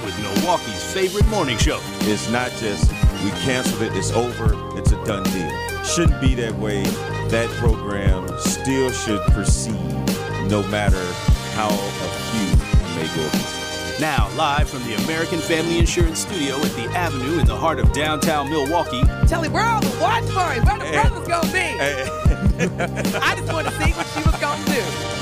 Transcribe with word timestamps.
Milwaukee's 0.41 0.83
favorite 0.91 1.27
morning 1.27 1.55
show. 1.57 1.79
It's 2.01 2.27
not 2.31 2.49
just 2.53 2.91
we 3.23 3.29
canceled 3.41 3.83
it, 3.83 3.95
it's 3.95 4.11
over, 4.11 4.55
it's 4.75 4.91
a 4.91 5.05
done 5.05 5.23
deal. 5.23 5.83
Shouldn't 5.83 6.19
be 6.19 6.33
that 6.35 6.55
way. 6.55 6.83
That 7.29 7.47
program 7.59 8.27
still 8.39 8.91
should 8.91 9.21
proceed 9.33 9.75
no 10.49 10.63
matter 10.69 11.03
how 11.53 11.69
a 11.69 12.09
few 12.31 12.57
may 12.95 13.07
go 13.15 13.99
Now, 13.99 14.29
live 14.35 14.67
from 14.67 14.83
the 14.83 14.95
American 15.03 15.39
Family 15.39 15.77
Insurance 15.77 16.19
Studio 16.19 16.55
at 16.55 16.71
the 16.71 16.89
Avenue 16.97 17.39
in 17.39 17.45
the 17.45 17.55
heart 17.55 17.79
of 17.79 17.93
downtown 17.93 18.49
Milwaukee, 18.49 19.03
Tell 19.27 19.43
him 19.43 19.53
where 19.53 19.67
all 19.67 19.79
the 19.79 19.95
watch 20.01 20.27
party, 20.29 20.59
where 20.61 20.79
the 20.79 20.87
eh. 20.87 21.01
brother's 21.03 21.27
gonna 21.27 21.51
be. 21.51 21.59
Hey. 21.59 22.03
Eh. 22.03 23.19
I 23.21 23.35
just 23.35 23.53
want 23.53 23.67
to 23.67 23.73
see 23.73 23.91
what 23.91 24.07
she 24.07 24.23
was 24.23 24.41
gonna 24.41 24.65
do. 24.65 25.20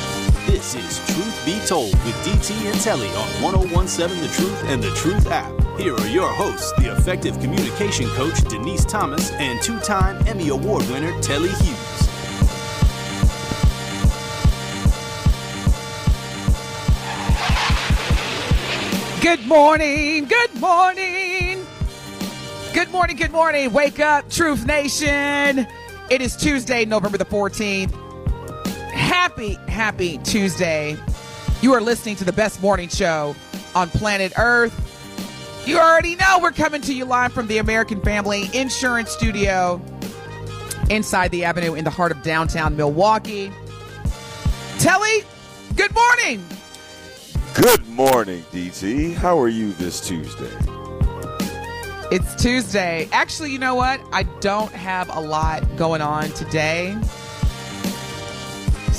This 0.50 0.74
is 0.74 0.98
Truth 1.14 1.46
Be 1.46 1.60
Told 1.68 1.92
with 2.04 2.16
DT 2.26 2.72
and 2.72 2.82
Telly 2.82 3.08
on 3.10 3.44
1017 3.44 4.20
The 4.20 4.28
Truth 4.30 4.64
and 4.64 4.82
The 4.82 4.90
Truth 4.96 5.28
app. 5.28 5.54
Here 5.80 5.94
are 5.94 6.08
your 6.08 6.28
hosts, 6.28 6.74
the 6.80 6.92
effective 6.92 7.40
communication 7.40 8.08
coach 8.10 8.42
Denise 8.50 8.84
Thomas 8.84 9.30
and 9.34 9.62
two 9.62 9.80
time 9.82 10.26
Emmy 10.28 10.50
Award 10.50 10.90
winner 10.90 11.12
Telly 11.22 11.50
Hughes. 11.50 12.10
Good 19.22 19.46
morning, 19.46 20.26
good 20.26 20.56
morning. 20.60 21.64
Good 22.74 22.90
morning, 22.90 23.18
good 23.18 23.32
morning. 23.32 23.72
Wake 23.72 24.00
up, 24.00 24.28
Truth 24.32 24.66
Nation. 24.66 25.68
It 26.10 26.22
is 26.24 26.36
Tuesday, 26.36 26.86
November 26.86 27.20
the 27.20 27.26
14th. 27.26 28.09
Happy, 29.00 29.54
happy 29.70 30.18
Tuesday. 30.20 30.98
You 31.62 31.74
are 31.74 31.80
listening 31.80 32.18
to 32.18 32.26
the 32.26 32.34
best 32.34 32.62
morning 32.62 32.90
show 32.90 33.34
on 33.74 33.90
planet 33.90 34.34
Earth. 34.38 34.76
You 35.66 35.80
already 35.80 36.16
know 36.18 36.40
we're 36.42 36.52
coming 36.52 36.82
to 36.82 36.94
you 36.94 37.06
live 37.06 37.32
from 37.32 37.48
the 37.48 37.60
American 37.60 38.02
Family 38.02 38.50
Insurance 38.54 39.12
Studio 39.12 39.82
inside 40.90 41.32
the 41.32 41.46
Avenue 41.46 41.76
in 41.76 41.86
the 41.86 41.90
heart 41.90 42.12
of 42.12 42.22
downtown 42.24 42.76
Milwaukee. 42.76 43.50
Telly, 44.80 45.24
good 45.78 45.96
morning. 45.96 46.46
Good 47.54 47.88
morning, 47.88 48.44
DT. 48.52 49.14
How 49.16 49.40
are 49.40 49.48
you 49.48 49.72
this 49.74 50.06
Tuesday? 50.06 50.52
It's 52.12 52.36
Tuesday. 52.36 53.08
Actually, 53.14 53.54
you 53.54 53.60
know 53.60 53.76
what? 53.76 54.02
I 54.12 54.24
don't 54.42 54.74
have 54.74 55.10
a 55.16 55.22
lot 55.22 55.64
going 55.78 56.02
on 56.02 56.30
today. 56.32 56.98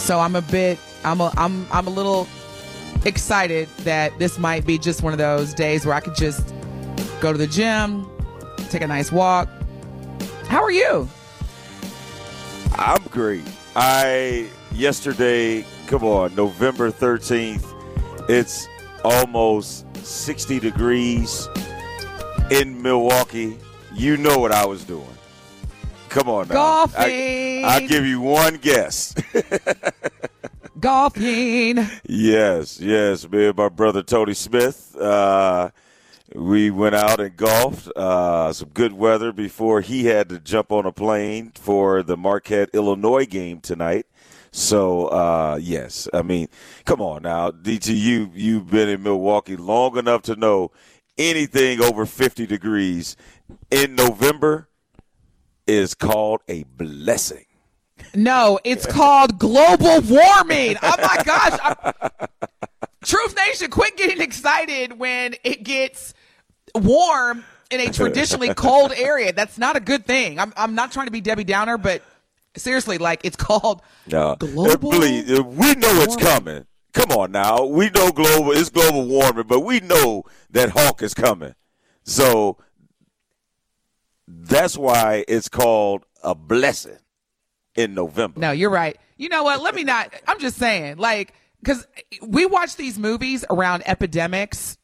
So 0.01 0.19
I'm 0.19 0.35
a 0.35 0.43
bit 0.43 0.79
I'm 1.05 1.21
a 1.21 1.33
I'm 1.37 1.67
I'm 1.71 1.87
a 1.87 1.91
little 1.91 2.27
excited 3.05 3.69
that 3.85 4.19
this 4.19 4.39
might 4.39 4.67
be 4.67 4.79
just 4.79 5.03
one 5.03 5.13
of 5.13 5.19
those 5.19 5.55
days 5.55 5.87
where 5.87 5.95
I 5.95 6.01
could 6.01 6.17
just 6.17 6.55
go 7.21 7.33
to 7.33 7.39
the 7.39 7.47
gym, 7.47 8.11
take 8.71 8.83
a 8.83 8.87
nice 8.87 9.13
walk. 9.13 9.49
How 10.47 10.63
are 10.63 10.71
you? 10.71 11.09
I'm 12.77 13.03
great. 13.11 13.45
I 13.77 14.49
yesterday, 14.73 15.65
come 15.87 16.03
on, 16.03 16.35
November 16.35 16.91
13th, 16.91 17.65
it's 18.29 18.67
almost 19.05 19.85
60 20.05 20.61
degrees 20.61 21.47
in 22.51 22.81
Milwaukee. 22.83 23.59
You 23.95 24.17
know 24.17 24.39
what 24.39 24.51
I 24.51 24.65
was 24.67 24.83
doing. 24.83 25.07
Come 26.11 26.29
on 26.29 26.49
now. 26.49 26.55
Golfing. 26.55 27.65
I, 27.65 27.79
will 27.81 27.89
give 27.89 28.05
you 28.05 28.21
one 28.21 28.57
guess. 28.57 29.15
Golfing. 30.81 31.87
yes, 32.05 32.81
yes, 32.81 33.31
me 33.31 33.47
and 33.47 33.57
my 33.57 33.69
brother 33.69 34.03
Tony 34.03 34.35
Smith. 34.35 34.97
Uh, 34.97 35.71
we 36.35 36.71
went 36.71 36.97
out 36.97 37.21
and 37.21 37.37
golfed. 37.37 37.93
Uh, 37.95 38.53
some 38.53 38.71
good 38.71 38.93
weather 38.93 39.31
before 39.31 39.83
he 39.83 40.07
had 40.07 40.29
to 40.31 40.41
jump 40.41 40.73
on 40.73 40.85
a 40.85 40.91
plane 40.91 41.53
for 41.55 42.03
the 42.03 42.17
Marquette, 42.17 42.71
Illinois 42.73 43.25
game 43.25 43.61
tonight. 43.61 44.07
So 44.51 45.07
uh, 45.07 45.61
yes, 45.63 46.09
I 46.13 46.23
mean, 46.23 46.49
come 46.85 47.01
on 47.01 47.23
now, 47.23 47.53
DT. 47.53 47.97
You 47.97 48.33
you've 48.35 48.69
been 48.69 48.89
in 48.89 49.05
Milwaukee 49.05 49.57
long 49.57 49.97
enough 49.97 50.23
to 50.23 50.35
know 50.35 50.73
anything 51.17 51.81
over 51.81 52.05
fifty 52.05 52.47
degrees 52.49 53.17
in 53.71 53.95
November 53.95 54.67
is 55.71 55.95
called 55.95 56.41
a 56.49 56.65
blessing. 56.65 57.45
No, 58.15 58.59
it's 58.65 58.87
called 58.87 59.39
global 59.39 60.01
warming. 60.01 60.77
Oh 60.83 60.95
my 60.99 61.23
gosh. 61.25 61.59
I'm- 61.63 62.21
Truth 63.05 63.35
Nation, 63.37 63.71
quit 63.71 63.97
getting 63.97 64.21
excited 64.21 64.99
when 64.99 65.35
it 65.43 65.63
gets 65.63 66.13
warm 66.75 67.45
in 67.71 67.81
a 67.81 67.91
traditionally 67.93 68.53
cold 68.55 68.93
area. 68.95 69.33
That's 69.33 69.57
not 69.57 69.77
a 69.77 69.81
good 69.81 70.05
thing. 70.05 70.39
I'm, 70.39 70.53
I'm 70.57 70.75
not 70.75 70.93
trying 70.93 71.07
to 71.07 71.13
be 71.13 71.21
Debbie 71.23 71.45
Downer, 71.45 71.79
but 71.79 72.03
seriously, 72.57 72.99
like 72.99 73.21
it's 73.25 73.37
called 73.37 73.81
No, 74.07 74.37
global. 74.37 74.91
Please, 74.91 75.31
uh, 75.39 75.43
we 75.43 75.75
know 75.77 76.03
it's 76.03 76.17
coming. 76.17 76.67
Come 76.93 77.11
on 77.13 77.31
now, 77.33 77.65
we 77.65 77.89
know 77.91 78.11
global. 78.11 78.53
It's 78.53 78.69
global 78.69 79.07
warming, 79.07 79.47
but 79.47 79.61
we 79.61 79.81
know 79.81 80.25
that 80.51 80.71
hawk 80.71 81.03
is 81.03 81.15
coming. 81.15 81.55
So 82.05 82.59
that's 84.31 84.77
why 84.77 85.25
it's 85.27 85.49
called 85.49 86.05
a 86.23 86.35
blessing 86.35 86.99
in 87.75 87.95
November. 87.95 88.39
No, 88.39 88.51
you're 88.53 88.71
right. 88.71 88.97
You 89.17 89.29
know 89.29 89.43
what? 89.43 89.63
Let 89.63 89.75
me 89.75 89.85
not. 89.85 90.13
I'm 90.27 90.39
just 90.39 90.57
saying, 90.57 90.97
like, 90.97 91.35
because 91.61 91.87
we 92.23 92.47
watch 92.47 92.77
these 92.77 92.99
movies 92.99 93.45
around 93.51 93.83
epidemics 93.87 94.79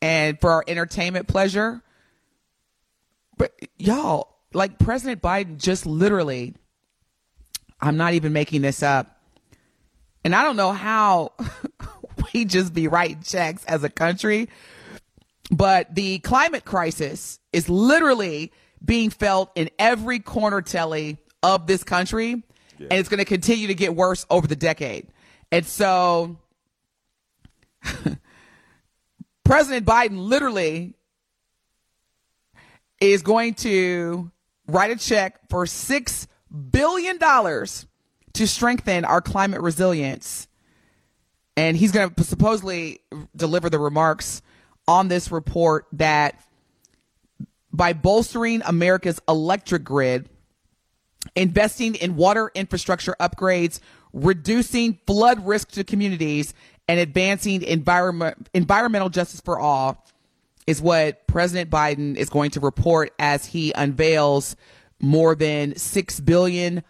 and 0.00 0.40
for 0.40 0.50
our 0.50 0.64
entertainment 0.66 1.28
pleasure. 1.28 1.82
But 3.36 3.52
y'all, 3.78 4.36
like, 4.52 4.78
President 4.78 5.20
Biden 5.20 5.58
just 5.58 5.84
literally, 5.86 6.54
I'm 7.80 7.96
not 7.96 8.14
even 8.14 8.32
making 8.32 8.62
this 8.62 8.82
up. 8.82 9.20
And 10.24 10.34
I 10.34 10.42
don't 10.42 10.56
know 10.56 10.72
how 10.72 11.32
we 12.34 12.44
just 12.44 12.74
be 12.74 12.88
writing 12.88 13.22
checks 13.22 13.64
as 13.64 13.82
a 13.84 13.88
country, 13.88 14.48
but 15.50 15.94
the 15.94 16.18
climate 16.20 16.64
crisis 16.64 17.40
is 17.52 17.68
literally 17.68 18.52
being 18.84 19.10
felt 19.10 19.50
in 19.54 19.68
every 19.78 20.18
corner 20.20 20.62
telly 20.62 21.18
of 21.42 21.66
this 21.66 21.82
country 21.84 22.42
and 22.78 22.92
it's 22.92 23.08
going 23.10 23.18
to 23.18 23.24
continue 23.26 23.66
to 23.66 23.74
get 23.74 23.94
worse 23.94 24.24
over 24.30 24.46
the 24.46 24.56
decade. 24.56 25.08
And 25.52 25.66
so 25.66 26.38
president 29.44 29.86
biden 29.86 30.28
literally 30.28 30.94
is 33.00 33.22
going 33.22 33.54
to 33.54 34.30
write 34.66 34.90
a 34.90 34.96
check 34.96 35.40
for 35.50 35.66
six 35.66 36.26
billion 36.70 37.18
dollars 37.18 37.86
to 38.34 38.46
strengthen 38.46 39.04
our 39.04 39.20
climate 39.20 39.60
resilience 39.60 40.46
and 41.56 41.76
he's 41.76 41.92
going 41.92 42.10
to 42.10 42.24
supposedly 42.24 43.00
deliver 43.34 43.68
the 43.68 43.78
remarks 43.78 44.40
on 44.90 45.06
this 45.06 45.30
report 45.30 45.86
that 45.92 46.42
by 47.72 47.92
bolstering 47.92 48.60
America's 48.64 49.20
electric 49.28 49.84
grid, 49.84 50.28
investing 51.36 51.94
in 51.94 52.16
water 52.16 52.50
infrastructure 52.56 53.14
upgrades, 53.20 53.78
reducing 54.12 54.98
flood 55.06 55.46
risk 55.46 55.70
to 55.70 55.84
communities, 55.84 56.54
and 56.88 56.98
advancing 56.98 57.62
environment, 57.62 58.48
environmental 58.52 59.08
justice 59.08 59.40
for 59.40 59.60
all 59.60 60.04
is 60.66 60.82
what 60.82 61.24
President 61.28 61.70
Biden 61.70 62.16
is 62.16 62.28
going 62.28 62.50
to 62.50 62.60
report 62.60 63.12
as 63.20 63.46
he 63.46 63.72
unveils 63.76 64.56
more 65.00 65.36
than 65.36 65.74
$6 65.74 66.24
billion 66.24 66.82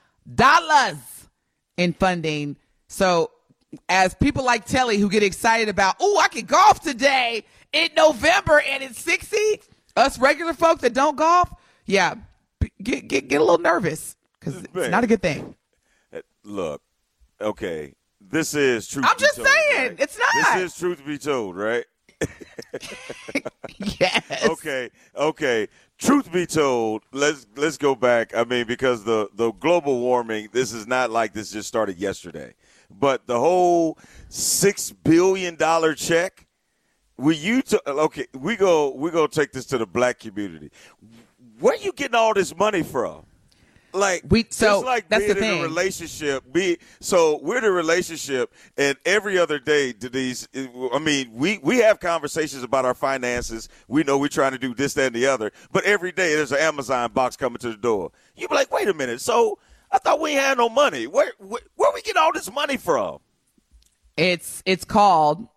in 1.77 1.93
funding. 1.93 2.57
So, 2.89 3.31
as 3.91 4.15
people 4.15 4.45
like 4.45 4.65
Telly 4.65 4.97
who 4.97 5.11
get 5.11 5.23
excited 5.23 5.69
about, 5.69 5.97
oh, 6.01 6.19
I 6.19 6.29
can 6.29 6.47
golf 6.47 6.81
today 6.81 7.45
in 7.73 7.91
November 7.97 8.61
and 8.61 8.83
it's 8.83 9.01
60, 9.01 9.37
us 9.97 10.19
regular 10.19 10.55
folk 10.55 10.81
that 10.81 10.95
don't 10.95 11.17
golf, 11.17 11.53
yeah, 11.87 12.15
get, 12.83 13.09
get, 13.09 13.29
get 13.29 13.37
a 13.41 13.45
little 13.45 13.59
nervous 13.59 14.17
because 14.39 14.63
it's 14.63 14.75
not 14.75 15.05
a 15.05 15.07
good 15.07 15.23
thing. 15.23 15.55
Look, 16.43 16.81
okay, 17.41 17.95
this 18.21 18.55
is 18.55 18.89
truth. 18.89 19.05
I'm 19.09 19.19
just 19.19 19.37
told, 19.37 19.49
saying, 19.49 19.89
right? 19.91 20.01
it's 20.01 20.19
not. 20.19 20.57
This 20.57 20.73
is 20.73 20.79
truth 20.79 20.99
to 20.99 21.05
be 21.05 21.19
told, 21.19 21.57
right? 21.57 21.85
Yes. 23.99 24.47
okay, 24.49 24.91
okay. 25.17 25.69
Truth 25.99 26.33
be 26.33 26.47
told, 26.47 27.03
let's 27.13 27.47
let's 27.57 27.79
go 27.79 27.95
back. 27.95 28.35
I 28.37 28.45
mean, 28.45 28.67
because 28.67 29.05
the 29.05 29.29
the 29.35 29.53
global 29.53 30.01
warming, 30.01 30.49
this 30.53 30.73
is 30.73 30.87
not 30.87 31.11
like 31.11 31.33
this 31.33 31.51
just 31.51 31.69
started 31.69 31.99
yesterday, 31.99 32.55
but 32.91 33.27
the 33.27 33.39
whole 33.39 33.99
six 34.29 34.93
billion 34.93 35.55
dollar 35.57 35.95
check. 35.95 36.47
We 37.21 37.37
you 37.37 37.63
to, 37.63 37.91
okay? 37.91 38.27
We 38.35 38.57
go 38.57 38.91
we 38.95 39.11
go 39.11 39.27
take 39.27 39.53
this 39.53 39.67
to 39.67 39.79
the 39.79 39.87
black 39.87 40.19
community. 40.19 40.71
Where 41.59 41.77
you 41.77 41.93
getting 41.93 42.15
all 42.15 42.35
this 42.35 42.57
money 42.57 42.83
from? 42.83 43.27
like 43.93 44.23
We- 44.29 44.47
so, 44.51 44.81
like 44.81 45.09
that's 45.09 45.25
being 45.25 45.35
the 45.37 45.43
in 45.45 45.51
thing. 45.51 45.61
a 45.61 45.63
relationship. 45.65 46.45
Be 46.53 46.79
so 47.01 47.41
we're 47.43 47.59
in 47.59 47.65
a 47.65 47.71
relationship, 47.73 48.53
and 48.77 48.97
every 49.05 49.37
other 49.37 49.59
day, 49.59 49.93
Denise. 49.93 50.47
I 50.55 50.99
mean, 51.01 51.31
we 51.35 51.59
we 51.59 51.79
have 51.79 51.99
conversations 52.01 52.63
about 52.63 52.85
our 52.85 52.95
finances. 52.95 53.69
We 53.89 54.05
know 54.05 54.17
we're 54.17 54.29
trying 54.29 54.53
to 54.53 54.59
do 54.59 54.75
this, 54.75 54.95
that, 54.95 55.07
and 55.09 55.15
the 55.17 55.27
other. 55.27 55.51
But 55.73 55.85
every 55.85 56.13
day, 56.13 56.37
there's 56.37 56.53
an 56.53 56.59
Amazon 56.61 57.11
box 57.13 57.37
coming 57.37 57.59
to 57.59 57.71
the 57.71 57.77
door. 57.77 58.13
You 58.37 58.47
be 58.49 58.55
like, 58.55 58.73
wait 58.73 58.87
a 58.89 58.95
minute. 58.95 59.21
So 59.21 59.59
I 59.91 59.99
thought 59.99 60.21
we 60.21 60.35
had 60.35 60.57
no 60.57 60.69
money. 60.69 61.09
Where 61.09 61.33
where, 61.39 61.61
where 61.75 61.93
we 61.93 62.01
get 62.03 62.17
all 62.17 62.33
this 62.33 62.51
money 62.53 62.77
from? 62.77 63.19
It's 64.17 64.63
it's 64.67 64.85
called, 64.85 65.49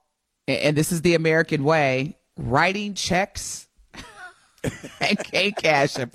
and 0.47 0.75
this 0.75 0.91
is 0.91 1.01
the 1.01 1.15
American 1.15 1.63
way, 1.63 2.17
writing 2.37 2.93
checks 2.93 3.67
and 4.99 5.17
can't 5.19 5.55
cash 5.55 5.93
them. 5.93 6.11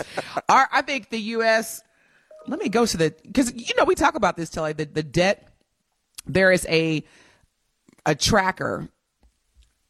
Our, 0.48 0.68
I 0.72 0.82
think 0.82 1.10
the 1.10 1.20
U.S. 1.20 1.82
Let 2.46 2.60
me 2.60 2.68
go 2.68 2.86
to 2.86 2.96
the 2.96 3.14
because 3.22 3.52
you 3.54 3.74
know 3.76 3.84
we 3.84 3.94
talk 3.94 4.14
about 4.14 4.36
this 4.36 4.56
like 4.56 4.76
the, 4.76 4.86
the 4.86 5.02
debt. 5.02 5.48
There 6.26 6.52
is 6.52 6.66
a 6.68 7.04
a 8.06 8.14
tracker 8.14 8.88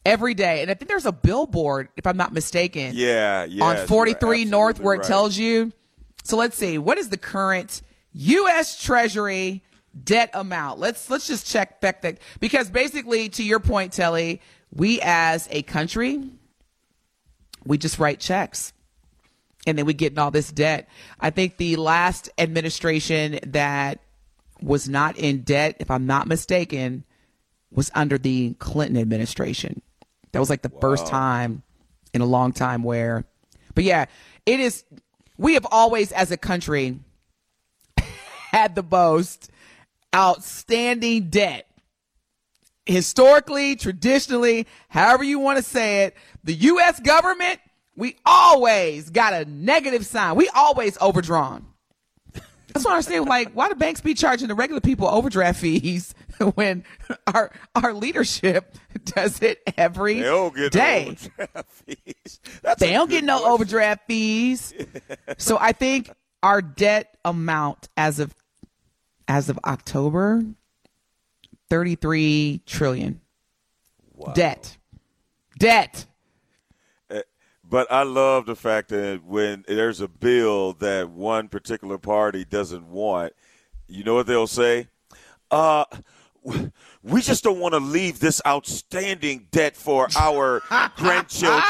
every 0.04 0.34
day, 0.34 0.62
and 0.62 0.70
I 0.70 0.74
think 0.74 0.88
there's 0.88 1.06
a 1.06 1.12
billboard, 1.12 1.88
if 1.96 2.06
I'm 2.06 2.16
not 2.16 2.32
mistaken. 2.32 2.92
Yeah, 2.94 3.44
yeah. 3.44 3.64
on 3.64 3.86
43 3.86 4.44
North 4.46 4.80
where 4.80 4.94
it 4.94 5.04
tells 5.04 5.36
you. 5.36 5.72
So 6.24 6.36
let's 6.36 6.56
see, 6.56 6.78
what 6.78 6.98
is 6.98 7.08
the 7.08 7.16
current 7.16 7.80
U.S. 8.12 8.82
Treasury 8.82 9.62
debt 10.04 10.30
amount? 10.34 10.78
Let's 10.78 11.10
let's 11.10 11.26
just 11.26 11.46
check 11.46 11.80
back 11.80 12.02
that 12.02 12.18
because 12.40 12.70
basically, 12.70 13.28
to 13.30 13.42
your 13.42 13.60
point, 13.60 13.92
Telly, 13.92 14.40
we 14.72 15.00
as 15.02 15.48
a 15.50 15.62
country, 15.62 16.22
we 17.64 17.78
just 17.78 17.98
write 17.98 18.20
checks. 18.20 18.72
And 19.66 19.76
then 19.76 19.84
we 19.84 19.92
get 19.92 20.12
in 20.12 20.18
all 20.18 20.30
this 20.30 20.50
debt. 20.50 20.88
I 21.20 21.30
think 21.30 21.58
the 21.58 21.76
last 21.76 22.30
administration 22.38 23.38
that 23.48 24.00
was 24.62 24.88
not 24.88 25.18
in 25.18 25.42
debt, 25.42 25.76
if 25.78 25.90
I'm 25.90 26.06
not 26.06 26.26
mistaken, 26.26 27.04
was 27.70 27.90
under 27.94 28.16
the 28.18 28.54
Clinton 28.54 28.96
administration. 28.96 29.82
That 30.32 30.40
was 30.40 30.50
like 30.50 30.62
the 30.62 30.72
first 30.80 31.06
time 31.06 31.62
in 32.14 32.20
a 32.20 32.26
long 32.26 32.52
time 32.52 32.82
where, 32.82 33.24
but 33.74 33.84
yeah, 33.84 34.06
it 34.46 34.60
is. 34.60 34.84
We 35.36 35.54
have 35.54 35.66
always, 35.70 36.12
as 36.12 36.30
a 36.30 36.36
country, 36.36 36.98
had 38.50 38.74
the 38.74 38.82
most 38.82 39.50
outstanding 40.14 41.30
debt. 41.30 41.66
Historically, 42.86 43.76
traditionally, 43.76 44.66
however 44.88 45.22
you 45.22 45.38
want 45.38 45.58
to 45.58 45.62
say 45.62 46.04
it, 46.04 46.16
the 46.42 46.54
U.S. 46.54 46.98
government, 47.00 47.60
we 47.96 48.16
always 48.24 49.10
got 49.10 49.34
a 49.34 49.44
negative 49.44 50.06
sign. 50.06 50.36
We 50.36 50.48
always 50.54 50.96
overdrawn. 51.00 51.66
That's 52.72 52.84
what 52.84 52.92
I 52.92 52.94
understand. 52.96 53.26
Like, 53.26 53.52
why 53.52 53.68
do 53.68 53.74
banks 53.74 54.00
be 54.00 54.14
charging 54.14 54.48
the 54.48 54.54
regular 54.54 54.80
people 54.80 55.06
overdraft 55.08 55.60
fees 55.60 56.14
when 56.54 56.84
our 57.26 57.50
our 57.74 57.92
leadership 57.92 58.74
does 59.04 59.42
it 59.42 59.60
every 59.76 60.14
They 60.14 60.22
don't 60.22 60.54
get 60.54 60.72
day? 60.72 61.04
no 61.04 61.10
overdraft 61.10 61.70
fees. 61.72 62.40
That's 62.62 62.80
They 62.80 62.92
don't 62.92 63.10
get 63.10 63.24
no 63.24 63.34
question. 63.38 63.52
overdraft 63.52 64.06
fees. 64.06 64.74
so 65.38 65.58
I 65.60 65.72
think 65.72 66.10
our 66.42 66.62
debt 66.62 67.16
amount 67.24 67.88
as 67.96 68.18
of 68.20 68.34
as 69.28 69.48
of 69.48 69.58
October, 69.64 70.42
thirty 71.70 71.94
three 71.94 72.62
trillion. 72.66 73.20
Debt. 74.34 74.76
Debt. 75.58 76.06
But 77.70 77.92
I 77.92 78.02
love 78.02 78.46
the 78.46 78.56
fact 78.56 78.88
that 78.88 79.22
when 79.24 79.64
there's 79.68 80.00
a 80.00 80.08
bill 80.08 80.72
that 80.74 81.10
one 81.10 81.48
particular 81.48 81.98
party 81.98 82.46
doesn't 82.46 82.88
want, 82.88 83.34
you 83.86 84.04
know 84.04 84.14
what 84.14 84.26
they'll 84.26 84.46
say? 84.46 84.88
Uh, 85.50 85.84
we 87.02 87.20
just 87.20 87.44
don't 87.44 87.60
want 87.60 87.74
to 87.74 87.80
leave 87.80 88.20
this 88.20 88.40
outstanding 88.46 89.48
debt 89.50 89.76
for 89.76 90.08
our 90.18 90.62
grandchildren. 90.96 91.60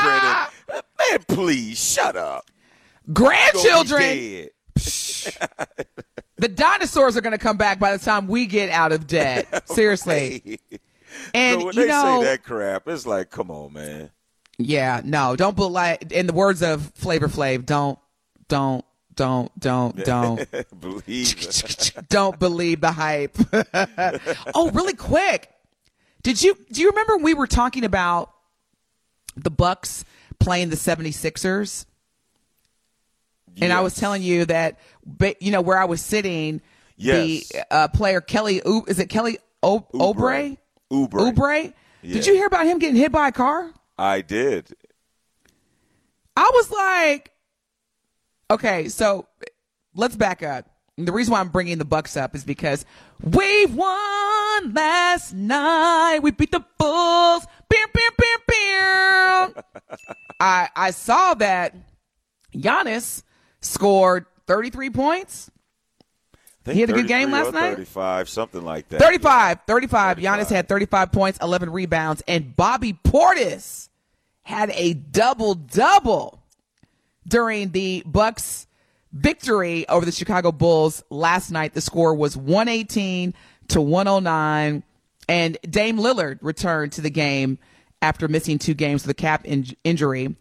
And, 0.72 0.82
man, 0.98 1.24
please 1.26 1.78
shut 1.78 2.16
up. 2.16 2.44
Grandchildren. 3.12 4.48
The 6.38 6.48
dinosaurs 6.48 7.16
are 7.16 7.20
going 7.20 7.32
to 7.32 7.38
come 7.38 7.56
back 7.56 7.80
by 7.80 7.96
the 7.96 8.04
time 8.04 8.28
we 8.28 8.46
get 8.46 8.70
out 8.70 8.92
of 8.92 9.06
debt. 9.08 9.68
Seriously. 9.68 10.60
And 11.34 11.60
so 11.60 11.66
when 11.66 11.74
you 11.74 11.82
they 11.82 11.88
know, 11.88 12.20
say 12.20 12.26
that 12.26 12.44
crap, 12.44 12.86
it's 12.86 13.06
like, 13.06 13.30
come 13.30 13.50
on, 13.50 13.72
man. 13.72 14.10
yeah, 14.56 15.00
no, 15.04 15.34
don't 15.34 15.56
like 15.58 16.12
in 16.12 16.26
the 16.28 16.32
words 16.32 16.62
of 16.62 16.92
Flavor 16.94 17.26
Flav, 17.26 17.66
don't, 17.66 17.98
don't, 18.46 18.84
don't, 19.16 19.58
don't, 19.58 19.96
don't. 20.04 20.80
Believe. 20.80 22.04
don't 22.08 22.38
believe 22.38 22.80
the 22.82 22.92
hype. 22.92 23.36
oh, 24.54 24.70
really 24.70 24.94
quick. 24.94 25.50
Did 26.22 26.40
you 26.42 26.56
do 26.70 26.80
you 26.80 26.90
remember 26.90 27.16
we 27.16 27.34
were 27.34 27.46
talking 27.48 27.84
about 27.84 28.32
the 29.34 29.50
Bucks 29.50 30.04
playing 30.38 30.70
the 30.70 30.76
76ers? 30.76 31.86
And 33.60 33.72
I 33.72 33.80
was 33.80 33.94
telling 33.94 34.22
you 34.22 34.44
that 34.46 34.78
you 35.40 35.50
know 35.50 35.60
where 35.60 35.78
I 35.78 35.84
was 35.84 36.00
sitting 36.00 36.60
Yes. 36.96 37.48
the 37.50 37.62
uh, 37.70 37.88
player 37.88 38.20
Kelly 38.20 38.60
O- 38.64 38.84
is 38.88 38.98
it 38.98 39.08
Kelly 39.08 39.38
o- 39.62 39.86
Oubre? 39.94 40.56
Oubre. 40.92 41.10
Oubre? 41.32 41.72
Yeah. 42.02 42.14
Did 42.14 42.26
you 42.26 42.34
hear 42.34 42.46
about 42.46 42.66
him 42.66 42.78
getting 42.78 42.96
hit 42.96 43.12
by 43.12 43.28
a 43.28 43.32
car? 43.32 43.70
I 43.96 44.20
did. 44.20 44.74
I 46.36 46.50
was 46.54 46.70
like, 46.70 47.32
okay, 48.50 48.88
so 48.88 49.26
let's 49.94 50.16
back 50.16 50.42
up. 50.42 50.66
The 50.96 51.12
reason 51.12 51.32
why 51.32 51.40
I'm 51.40 51.48
bringing 51.48 51.78
the 51.78 51.84
Bucks 51.84 52.16
up 52.16 52.34
is 52.34 52.44
because 52.44 52.84
we 53.22 53.66
won 53.66 54.74
last 54.74 55.32
night. 55.34 56.18
We 56.22 56.32
beat 56.32 56.50
the 56.50 56.64
Bulls. 56.78 57.46
Beer, 57.68 57.86
beer, 57.94 58.10
beer, 58.18 58.38
beer. 58.48 59.62
I 60.40 60.68
I 60.74 60.90
saw 60.90 61.34
that 61.34 61.74
Giannis 62.54 63.22
scored 63.60 64.26
33 64.46 64.90
points. 64.90 65.50
He 66.64 66.80
had 66.82 66.90
a 66.90 66.92
good 66.92 67.08
game 67.08 67.30
last 67.30 67.54
night? 67.54 67.70
35, 67.70 68.28
something 68.28 68.62
like 68.62 68.88
that. 68.90 69.00
35, 69.00 69.60
35. 69.66 70.18
35. 70.18 70.18
Giannis 70.18 70.50
had 70.50 70.68
35 70.68 71.12
points, 71.12 71.38
11 71.40 71.70
rebounds, 71.70 72.22
and 72.28 72.54
Bobby 72.54 72.92
Portis 72.92 73.88
had 74.42 74.70
a 74.74 74.92
double 74.92 75.54
double 75.54 76.42
during 77.26 77.70
the 77.70 78.02
Bucks 78.04 78.66
victory 79.12 79.88
over 79.88 80.04
the 80.04 80.12
Chicago 80.12 80.52
Bulls 80.52 81.02
last 81.08 81.50
night. 81.50 81.72
The 81.72 81.80
score 81.80 82.14
was 82.14 82.36
118 82.36 83.32
to 83.68 83.80
109 83.80 84.82
and 85.28 85.58
Dame 85.68 85.98
Lillard 85.98 86.38
returned 86.40 86.92
to 86.92 87.02
the 87.02 87.10
game 87.10 87.58
after 88.00 88.28
missing 88.28 88.58
two 88.58 88.74
games 88.74 89.06
with 89.06 89.10
a 89.10 89.20
cap 89.20 89.44
in- 89.44 89.66
injury. 89.84 90.34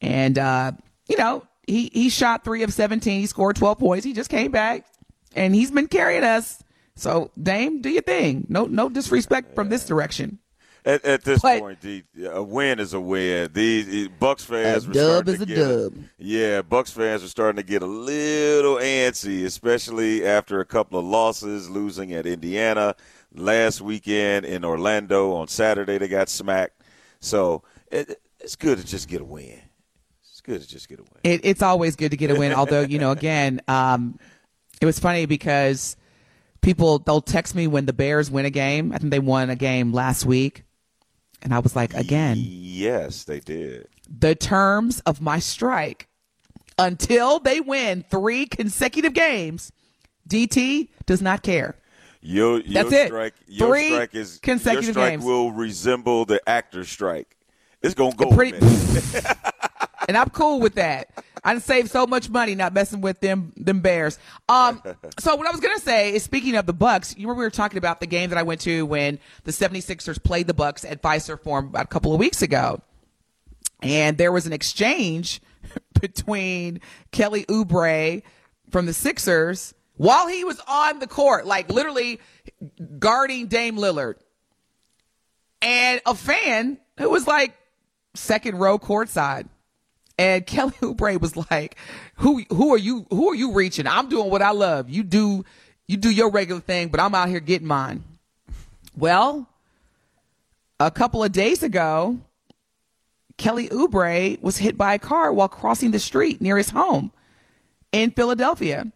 And 0.00 0.38
uh, 0.38 0.72
you 1.08 1.16
know, 1.16 1.46
he 1.68 1.90
he 1.92 2.08
shot 2.08 2.44
3 2.44 2.62
of 2.62 2.72
17, 2.72 3.20
he 3.20 3.26
scored 3.26 3.56
12 3.56 3.78
points. 3.78 4.04
He 4.04 4.12
just 4.12 4.30
came 4.30 4.50
back 4.50 4.86
and 5.34 5.54
he's 5.54 5.70
been 5.70 5.86
carrying 5.88 6.24
us. 6.24 6.62
So, 6.96 7.30
Dame, 7.40 7.80
do 7.80 7.90
your 7.90 8.02
thing. 8.02 8.46
No 8.48 8.64
no 8.66 8.88
disrespect 8.88 9.54
from 9.54 9.68
this 9.68 9.86
direction. 9.86 10.38
At, 10.84 11.04
at 11.04 11.22
this 11.24 11.42
But- 11.42 11.60
point, 11.60 11.80
the, 11.82 12.02
a 12.30 12.42
win 12.42 12.78
is 12.78 12.94
a 12.94 13.00
win. 13.00 13.50
These 13.52 14.08
Bucks 14.18 14.44
fans 14.44 14.86
A 14.86 14.92
dub 14.92 15.28
is 15.28 15.40
a 15.42 15.46
get 15.46 15.56
dub. 15.56 15.94
Yeah, 16.18 16.62
Bucks 16.62 16.90
fans 16.90 17.22
are 17.22 17.28
starting 17.28 17.56
to 17.56 17.62
get 17.62 17.82
a 17.82 17.86
little 17.86 18.76
antsy, 18.76 19.44
especially 19.44 20.24
after 20.24 20.60
a 20.60 20.64
couple 20.64 20.98
of 20.98 21.04
losses, 21.04 21.68
losing 21.68 22.12
at 22.14 22.26
Indiana 22.26 22.94
last 23.34 23.80
weekend 23.82 24.46
in 24.46 24.64
Orlando 24.64 25.34
on 25.34 25.48
Saturday. 25.48 25.98
They 25.98 26.08
got 26.08 26.28
smacked. 26.30 26.80
So 27.20 27.62
it, 27.90 28.20
it's 28.40 28.56
good 28.56 28.78
to 28.78 28.86
just 28.86 29.08
get 29.08 29.20
a 29.20 29.24
win. 29.24 29.60
It's 30.48 30.60
good 30.64 30.68
to 30.68 30.68
just 30.68 30.88
get 30.88 30.98
a 31.00 31.02
win. 31.02 31.12
It, 31.24 31.40
it's 31.44 31.62
always 31.62 31.96
good 31.96 32.10
to 32.12 32.16
get 32.16 32.30
a 32.30 32.34
win. 32.34 32.52
Although, 32.52 32.80
you 32.82 32.98
know, 32.98 33.10
again, 33.12 33.60
um, 33.68 34.18
it 34.80 34.86
was 34.86 34.98
funny 34.98 35.26
because 35.26 35.96
people 36.60 36.98
they'll 37.00 37.20
text 37.20 37.54
me 37.54 37.66
when 37.66 37.86
the 37.86 37.92
Bears 37.92 38.30
win 38.30 38.44
a 38.46 38.50
game. 38.50 38.92
I 38.92 38.98
think 38.98 39.10
they 39.10 39.18
won 39.18 39.50
a 39.50 39.56
game 39.56 39.92
last 39.92 40.24
week, 40.24 40.64
and 41.42 41.52
I 41.54 41.58
was 41.60 41.74
like, 41.76 41.94
again, 41.94 42.36
Yes, 42.40 43.24
they 43.24 43.40
did. 43.40 43.88
the 44.08 44.34
terms 44.34 45.00
of 45.00 45.20
my 45.20 45.38
strike 45.38 46.08
until 46.78 47.38
they 47.40 47.60
win 47.60 48.04
three 48.10 48.46
consecutive 48.46 49.12
games. 49.14 49.72
DT 50.28 50.88
does 51.06 51.22
not 51.22 51.42
care. 51.42 51.74
Your, 52.20 52.60
your 52.60 52.82
That's 52.84 52.92
it. 52.94 53.06
strike, 53.06 53.34
your 53.46 53.68
Three 53.68 53.88
strike 53.90 54.14
is 54.14 54.38
consecutive 54.42 54.84
your 54.84 54.92
strike 54.94 55.12
games. 55.12 55.24
will 55.24 55.52
resemble 55.52 56.24
the 56.24 56.40
actor 56.48 56.84
strike. 56.84 57.36
It's 57.80 57.94
gonna 57.94 58.14
go. 58.14 58.30
Pretty-. 58.30 58.58
and 60.08 60.16
I'm 60.16 60.30
cool 60.30 60.58
with 60.58 60.74
that. 60.76 61.10
I 61.44 61.56
saved 61.58 61.90
so 61.90 62.06
much 62.06 62.30
money 62.30 62.54
not 62.54 62.72
messing 62.72 63.02
with 63.02 63.20
them 63.20 63.52
them 63.56 63.80
Bears. 63.80 64.18
Um, 64.48 64.82
so 65.18 65.36
what 65.36 65.46
I 65.46 65.50
was 65.50 65.60
gonna 65.60 65.78
say 65.78 66.14
is 66.14 66.22
speaking 66.24 66.56
of 66.56 66.66
the 66.66 66.72
Bucks, 66.72 67.14
you 67.16 67.26
remember 67.26 67.40
we 67.40 67.46
were 67.46 67.50
talking 67.50 67.78
about 67.78 68.00
the 68.00 68.06
game 68.06 68.30
that 68.30 68.38
I 68.38 68.42
went 68.42 68.62
to 68.62 68.84
when 68.86 69.20
the 69.44 69.52
76ers 69.52 70.22
played 70.22 70.46
the 70.46 70.54
Bucks 70.54 70.84
at 70.84 71.02
Fiserv 71.02 71.42
Forum 71.42 71.66
about 71.66 71.84
a 71.84 71.88
couple 71.88 72.12
of 72.12 72.18
weeks 72.18 72.42
ago. 72.42 72.80
And 73.82 74.18
there 74.18 74.32
was 74.32 74.46
an 74.46 74.52
exchange 74.52 75.40
between 76.00 76.80
Kelly 77.12 77.44
Oubre 77.44 78.22
from 78.70 78.86
the 78.86 78.92
Sixers 78.92 79.74
while 79.96 80.28
he 80.28 80.44
was 80.44 80.60
on 80.66 81.00
the 81.00 81.06
court, 81.06 81.46
like 81.46 81.70
literally 81.70 82.20
guarding 82.98 83.46
Dame 83.46 83.76
Lillard. 83.76 84.14
And 85.60 86.00
a 86.06 86.14
fan 86.14 86.78
who 86.98 87.10
was 87.10 87.26
like 87.26 87.56
second 88.14 88.58
row 88.58 88.78
courtside. 88.78 89.48
And 90.18 90.44
Kelly 90.44 90.72
Oubre 90.80 91.20
was 91.20 91.36
like, 91.36 91.76
"Who 92.16 92.42
who 92.50 92.74
are 92.74 92.78
you? 92.78 93.06
Who 93.10 93.30
are 93.30 93.34
you 93.34 93.52
reaching? 93.52 93.86
I'm 93.86 94.08
doing 94.08 94.30
what 94.30 94.42
I 94.42 94.50
love. 94.50 94.90
You 94.90 95.02
do 95.04 95.44
you 95.86 95.96
do 95.96 96.10
your 96.10 96.30
regular 96.30 96.60
thing, 96.60 96.88
but 96.88 97.00
I'm 97.00 97.14
out 97.14 97.28
here 97.28 97.40
getting 97.40 97.68
mine." 97.68 98.04
Well, 98.96 99.48
a 100.80 100.90
couple 100.90 101.22
of 101.22 101.30
days 101.30 101.62
ago, 101.62 102.18
Kelly 103.36 103.68
Oubre 103.68 104.40
was 104.42 104.58
hit 104.58 104.76
by 104.76 104.94
a 104.94 104.98
car 104.98 105.32
while 105.32 105.48
crossing 105.48 105.92
the 105.92 106.00
street 106.00 106.40
near 106.40 106.58
his 106.58 106.70
home 106.70 107.12
in 107.92 108.10
Philadelphia. 108.10 108.90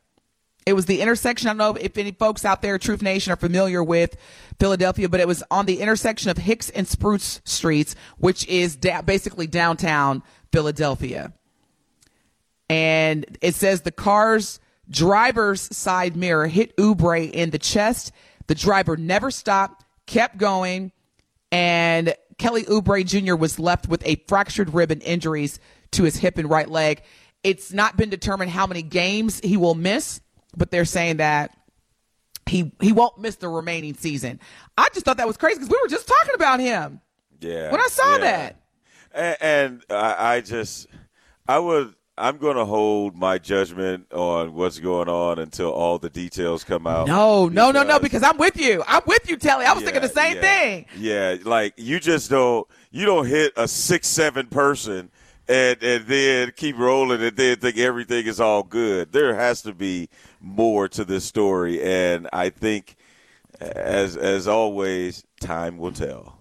It 0.65 0.75
was 0.75 0.87
the 0.87 1.01
intersection. 1.01 1.49
I 1.49 1.51
don't 1.51 1.59
know 1.59 1.75
if 1.81 1.99
any 1.99 2.13
folks 2.13 2.45
out 2.45 2.63
there, 2.63 2.79
Truth 2.79 3.03
Nation, 3.03 3.33
are 3.33 3.37
familiar 3.37 3.83
with 3.83 4.17
Philadelphia, 4.61 5.09
but 5.09 5.21
it 5.21 5.27
was 5.27 5.43
on 5.51 5.67
the 5.67 5.81
intersection 5.81 6.31
of 6.31 6.39
Hicks 6.39 6.71
and 6.71 6.87
Spruce 6.87 7.41
Streets, 7.45 7.97
which 8.19 8.47
is 8.47 8.77
da- 8.77 9.03
basically 9.03 9.49
downtown 9.49 10.23
Philadelphia. 10.53 11.33
And 12.69 13.39
it 13.41 13.55
says 13.55 13.83
the 13.83 13.93
car's 13.93 14.61
driver's 14.89 15.75
side 15.77 16.17
mirror 16.17 16.47
hit 16.47 16.77
Oubre 16.77 17.31
in 17.31 17.51
the 17.51 17.59
chest. 17.59 18.13
The 18.47 18.55
driver 18.55 18.97
never 18.97 19.31
stopped, 19.31 19.85
kept 20.07 20.39
going, 20.39 20.93
and 21.51 22.15
Kelly 22.39 22.65
Oubre 22.65 23.05
Jr. 23.05 23.37
was 23.37 23.59
left 23.59 23.89
with 23.89 24.07
a 24.07 24.17
fractured 24.27 24.75
rib 24.75 24.91
and 24.91 25.03
injuries 25.03 25.61
to 25.93 26.05
his 26.05 26.17
hip 26.17 26.39
and 26.39 26.49
right 26.49 26.69
leg. 26.69 27.03
It's 27.43 27.73
not 27.73 27.97
been 27.97 28.11
determined 28.11 28.51
how 28.51 28.67
many 28.67 28.83
games 28.83 29.41
he 29.41 29.57
will 29.57 29.75
miss 29.75 30.21
but 30.57 30.71
they're 30.71 30.85
saying 30.85 31.19
that 31.19 31.57
he 32.47 32.73
he 32.81 32.93
won't 32.93 33.19
miss 33.19 33.37
the 33.37 33.49
remaining 33.49 33.95
season. 33.95 34.41
I 34.77 34.89
just 34.93 35.05
thought 35.05 35.17
that 35.19 35.27
was 35.27 35.37
crazy 35.37 35.61
because 35.61 35.71
we 35.71 35.79
were 35.81 35.89
just 35.89 36.09
talking 36.09 36.35
about 36.35 36.61
him. 36.61 37.01
Yeah. 37.41 37.71
When 37.71 37.81
I 37.81 37.89
saw 37.89 38.13
yeah. 38.13 38.19
that. 38.19 38.57
And, 39.15 39.37
and 39.41 39.83
I, 39.91 40.35
I 40.37 40.41
just, 40.41 40.87
I 41.49 41.59
would, 41.59 41.95
I'm 42.19 42.37
going 42.37 42.57
to 42.57 42.65
hold 42.65 43.17
my 43.17 43.39
judgment 43.39 44.13
on 44.13 44.55
what's 44.55 44.79
going 44.79 45.09
on 45.09 45.39
until 45.39 45.71
all 45.71 45.99
the 45.99 46.11
details 46.11 46.63
come 46.63 46.87
out. 46.87 47.07
No, 47.09 47.49
no, 47.49 47.71
no, 47.71 47.83
no, 47.83 47.99
because 47.99 48.23
I'm 48.23 48.37
with 48.37 48.59
you. 48.61 48.83
I'm 48.87 49.03
with 49.07 49.29
you, 49.31 49.37
Telly. 49.37 49.65
I 49.65 49.73
was 49.73 49.83
Yeah, 49.83 49.87
thinking 49.87 50.03
the 50.03 50.09
same 50.09 50.37
yeah. 50.37 50.41
thing. 50.41 50.87
Yeah, 50.99 51.37
like 51.45 51.75
you 51.77 51.99
just 51.99 52.31
don't 52.31 52.67
you 52.91 53.07
don't 53.07 53.27
hit 53.27 53.55
a 53.57 53.67
six 53.67 54.09
seven 54.09 54.47
person 54.49 55.11
and 55.49 55.83
and 55.83 56.07
then 56.07 56.53
keep 56.55 56.79
rolling 56.79 57.23
and 57.23 57.37
then 57.37 57.57
think 57.57 57.79
everything 57.79 58.27
is 58.27 58.41
all 58.41 58.63
good. 58.63 59.11
There 59.13 59.35
has 59.35 59.63
to 59.63 59.73
be 59.73 60.11
more 60.41 60.89
to 60.89 61.05
this 61.07 61.25
story, 61.25 61.83
and 61.83 62.29
I 62.33 62.51
think 62.51 62.97
as 63.61 64.17
as 64.19 64.47
always, 64.47 65.25
time 65.41 65.79
will 65.79 65.93
tell. 65.93 66.39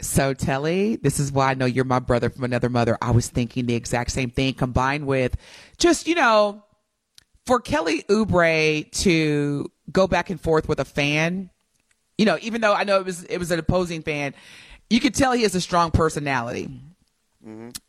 So, 0.00 0.32
Telly, 0.32 0.96
this 0.96 1.18
is 1.18 1.32
why 1.32 1.50
I 1.50 1.54
know 1.54 1.66
you're 1.66 1.84
my 1.84 1.98
brother 1.98 2.30
from 2.30 2.44
another 2.44 2.68
mother. 2.68 2.96
I 3.02 3.10
was 3.10 3.28
thinking 3.28 3.66
the 3.66 3.74
exact 3.74 4.12
same 4.12 4.30
thing 4.30 4.54
combined 4.54 5.06
with 5.06 5.36
just, 5.76 6.06
you 6.06 6.14
know, 6.14 6.62
for 7.46 7.58
Kelly 7.60 8.04
Oubre 8.04 8.90
to 9.02 9.72
go 9.90 10.06
back 10.06 10.30
and 10.30 10.40
forth 10.40 10.68
with 10.68 10.78
a 10.78 10.84
fan, 10.84 11.50
you 12.16 12.26
know, 12.26 12.38
even 12.42 12.60
though 12.60 12.74
I 12.74 12.84
know 12.84 13.00
it 13.00 13.06
was 13.06 13.24
it 13.24 13.38
was 13.38 13.50
an 13.50 13.58
opposing 13.58 14.02
fan, 14.02 14.34
you 14.90 15.00
could 15.00 15.14
tell 15.14 15.32
he 15.32 15.42
has 15.42 15.54
a 15.54 15.60
strong 15.60 15.90
personality. 15.90 16.70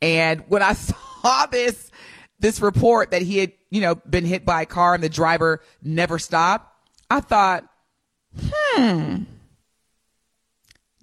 And 0.02 0.44
when 0.48 0.64
I 0.64 0.74
saw 1.22 1.46
this 1.48 1.92
this 2.40 2.62
report 2.62 3.12
that 3.12 3.22
he 3.22 3.38
had, 3.38 3.52
you 3.70 3.82
know, 3.82 3.96
been 3.96 4.26
hit 4.26 4.46
by 4.46 4.62
a 4.64 4.66
car 4.66 4.96
and 4.96 5.04
the 5.04 5.10
driver 5.10 5.62
never 5.84 6.18
stopped, 6.18 6.74
I 7.10 7.20
thought, 7.20 7.70
hmm, 8.40 9.24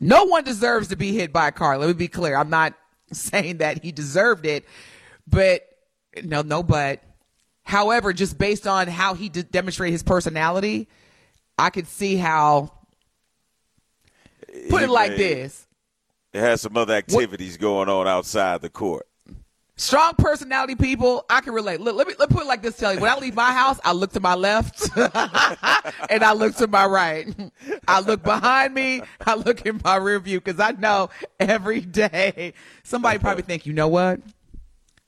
no 0.01 0.25
one 0.25 0.45
deserves 0.45 0.89
to 0.89 0.97
be 0.97 1.13
hit 1.13 1.33
by 1.33 1.49
a 1.49 1.53
car. 1.53 1.79
Let 1.79 1.87
me 1.89 1.93
be 1.95 2.09
clear. 2.09 2.37
I'm 2.37 2.51
not 2.51 2.75
saying 3.13 3.59
that 3.59 3.83
he 3.83 3.93
deserved 3.93 4.47
it, 4.47 4.65
but 5.27 5.63
no, 6.25 6.43
no, 6.43 6.63
but 6.63 7.03
however, 7.63 8.13
just 8.13 8.39
based 8.39 8.67
on 8.67 8.89
how 8.89 9.15
he 9.15 9.29
de- 9.29 9.43
demonstrated 9.43 9.93
his 9.93 10.03
personality, 10.03 10.89
I 11.59 11.71
could 11.71 11.87
see 11.87 12.17
how. 12.17 12.73
Put 14.71 14.79
He 14.81 14.85
it 14.85 14.91
like 14.91 15.11
may- 15.13 15.17
this: 15.19 15.67
It 16.33 16.41
has 16.41 16.63
some 16.63 16.77
other 16.77 16.95
activities 16.95 17.57
going 17.57 17.89
on 17.89 18.09
outside 18.09 18.63
the 18.63 18.71
court. 18.71 19.07
Strong 19.77 20.15
personality 20.15 20.75
people, 20.75 21.25
I 21.29 21.41
can 21.41 21.53
relate. 21.53 21.81
Look, 21.81 21.97
let 21.97 22.07
me 22.07 22.15
let 22.19 22.31
me 22.31 22.35
put 22.35 22.45
it 22.45 22.49
like 22.49 22.63
this: 22.63 22.77
Tell 22.77 22.95
you, 22.95 23.01
when 23.01 23.11
I 23.11 23.19
leave 23.19 23.35
my 23.35 23.53
house, 23.53 23.79
I 23.85 23.93
look 23.93 24.13
to 24.13 24.21
my 24.21 24.35
left 24.35 24.89
and 24.97 26.25
I 26.25 26.33
look 26.33 26.57
to 26.57 26.67
my 26.67 26.87
right. 26.87 27.29
I 27.87 28.01
look 28.01 28.23
behind 28.23 28.75
me. 28.75 29.03
I 29.25 29.35
look 29.35 29.65
in 29.67 29.81
my 29.85 29.97
rear 29.97 30.19
view 30.19 30.41
because 30.41 30.61
I 30.61 30.73
know 30.73 31.11
every 31.39 31.81
day 31.81 32.55
somebody 32.83 33.19
probably 33.19 33.43
think, 33.43 33.67
you 33.67 33.73
know 33.73 33.89
what? 33.89 34.21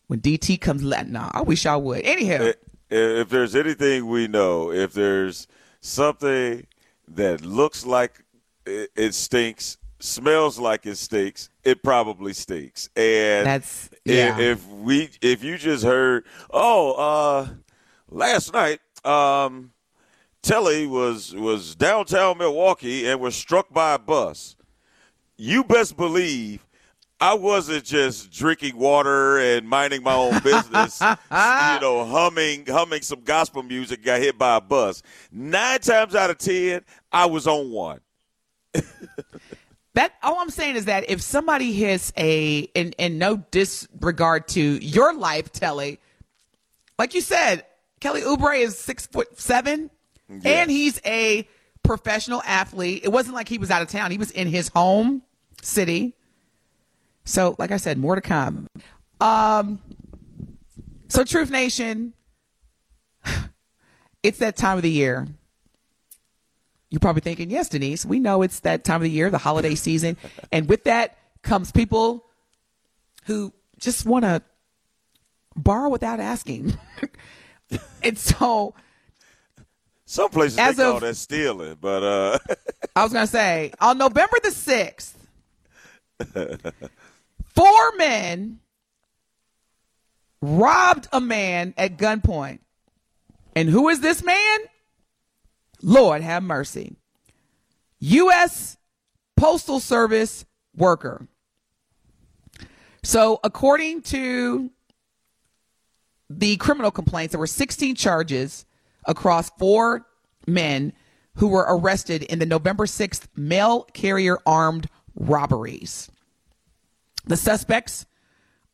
When 0.07 0.21
DT 0.21 0.61
comes, 0.61 0.83
let 0.83 1.09
no, 1.09 1.31
I 1.33 1.43
wish 1.43 1.67
I 1.67 1.77
would. 1.77 2.03
Anyhow, 2.03 2.43
eh, 2.43 2.53
eh, 2.91 3.21
if 3.21 3.29
there's 3.29 3.55
anything 3.55 4.07
we 4.07 4.27
know, 4.27 4.73
if 4.73 4.93
there's 4.93 5.47
something 5.81 6.67
that 7.09 7.45
looks 7.45 7.85
like 7.85 8.25
it 8.65 9.15
stinks, 9.15 9.79
smells 10.01 10.59
like 10.59 10.87
it 10.87 10.97
stinks, 10.97 11.51
it 11.65 11.83
probably 11.83 12.33
stinks. 12.33 12.89
And 12.97 13.47
That's- 13.47 13.91
yeah. 14.05 14.39
if 14.39 14.67
we 14.69 15.11
if 15.21 15.43
you 15.43 15.59
just 15.59 15.85
heard, 15.85 16.25
oh, 16.51 16.93
uh, 16.93 17.49
last 18.09 18.53
night, 18.53 18.81
um, 19.05 19.73
Telly 20.43 20.87
was 20.87 21.35
was 21.35 21.75
downtown 21.75 22.39
Milwaukee 22.39 23.09
and 23.09 23.21
was 23.21 23.35
struck 23.35 23.73
by 23.73 23.95
a 23.95 23.99
bus. 23.99 24.57
You 25.37 25.65
best 25.65 25.97
believe 25.97 26.65
I 27.21 27.35
wasn't 27.35 27.85
just 27.85 28.31
drinking 28.31 28.77
water 28.77 29.39
and 29.39 29.69
minding 29.69 30.03
my 30.05 30.15
own 30.15 30.39
business, 30.41 31.01
you 31.01 31.81
know, 31.81 32.05
humming 32.05 32.67
humming 32.67 33.03
some 33.03 33.23
gospel 33.23 33.63
music, 33.63 34.05
got 34.05 34.21
hit 34.21 34.39
by 34.39 34.57
a 34.57 34.61
bus. 34.61 35.03
Nine 35.33 35.81
times 35.81 36.15
out 36.15 36.31
of 36.31 36.39
ten, 36.39 36.83
I 37.11 37.27
was 37.27 37.47
on 37.47 37.71
one. 37.71 38.01
that 39.95 40.13
all 40.23 40.39
I'm 40.39 40.51
saying 40.51 40.77
is 40.77 40.85
that 40.87 41.11
if 41.11 41.21
somebody 41.23 41.73
hits 41.73 42.13
a, 42.17 42.61
in, 42.75 42.93
in 42.93 43.19
no 43.19 43.39
disregard 43.51 44.49
to 44.49 44.61
your 44.61 45.15
life, 45.15 45.51
Telly, 45.53 45.99
like 46.99 47.15
you 47.15 47.21
said, 47.21 47.65
Kelly 48.01 48.23
Oubre 48.23 48.59
is 48.59 48.79
six 48.79 49.07
foot 49.07 49.39
seven, 49.41 49.91
and 50.45 50.71
he's 50.71 51.01
a 51.05 51.49
professional 51.83 52.43
athlete. 52.45 53.03
It 53.03 53.09
wasn't 53.09 53.35
like 53.35 53.49
he 53.49 53.59
was 53.59 53.71
out 53.71 53.83
of 53.83 53.89
town; 53.89 54.11
he 54.11 54.19
was 54.19 54.31
in 54.31 54.47
his 54.47 54.69
home 54.69 55.23
city. 55.63 56.15
So, 57.25 57.57
like 57.59 57.71
I 57.73 57.77
said, 57.77 57.99
more 57.99 58.15
to 58.15 58.21
come. 58.21 58.69
Um, 59.21 59.81
so 61.09 61.25
Truth 61.25 61.51
Nation, 61.51 62.15
it's 64.23 64.39
that 64.39 64.57
time 64.57 64.77
of 64.77 64.83
the 64.83 64.91
year. 64.91 65.27
You're 66.91 67.01
probably 67.01 67.21
thinking, 67.21 67.51
yes, 67.51 67.69
Denise, 67.69 68.05
we 68.07 68.19
know 68.19 68.43
it's 68.43 68.61
that 68.61 68.85
time 68.85 68.97
of 68.97 69.03
the 69.03 69.11
year, 69.11 69.31
the 69.31 69.39
holiday 69.39 69.75
season. 69.75 70.17
and 70.53 70.69
with 70.69 70.85
that 70.85 71.19
comes 71.43 71.71
people 71.71 72.25
who 73.25 73.53
just 73.79 74.07
want 74.07 74.25
to 74.25 74.43
borrow 75.55 75.89
without 75.91 76.19
asking. 76.21 76.77
and 78.03 78.17
so 78.19 78.75
Some 80.07 80.31
places 80.31 80.59
As 80.59 80.77
they 80.77 80.83
call 80.85 80.97
of- 80.97 81.03
that 81.03 81.17
stealing, 81.17 81.77
but 81.81 82.03
uh, 82.03 82.39
I 82.97 83.03
was 83.03 83.13
going 83.13 83.27
to 83.27 83.31
say 83.31 83.73
on 83.81 83.99
November 83.99 84.37
the 84.43 84.49
6th, 84.49 85.15
four 87.55 87.93
men 87.97 88.61
robbed 90.41 91.09
a 91.13 91.21
man 91.21 91.75
at 91.77 91.99
gunpoint. 91.99 92.61
And 93.55 93.69
who 93.69 93.89
is 93.89 94.01
this 94.01 94.23
man? 94.23 94.59
Lord 95.83 96.23
have 96.23 96.43
mercy. 96.43 96.97
U.S. 98.01 98.77
Postal 99.37 99.81
Service 99.81 100.45
worker. 100.77 101.27
So, 103.03 103.41
according 103.45 104.03
to 104.03 104.71
the 106.29 106.57
criminal 106.57 106.91
complaints, 106.91 107.33
there 107.33 107.39
were 107.39 107.47
16 107.47 107.95
charges 107.95 108.67
across 109.07 109.51
four 109.51 110.07
men 110.47 110.93
who 111.37 111.49
were 111.49 111.67
arrested 111.69 112.23
in 112.25 112.39
the 112.39 112.47
November 112.47 112.87
6th 112.87 113.27
mail 113.37 113.85
carrier 113.95 114.39
armed 114.45 114.89
robberies. 115.15 116.11
The 117.27 117.37
suspects 117.37 118.07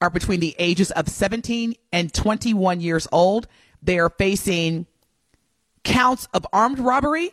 are 0.00 0.10
between 0.10 0.40
the 0.40 0.56
ages 0.58 0.90
of 0.92 1.08
17 1.08 1.74
and 1.92 2.12
21 2.12 2.80
years 2.80 3.06
old. 3.12 3.46
They 3.82 3.98
are 3.98 4.10
facing 4.10 4.86
counts 5.84 6.26
of 6.34 6.46
armed 6.52 6.78
robbery, 6.78 7.30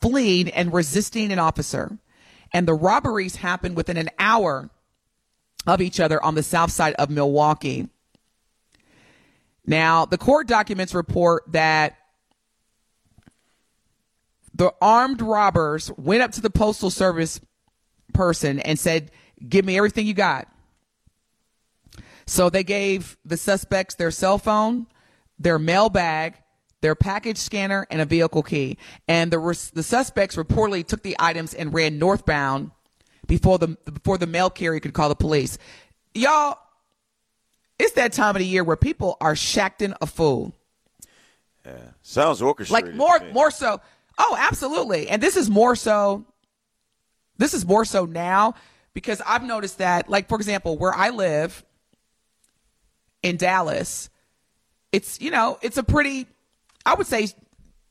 fleeing, 0.00 0.48
and 0.50 0.72
resisting 0.72 1.32
an 1.32 1.38
officer. 1.38 1.98
And 2.52 2.68
the 2.68 2.74
robberies 2.74 3.36
happened 3.36 3.76
within 3.76 3.96
an 3.96 4.10
hour 4.18 4.70
of 5.66 5.80
each 5.80 5.98
other 5.98 6.22
on 6.22 6.34
the 6.34 6.42
south 6.42 6.70
side 6.70 6.94
of 6.94 7.10
Milwaukee. 7.10 7.88
Now, 9.66 10.06
the 10.06 10.16
court 10.16 10.46
documents 10.46 10.94
report 10.94 11.44
that 11.48 11.96
the 14.54 14.72
armed 14.80 15.20
robbers 15.20 15.90
went 15.96 16.22
up 16.22 16.32
to 16.32 16.40
the 16.40 16.50
postal 16.50 16.90
service 16.90 17.40
person 18.14 18.60
and 18.60 18.78
said, 18.78 19.10
"Give 19.46 19.64
me 19.64 19.76
everything 19.76 20.06
you 20.06 20.14
got." 20.14 20.48
So 22.26 22.48
they 22.48 22.64
gave 22.64 23.18
the 23.24 23.36
suspects 23.36 23.94
their 23.94 24.10
cell 24.10 24.38
phone, 24.38 24.86
their 25.38 25.58
mail 25.58 25.90
bag, 25.90 26.34
their 26.80 26.94
package 26.94 27.38
scanner, 27.38 27.86
and 27.90 28.00
a 28.00 28.04
vehicle 28.04 28.42
key. 28.42 28.78
And 29.06 29.30
the 29.32 29.70
the 29.74 29.82
suspects 29.82 30.36
reportedly 30.36 30.86
took 30.86 31.02
the 31.02 31.16
items 31.18 31.54
and 31.54 31.72
ran 31.72 31.98
northbound 31.98 32.70
before 33.26 33.58
the 33.58 33.68
before 33.92 34.18
the 34.18 34.26
mail 34.26 34.50
carrier 34.50 34.80
could 34.80 34.94
call 34.94 35.08
the 35.08 35.16
police. 35.16 35.58
Y'all, 36.14 36.58
it's 37.78 37.92
that 37.92 38.12
time 38.12 38.34
of 38.34 38.40
the 38.40 38.46
year 38.46 38.64
where 38.64 38.76
people 38.76 39.16
are 39.20 39.34
shacking 39.34 39.94
a 40.00 40.06
fool. 40.06 40.54
Yeah, 41.64 41.76
sounds 42.02 42.42
orchestrated. 42.42 42.88
Like 42.88 42.94
more 42.96 43.20
more 43.32 43.50
so. 43.50 43.80
Oh, 44.18 44.36
absolutely. 44.38 45.08
And 45.08 45.22
this 45.22 45.36
is 45.36 45.48
more 45.48 45.76
so. 45.76 46.24
This 47.36 47.54
is 47.54 47.64
more 47.64 47.84
so 47.84 48.04
now 48.04 48.54
because 48.94 49.22
I've 49.24 49.44
noticed 49.44 49.78
that, 49.78 50.08
like 50.08 50.28
for 50.28 50.36
example, 50.36 50.76
where 50.76 50.92
I 50.92 51.10
live 51.10 51.64
in 53.22 53.36
Dallas, 53.36 54.10
it's 54.90 55.20
you 55.20 55.30
know 55.30 55.58
it's 55.62 55.76
a 55.76 55.84
pretty, 55.84 56.26
I 56.88 56.94
would 56.94 57.06
say, 57.06 57.28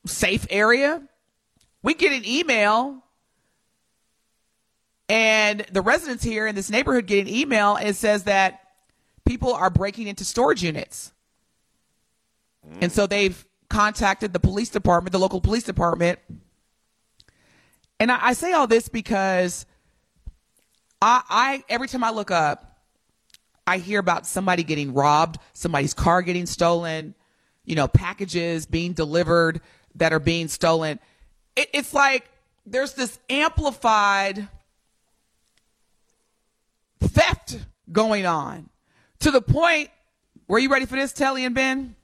safe 0.06 0.44
area. 0.50 1.00
We 1.84 1.94
get 1.94 2.12
an 2.12 2.26
email 2.26 3.04
and 5.08 5.60
the 5.70 5.82
residents 5.82 6.24
here 6.24 6.48
in 6.48 6.56
this 6.56 6.68
neighborhood 6.68 7.06
get 7.06 7.20
an 7.20 7.32
email 7.32 7.76
and 7.76 7.88
it 7.88 7.94
says 7.94 8.24
that 8.24 8.60
people 9.24 9.54
are 9.54 9.70
breaking 9.70 10.08
into 10.08 10.24
storage 10.24 10.64
units. 10.64 11.12
Mm. 12.68 12.78
And 12.82 12.92
so 12.92 13.06
they've 13.06 13.46
contacted 13.70 14.32
the 14.32 14.40
police 14.40 14.68
department, 14.68 15.12
the 15.12 15.20
local 15.20 15.40
police 15.40 15.62
department. 15.62 16.18
And 18.00 18.10
I, 18.10 18.18
I 18.20 18.32
say 18.32 18.52
all 18.52 18.66
this 18.66 18.88
because 18.88 19.64
I, 21.00 21.22
I 21.28 21.64
every 21.68 21.86
time 21.86 22.02
I 22.02 22.10
look 22.10 22.32
up, 22.32 22.80
I 23.64 23.78
hear 23.78 24.00
about 24.00 24.26
somebody 24.26 24.64
getting 24.64 24.92
robbed, 24.92 25.38
somebody's 25.52 25.94
car 25.94 26.20
getting 26.22 26.46
stolen, 26.46 27.14
you 27.68 27.74
know, 27.74 27.86
packages 27.86 28.64
being 28.64 28.94
delivered 28.94 29.60
that 29.96 30.12
are 30.12 30.18
being 30.18 30.48
stolen. 30.48 30.98
It, 31.54 31.68
it's 31.74 31.92
like 31.92 32.28
there's 32.64 32.94
this 32.94 33.18
amplified 33.28 34.48
theft 37.00 37.58
going 37.92 38.24
on 38.24 38.70
to 39.20 39.30
the 39.30 39.42
point 39.42 39.90
were 40.48 40.58
you 40.58 40.70
ready 40.70 40.86
for 40.86 40.96
this, 40.96 41.12
Telly 41.12 41.44
and 41.44 41.54
Ben? 41.54 41.94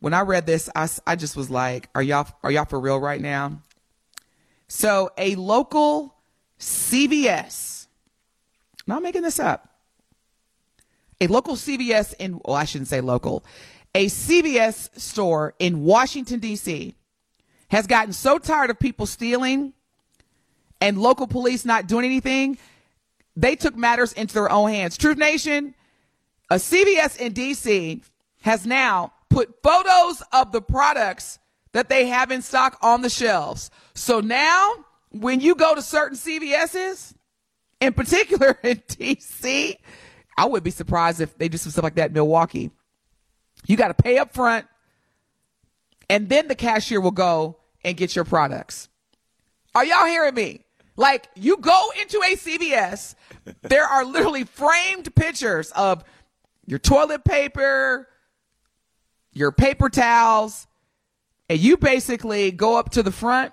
When 0.00 0.12
I 0.12 0.22
read 0.22 0.44
this, 0.44 0.68
I, 0.74 0.88
I 1.06 1.14
just 1.14 1.36
was 1.36 1.48
like, 1.48 1.88
are 1.94 2.02
y'all, 2.02 2.26
are 2.42 2.50
y'all 2.50 2.64
for 2.64 2.80
real 2.80 2.98
right 2.98 3.20
now? 3.20 3.60
So 4.66 5.10
a 5.16 5.36
local 5.36 6.16
CVS, 6.58 7.86
not 8.88 9.02
making 9.02 9.22
this 9.22 9.38
up, 9.38 9.68
a 11.20 11.28
local 11.28 11.54
CVS 11.54 12.14
in, 12.18 12.40
well, 12.44 12.56
I 12.56 12.64
shouldn't 12.64 12.88
say 12.88 13.00
local, 13.00 13.44
a 13.94 14.06
CVS 14.06 14.98
store 14.98 15.54
in 15.58 15.84
Washington, 15.84 16.40
D.C. 16.40 16.94
has 17.68 17.86
gotten 17.86 18.12
so 18.12 18.38
tired 18.38 18.70
of 18.70 18.78
people 18.78 19.06
stealing 19.06 19.72
and 20.80 20.98
local 20.98 21.26
police 21.26 21.64
not 21.64 21.86
doing 21.86 22.04
anything 22.04 22.58
they 23.36 23.56
took 23.56 23.76
matters 23.76 24.12
into 24.12 24.34
their 24.34 24.50
own 24.50 24.70
hands. 24.70 24.96
Truth 24.96 25.18
Nation, 25.18 25.74
a 26.50 26.56
CVS 26.56 27.18
in 27.18 27.32
DC 27.32 28.02
has 28.42 28.66
now 28.66 29.12
put 29.28 29.62
photos 29.62 30.22
of 30.32 30.52
the 30.52 30.60
products 30.60 31.38
that 31.72 31.88
they 31.88 32.06
have 32.06 32.30
in 32.30 32.42
stock 32.42 32.76
on 32.82 33.02
the 33.02 33.10
shelves. 33.10 33.70
So 33.94 34.20
now 34.20 34.74
when 35.10 35.40
you 35.40 35.54
go 35.54 35.74
to 35.74 35.82
certain 35.82 36.16
CVS's, 36.16 37.14
in 37.80 37.92
particular 37.92 38.58
in 38.62 38.78
DC, 38.78 39.76
I 40.36 40.44
would 40.44 40.62
be 40.62 40.70
surprised 40.70 41.20
if 41.20 41.36
they 41.38 41.48
do 41.48 41.56
some 41.56 41.72
stuff 41.72 41.84
like 41.84 41.94
that 41.94 42.08
in 42.08 42.14
Milwaukee. 42.14 42.70
You 43.70 43.76
got 43.76 43.96
to 43.96 44.02
pay 44.02 44.18
up 44.18 44.34
front 44.34 44.66
and 46.08 46.28
then 46.28 46.48
the 46.48 46.56
cashier 46.56 47.00
will 47.00 47.12
go 47.12 47.58
and 47.84 47.96
get 47.96 48.16
your 48.16 48.24
products. 48.24 48.88
Are 49.76 49.84
y'all 49.84 50.06
hearing 50.06 50.34
me? 50.34 50.64
Like 50.96 51.28
you 51.36 51.56
go 51.56 51.92
into 52.00 52.16
a 52.18 52.34
CVS, 52.34 53.14
there 53.62 53.84
are 53.84 54.04
literally 54.04 54.42
framed 54.42 55.14
pictures 55.14 55.70
of 55.70 56.02
your 56.66 56.80
toilet 56.80 57.22
paper, 57.22 58.08
your 59.32 59.52
paper 59.52 59.88
towels, 59.88 60.66
and 61.48 61.60
you 61.60 61.76
basically 61.76 62.50
go 62.50 62.76
up 62.76 62.90
to 62.90 63.04
the 63.04 63.12
front, 63.12 63.52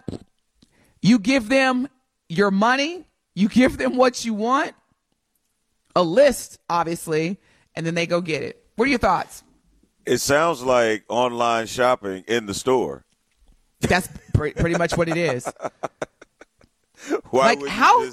you 0.99 1.19
give 1.19 1.47
them 1.47 1.87
your 2.27 2.49
money, 2.49 3.05
you 3.35 3.49
give 3.49 3.77
them 3.77 3.97
what 3.97 4.25
you 4.25 4.33
want, 4.33 4.73
a 5.95 6.01
list, 6.01 6.57
obviously, 6.71 7.39
and 7.75 7.85
then 7.85 7.93
they 7.93 8.07
go 8.07 8.19
get 8.19 8.41
it. 8.41 8.65
What 8.77 8.87
are 8.87 8.89
your 8.89 8.97
thoughts? 8.97 9.43
It 10.07 10.19
sounds 10.19 10.63
like 10.63 11.03
online 11.09 11.67
shopping 11.67 12.23
in 12.29 12.45
the 12.45 12.53
store. 12.53 13.03
That's 13.81 14.07
pretty 14.33 14.77
much 14.77 14.95
what 14.95 15.09
it 15.09 15.17
is. 15.17 15.45
Why 17.29 17.53
like 17.53 17.67
how? 17.67 18.09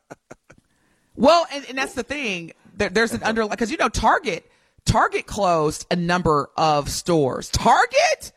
well, 1.16 1.46
and, 1.50 1.64
and 1.70 1.78
that's 1.78 1.94
the 1.94 2.02
thing. 2.02 2.52
There, 2.76 2.90
there's 2.90 3.14
an 3.14 3.22
under 3.22 3.48
because 3.48 3.70
you 3.70 3.78
know 3.78 3.88
Target. 3.88 4.50
Target 4.84 5.26
closed 5.26 5.86
a 5.90 5.96
number 5.96 6.50
of 6.58 6.90
stores. 6.90 7.48
Target, 7.48 8.32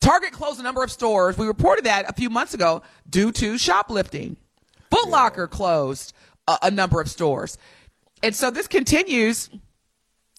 Target 0.00 0.32
closed 0.32 0.58
a 0.58 0.64
number 0.64 0.82
of 0.82 0.90
stores. 0.90 1.38
We 1.38 1.46
reported 1.46 1.84
that 1.84 2.10
a 2.10 2.12
few 2.12 2.28
months 2.28 2.54
ago 2.54 2.82
due 3.08 3.30
to 3.32 3.56
shoplifting. 3.56 4.36
Foot 4.90 5.08
Locker 5.08 5.48
yeah. 5.50 5.56
closed 5.56 6.12
a, 6.48 6.58
a 6.64 6.70
number 6.72 7.00
of 7.00 7.08
stores, 7.08 7.56
and 8.20 8.34
so 8.34 8.50
this 8.50 8.66
continues 8.66 9.48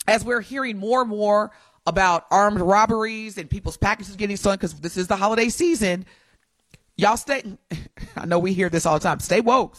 as 0.08 0.24
we're 0.24 0.42
hearing 0.42 0.78
more 0.78 1.02
and 1.02 1.10
more 1.10 1.52
about 1.88 2.26
armed 2.30 2.62
robberies 2.62 3.40
and 3.40 3.50
people's 3.50 3.78
packages 3.78 4.16
getting 4.16 4.38
stolen 4.38 4.58
because 4.58 4.74
this 4.76 4.96
is 4.98 5.08
the 5.08 5.16
holiday 5.16 5.50
season 5.50 6.06
y'all 6.98 7.18
stay. 7.18 7.44
I 8.16 8.26
know 8.26 8.40
we 8.40 8.54
hear 8.54 8.70
this 8.70 8.86
all 8.86 8.96
the 8.96 9.04
time. 9.04 9.20
Stay 9.20 9.40
woke. 9.42 9.78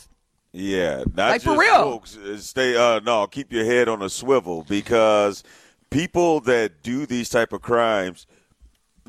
Yeah, 0.52 1.04
not 1.14 1.30
like 1.30 1.42
just 1.42 1.44
for 1.44 1.60
real. 1.60 1.90
Woke. 1.90 2.06
Stay. 2.38 2.74
Uh, 2.74 3.00
no, 3.00 3.26
keep 3.26 3.52
your 3.52 3.64
head 3.64 3.88
on 3.88 4.00
a 4.00 4.08
swivel 4.08 4.64
because 4.66 5.44
people 5.90 6.40
that 6.40 6.82
do 6.82 7.04
these 7.04 7.28
type 7.28 7.52
of 7.52 7.60
crimes 7.60 8.26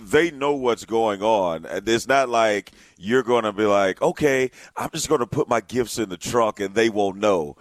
they 0.02 0.32
know 0.32 0.54
what's 0.54 0.86
going 0.86 1.22
on. 1.22 1.68
It's 1.70 2.08
not 2.08 2.30
like 2.30 2.72
you're 2.98 3.22
going 3.22 3.44
to 3.44 3.52
be 3.52 3.66
like, 3.66 4.02
okay, 4.02 4.50
I'm 4.78 4.90
just 4.92 5.10
going 5.10 5.20
to 5.20 5.28
put 5.28 5.50
my 5.50 5.60
gifts 5.60 5.98
in 5.98 6.08
the 6.08 6.16
trunk 6.16 6.62
and 6.62 6.74
they 6.74 6.90
won't 6.90 7.18
know. 7.18 7.58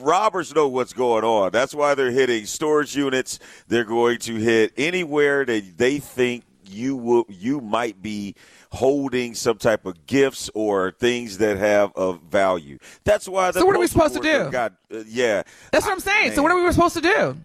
Robbers 0.00 0.54
know 0.54 0.68
what's 0.68 0.92
going 0.92 1.24
on. 1.24 1.52
That's 1.52 1.74
why 1.74 1.94
they're 1.94 2.10
hitting 2.10 2.46
storage 2.46 2.96
units. 2.96 3.38
They're 3.68 3.84
going 3.84 4.18
to 4.20 4.36
hit 4.36 4.72
anywhere 4.76 5.44
that 5.44 5.76
they 5.76 5.98
think 5.98 6.44
you 6.66 6.96
will, 6.96 7.26
you 7.28 7.60
might 7.60 8.00
be 8.00 8.34
holding 8.72 9.34
some 9.34 9.58
type 9.58 9.86
of 9.86 10.06
gifts 10.06 10.48
or 10.54 10.92
things 10.92 11.38
that 11.38 11.56
have 11.56 11.92
of 11.96 12.20
value. 12.22 12.78
That's 13.04 13.28
why. 13.28 13.50
so 13.50 13.66
what 13.66 13.76
are 13.76 13.80
we 13.80 13.88
supposed 13.88 14.14
to 14.14 14.20
do? 14.20 14.48
Got, 14.50 14.74
uh, 14.92 15.02
yeah, 15.06 15.42
that's 15.72 15.84
what 15.84 15.92
I'm 15.92 16.00
saying. 16.00 16.28
Man. 16.28 16.36
So 16.36 16.42
what 16.42 16.52
are 16.52 16.62
we 16.62 16.72
supposed 16.72 16.94
to 16.94 17.00
do? 17.00 17.36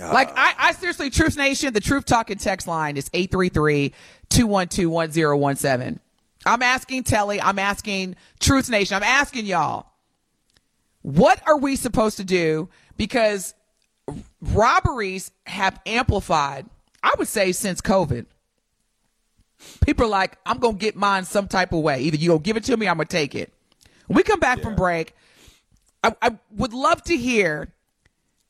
Uh, 0.00 0.12
like 0.12 0.30
I, 0.34 0.54
I 0.58 0.72
seriously, 0.72 1.10
Truth 1.10 1.36
Nation, 1.36 1.74
the 1.74 1.80
Truth 1.80 2.06
Talking 2.06 2.38
text 2.38 2.66
line 2.66 2.96
is 2.96 3.10
833-212-1017. 3.10 5.98
I'm 6.46 6.62
asking 6.62 7.04
Telly, 7.04 7.38
I'm 7.40 7.58
asking 7.58 8.16
Truth 8.38 8.70
Nation, 8.70 8.96
I'm 8.96 9.02
asking 9.02 9.44
y'all, 9.44 9.89
what 11.02 11.42
are 11.46 11.58
we 11.58 11.76
supposed 11.76 12.16
to 12.18 12.24
do? 12.24 12.68
Because 12.96 13.54
robberies 14.40 15.30
have 15.46 15.80
amplified, 15.86 16.66
I 17.02 17.14
would 17.18 17.28
say, 17.28 17.52
since 17.52 17.80
COVID 17.80 18.26
people 19.84 20.06
are 20.06 20.08
like, 20.08 20.38
I'm 20.46 20.58
going 20.58 20.76
to 20.76 20.80
get 20.80 20.96
mine 20.96 21.24
some 21.24 21.48
type 21.48 21.72
of 21.72 21.80
way. 21.80 22.00
Either 22.00 22.16
you 22.16 22.28
going 22.28 22.40
to 22.40 22.44
give 22.44 22.56
it 22.56 22.64
to 22.64 22.76
me, 22.76 22.88
I'm 22.88 22.96
going 22.96 23.06
to 23.06 23.16
take 23.16 23.34
it. 23.34 23.52
When 24.06 24.16
we 24.16 24.22
come 24.22 24.40
back 24.40 24.58
yeah. 24.58 24.64
from 24.64 24.76
break, 24.76 25.14
I, 26.02 26.14
I 26.22 26.38
would 26.56 26.72
love 26.72 27.02
to 27.04 27.16
hear 27.16 27.72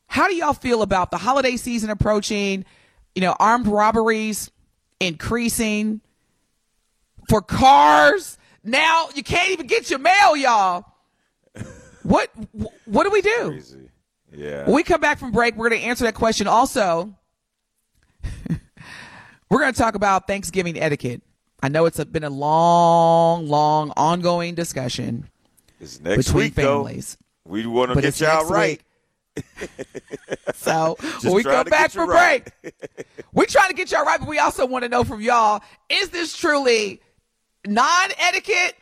how 0.07 0.27
do 0.29 0.35
y'all 0.35 0.55
feel 0.55 0.83
about 0.83 1.11
the 1.11 1.19
holiday 1.19 1.57
season 1.57 1.91
approaching, 1.91 2.65
you 3.15 3.23
know, 3.23 3.35
armed 3.39 3.67
robberies 3.67 4.51
increasing 5.01 6.01
for 7.29 7.41
cars. 7.41 8.39
Now 8.65 9.09
you 9.15 9.23
can't 9.23 9.51
even 9.51 9.67
get 9.67 9.91
your 9.91 9.99
mail, 9.99 10.37
y'all. 10.37 10.85
What 12.03 12.31
what 12.85 13.05
do 13.05 13.11
we 13.11 13.21
do? 13.21 13.51
Crazy. 13.51 13.89
Yeah. 14.33 14.65
When 14.65 14.75
we 14.75 14.83
come 14.83 15.01
back 15.01 15.19
from 15.19 15.33
break, 15.33 15.57
we're 15.57 15.69
going 15.69 15.81
to 15.81 15.87
answer 15.87 16.05
that 16.05 16.15
question. 16.15 16.47
Also, 16.47 17.15
we're 19.51 19.59
going 19.59 19.73
to 19.73 19.79
talk 19.79 19.95
about 19.95 20.27
Thanksgiving 20.27 20.79
etiquette. 20.79 21.23
I 21.63 21.69
know 21.69 21.87
it's 21.87 21.99
a, 21.99 22.07
been 22.07 22.25
a 22.25 22.31
long, 22.31 23.49
long, 23.49 23.93
ongoing 23.97 24.55
discussion 24.55 25.29
It's 25.81 26.01
next 26.01 26.29
between 26.29 26.45
week, 26.45 26.55
families. 26.55 27.19
though. 27.45 27.53
We 27.53 27.67
want 27.67 27.93
to 27.93 28.01
get 28.01 28.21
y'all 28.21 28.49
right. 28.49 28.81
So 30.55 30.97
when 31.23 31.33
we 31.35 31.43
come 31.43 31.67
back 31.67 31.91
from 31.91 32.11
right. 32.11 32.47
break, 32.63 32.75
we're 33.33 33.47
trying 33.47 33.69
to 33.69 33.75
get 33.75 33.91
y'all 33.91 34.05
right, 34.05 34.19
but 34.19 34.29
we 34.29 34.39
also 34.39 34.67
want 34.67 34.83
to 34.83 34.89
know 34.89 35.05
from 35.05 35.21
y'all: 35.21 35.63
Is 35.89 36.11
this 36.11 36.37
truly 36.37 37.01
non-etiquette, 37.67 38.75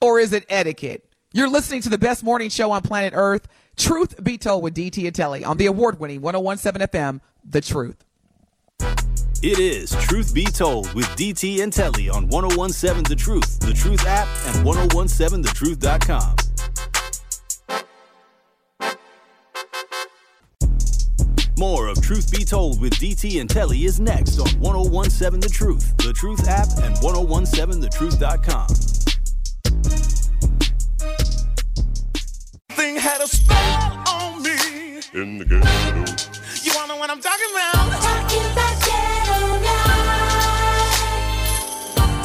or 0.00 0.20
is 0.20 0.32
it 0.32 0.44
etiquette? 0.48 1.05
You're 1.36 1.50
listening 1.50 1.82
to 1.82 1.90
the 1.90 1.98
best 1.98 2.24
morning 2.24 2.48
show 2.48 2.70
on 2.70 2.80
planet 2.80 3.12
Earth. 3.14 3.46
Truth 3.76 4.24
be 4.24 4.38
told 4.38 4.62
with 4.62 4.72
DT 4.72 5.06
and 5.06 5.14
Telly 5.14 5.44
on 5.44 5.58
the 5.58 5.66
award-winning 5.66 6.22
1017 6.22 6.88
FM, 6.88 7.20
The 7.44 7.60
Truth. 7.60 8.02
It 9.42 9.58
is 9.58 9.90
Truth 10.06 10.32
Be 10.32 10.46
Told 10.46 10.94
with 10.94 11.04
DT 11.08 11.62
and 11.62 11.70
Telly 11.70 12.08
on 12.08 12.28
1017 12.28 13.02
The 13.02 13.14
Truth, 13.14 13.60
The 13.60 13.74
Truth 13.74 14.06
app, 14.06 14.26
and 14.46 14.66
1017thetruth.com. 14.66 16.36
More 21.58 21.88
of 21.88 22.00
Truth 22.00 22.32
Be 22.32 22.46
Told 22.46 22.80
with 22.80 22.94
DT 22.94 23.42
and 23.42 23.50
Telly 23.50 23.84
is 23.84 24.00
next 24.00 24.38
on 24.38 24.48
1017 24.58 25.40
The 25.40 25.50
Truth, 25.50 25.98
The 25.98 26.14
Truth 26.14 26.48
app, 26.48 26.68
and 26.82 26.96
1017thetruth.com. 26.96 29.05
had 33.06 33.22
a 33.22 33.28
spell 33.28 34.02
on 34.10 34.42
me. 34.42 34.50
in 35.14 35.38
the 35.38 35.44
ghetto. 35.44 35.62
You 36.64 36.72
wanna 36.74 36.88
know 36.88 36.96
what 36.98 37.08
I'm 37.08 37.20
talking 37.20 37.46
about? 37.54 38.02
Talking 38.02 38.42
about 38.50 38.74
ghetto 38.82 39.38
life. 39.62 41.06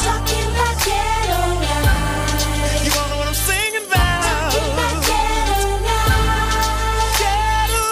Talking 0.02 0.46
about 0.50 0.76
ghetto 0.82 1.42
life. 1.62 2.82
You 2.86 2.92
wanna 2.98 3.10
know 3.14 3.20
what 3.22 3.30
I'm 3.30 3.38
singing 3.50 3.86
about? 3.86 4.26
Talking 4.26 4.74
about 4.74 4.98
ghetto 5.06 5.62
life. 5.86 7.22
Ghetto 7.22 7.86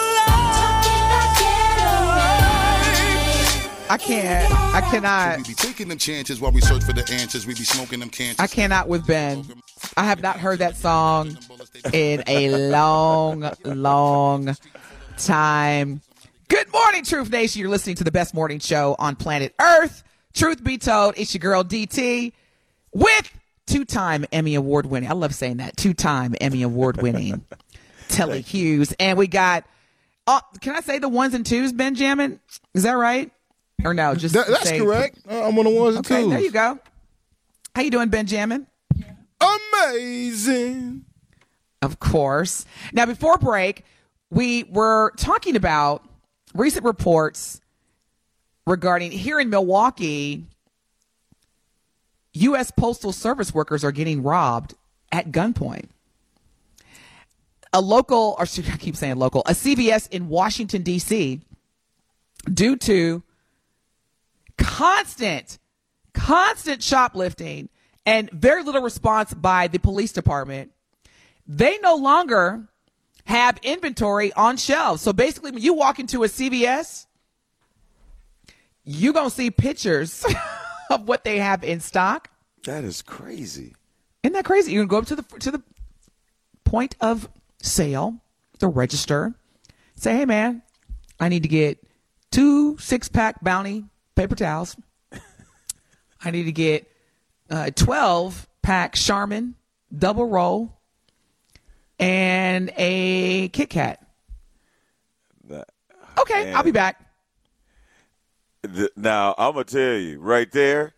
Talking 0.58 1.02
about 1.06 1.30
ghetto 1.38 1.94
life. 2.18 3.90
I 3.90 3.98
can't. 3.98 4.50
I 4.50 4.80
cannot. 4.80 5.38
We 5.38 5.44
cannot. 5.44 5.46
be 5.46 5.54
taking 5.54 5.86
them 5.86 5.98
chances 5.98 6.40
while 6.40 6.50
we 6.50 6.60
search 6.60 6.82
for 6.82 6.92
the 6.92 7.08
answers. 7.12 7.46
We 7.46 7.54
be 7.54 7.62
smoking 7.62 8.00
them 8.00 8.10
cancer. 8.10 8.42
I 8.42 8.48
cannot 8.48 8.88
with 8.88 9.06
Ben. 9.06 9.46
I 9.96 10.02
have 10.04 10.22
not 10.22 10.40
heard 10.40 10.58
that 10.58 10.76
song 10.76 11.36
in 11.92 12.22
a 12.26 12.68
long, 12.70 13.50
long 13.64 14.56
time. 15.18 16.00
Good 16.48 16.72
morning, 16.72 17.04
Truth 17.04 17.30
Nation. 17.30 17.60
You're 17.60 17.70
listening 17.70 17.96
to 17.96 18.04
the 18.04 18.10
best 18.12 18.34
morning 18.34 18.58
show 18.58 18.96
on 18.98 19.16
planet 19.16 19.54
Earth. 19.60 20.02
Truth 20.34 20.62
be 20.64 20.78
told, 20.78 21.14
it's 21.16 21.32
your 21.34 21.38
girl 21.40 21.62
DT 21.64 22.32
with 22.92 23.30
two-time 23.66 24.24
Emmy 24.32 24.54
Award 24.56 24.86
winning. 24.86 25.08
I 25.10 25.14
love 25.14 25.34
saying 25.34 25.58
that. 25.58 25.76
Two-time 25.76 26.34
Emmy 26.40 26.62
Award 26.62 27.00
winning 27.02 27.44
Telly 28.08 28.40
Hughes, 28.42 28.92
and 28.98 29.16
we 29.18 29.26
got. 29.28 29.64
Uh, 30.26 30.40
can 30.60 30.74
I 30.76 30.80
say 30.80 30.98
the 30.98 31.08
ones 31.08 31.34
and 31.34 31.44
twos, 31.46 31.72
Benjamin? 31.72 32.40
Is 32.74 32.82
that 32.84 32.92
right? 32.92 33.30
Or 33.84 33.94
no? 33.94 34.14
Just 34.14 34.34
That- 34.34 34.46
that's 34.48 34.68
say- 34.68 34.78
correct. 34.78 35.18
Uh, 35.28 35.44
I'm 35.48 35.58
on 35.58 35.64
the 35.64 35.70
ones 35.70 35.96
and 35.96 36.06
Okay, 36.06 36.22
twos. 36.22 36.30
there 36.30 36.40
you 36.40 36.50
go. 36.50 36.78
How 37.74 37.82
you 37.82 37.90
doing, 37.90 38.08
Benjamin? 38.08 38.66
Amazing. 39.40 41.04
Of 41.82 41.98
course. 41.98 42.66
Now, 42.92 43.06
before 43.06 43.38
break, 43.38 43.84
we 44.30 44.64
were 44.64 45.12
talking 45.16 45.56
about 45.56 46.04
recent 46.54 46.84
reports 46.84 47.60
regarding 48.66 49.12
here 49.12 49.40
in 49.40 49.50
Milwaukee, 49.50 50.44
U.S. 52.34 52.70
Postal 52.70 53.12
Service 53.12 53.54
workers 53.54 53.82
are 53.82 53.92
getting 53.92 54.22
robbed 54.22 54.74
at 55.10 55.32
gunpoint. 55.32 55.86
A 57.72 57.80
local, 57.80 58.36
or 58.38 58.42
I 58.42 58.76
keep 58.76 58.96
saying 58.96 59.16
local, 59.16 59.42
a 59.46 59.52
CVS 59.52 60.10
in 60.10 60.28
Washington, 60.28 60.82
D.C., 60.82 61.40
due 62.52 62.76
to 62.76 63.22
constant, 64.58 65.58
constant 66.14 66.82
shoplifting 66.82 67.68
and 68.06 68.30
very 68.30 68.62
little 68.62 68.82
response 68.82 69.34
by 69.34 69.68
the 69.68 69.78
police 69.78 70.12
department, 70.12 70.72
they 71.46 71.78
no 71.78 71.96
longer 71.96 72.68
have 73.24 73.58
inventory 73.62 74.32
on 74.32 74.56
shelves. 74.56 75.02
So 75.02 75.12
basically, 75.12 75.52
when 75.52 75.62
you 75.62 75.74
walk 75.74 75.98
into 75.98 76.24
a 76.24 76.26
CVS, 76.26 77.06
you're 78.84 79.12
going 79.12 79.28
to 79.28 79.34
see 79.34 79.50
pictures 79.50 80.24
of 80.90 81.06
what 81.06 81.24
they 81.24 81.38
have 81.38 81.62
in 81.62 81.80
stock. 81.80 82.28
That 82.64 82.84
is 82.84 83.02
crazy. 83.02 83.74
Isn't 84.22 84.34
that 84.34 84.44
crazy? 84.44 84.72
You're 84.72 84.84
going 84.84 85.04
to 85.04 85.14
go 85.14 85.16
up 85.16 85.18
to 85.18 85.34
the 85.34 85.38
to 85.40 85.50
the 85.50 85.62
point 86.64 86.96
of 87.00 87.28
sale, 87.62 88.20
the 88.58 88.68
register, 88.68 89.34
say, 89.94 90.16
"Hey, 90.16 90.24
man, 90.26 90.62
I 91.18 91.28
need 91.28 91.42
to 91.44 91.48
get 91.48 91.78
two 92.30 92.76
six 92.78 93.08
pack 93.08 93.42
Bounty 93.42 93.84
paper 94.14 94.34
towels. 94.34 94.76
I 96.24 96.30
need 96.30 96.44
to 96.44 96.52
get 96.52 96.90
uh, 97.48 97.70
twelve 97.74 98.46
pack 98.62 98.94
Charmin 98.94 99.54
double 99.96 100.26
roll 100.26 100.79
and 102.00 102.72
a 102.76 103.48
Kit 103.50 103.70
Kat." 103.70 104.04
Okay, 106.18 106.52
I'll 106.52 106.62
be 106.62 106.70
back. 106.72 107.00
Th- 108.62 108.90
Now 108.96 109.34
I'm 109.38 109.52
gonna 109.52 109.64
tell 109.64 109.94
you 109.96 110.18
right 110.20 110.50
there, 110.52 110.92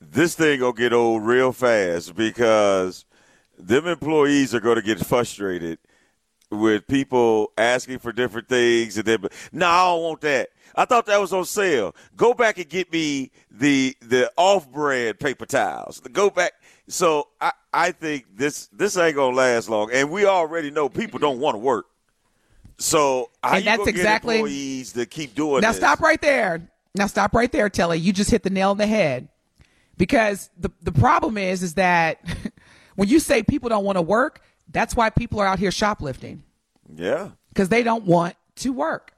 this 0.00 0.34
thing 0.34 0.60
gonna 0.60 0.72
get 0.72 0.92
old 0.92 1.22
real 1.22 1.52
fast 1.52 2.14
because 2.14 3.04
them 3.58 3.86
employees 3.86 4.54
are 4.54 4.60
gonna 4.60 4.80
get 4.82 5.04
frustrated 5.04 5.78
with 6.50 6.86
people 6.86 7.52
asking 7.58 7.98
for 7.98 8.12
different 8.12 8.48
things 8.48 8.96
and 8.96 9.06
then 9.06 9.26
no, 9.52 9.66
I 9.66 9.84
don't 9.86 10.02
want 10.02 10.20
that. 10.22 10.48
I 10.76 10.84
thought 10.86 11.06
that 11.06 11.20
was 11.20 11.32
on 11.32 11.44
sale. 11.44 11.94
Go 12.16 12.32
back 12.34 12.58
and 12.58 12.68
get 12.68 12.90
me 12.92 13.30
the 13.50 13.96
the 14.00 14.32
off 14.36 14.70
brand 14.70 15.18
paper 15.20 15.46
towels. 15.46 16.00
Go 16.00 16.30
back. 16.30 16.52
So 16.88 17.28
I, 17.40 17.52
I 17.72 17.92
think 17.92 18.26
this 18.36 18.66
this 18.68 18.96
ain't 18.96 19.16
gonna 19.16 19.34
last 19.36 19.68
long, 19.68 19.90
and 19.92 20.10
we 20.10 20.26
already 20.26 20.70
know 20.70 20.88
people 20.88 21.18
don't 21.18 21.40
want 21.40 21.54
to 21.54 21.58
work. 21.58 21.86
So 22.78 23.30
how 23.42 23.54
And 23.56 23.64
you 23.64 23.70
that's 23.70 23.88
exactly- 23.88 24.36
employees 24.36 24.92
to 24.94 25.06
keep 25.06 25.34
doing 25.34 25.60
Now 25.62 25.68
this? 25.68 25.76
stop 25.78 26.00
right 26.00 26.20
there. 26.20 26.68
Now 26.94 27.06
stop 27.06 27.34
right 27.34 27.50
there, 27.50 27.68
Telly. 27.70 27.98
You 27.98 28.12
just 28.12 28.30
hit 28.30 28.42
the 28.42 28.50
nail 28.50 28.70
on 28.70 28.78
the 28.78 28.86
head. 28.86 29.28
Because 29.96 30.50
the 30.58 30.70
the 30.82 30.92
problem 30.92 31.38
is 31.38 31.62
is 31.62 31.74
that 31.74 32.18
when 32.96 33.08
you 33.08 33.20
say 33.20 33.42
people 33.42 33.68
don't 33.68 33.84
want 33.84 33.96
to 33.96 34.02
work, 34.02 34.40
that's 34.70 34.96
why 34.96 35.08
people 35.10 35.38
are 35.40 35.46
out 35.46 35.58
here 35.60 35.70
shoplifting 35.70 36.42
Yeah, 36.94 37.30
because 37.50 37.68
they 37.68 37.82
don't 37.84 38.04
want 38.04 38.34
to 38.56 38.72
work. 38.72 39.12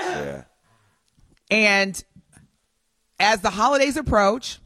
yeah. 0.00 0.44
And 1.50 2.02
as 3.20 3.40
the 3.42 3.50
holidays 3.50 3.96
approach 3.98 4.58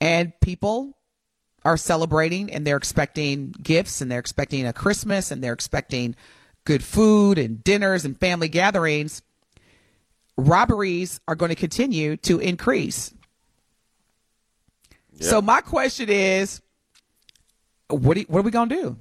and 0.00 0.32
people 0.40 0.96
are 1.64 1.76
celebrating 1.76 2.52
and 2.52 2.66
they're 2.66 2.76
expecting 2.76 3.52
gifts 3.62 4.00
and 4.00 4.10
they're 4.10 4.20
expecting 4.20 4.66
a 4.66 4.72
Christmas 4.72 5.30
and 5.30 5.42
they're 5.42 5.52
expecting 5.52 6.14
good 6.64 6.82
food 6.84 7.38
and 7.38 7.62
dinners 7.64 8.04
and 8.04 8.18
family 8.18 8.48
gatherings, 8.48 9.22
robberies 10.36 11.20
are 11.26 11.34
going 11.34 11.48
to 11.48 11.56
continue 11.56 12.16
to 12.18 12.38
increase. 12.38 13.12
So 15.20 15.40
my 15.40 15.60
question 15.62 16.10
is, 16.10 16.60
what 17.88 18.18
what 18.28 18.40
are 18.40 18.42
we 18.42 18.50
going 18.50 18.68
to 18.68 18.74
do? 18.74 18.96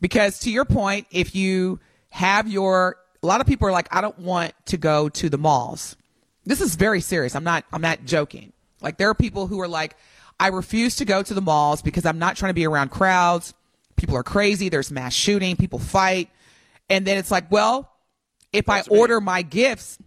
Because 0.00 0.40
to 0.40 0.50
your 0.50 0.64
point, 0.64 1.06
if 1.10 1.34
you 1.34 1.80
have 2.10 2.48
your, 2.48 2.96
a 3.22 3.26
lot 3.26 3.40
of 3.40 3.46
people 3.46 3.68
are 3.68 3.72
like, 3.72 3.88
I 3.94 4.00
don't 4.00 4.18
want 4.18 4.52
to 4.66 4.76
go 4.76 5.08
to 5.08 5.28
the 5.28 5.38
malls. 5.38 5.96
This 6.44 6.60
is 6.60 6.74
very 6.74 7.00
serious. 7.00 7.34
I'm 7.34 7.44
not, 7.44 7.64
I'm 7.72 7.80
not 7.80 8.04
joking. 8.04 8.52
Like 8.82 8.98
there 8.98 9.08
are 9.08 9.14
people 9.14 9.46
who 9.46 9.60
are 9.60 9.68
like, 9.68 9.96
I 10.38 10.48
refuse 10.48 10.96
to 10.96 11.04
go 11.04 11.22
to 11.22 11.34
the 11.34 11.40
malls 11.40 11.82
because 11.82 12.04
I'm 12.04 12.18
not 12.18 12.36
trying 12.36 12.50
to 12.50 12.54
be 12.54 12.66
around 12.66 12.90
crowds. 12.90 13.54
People 13.96 14.16
are 14.16 14.22
crazy. 14.22 14.68
There's 14.68 14.90
mass 14.90 15.14
shooting. 15.14 15.56
People 15.56 15.78
fight. 15.78 16.30
And 16.90 17.06
then 17.06 17.18
it's 17.18 17.30
like, 17.30 17.50
well, 17.50 17.90
if 18.52 18.68
I 18.68 18.82
order 18.90 19.20
my 19.20 19.42
gifts, 19.42 19.98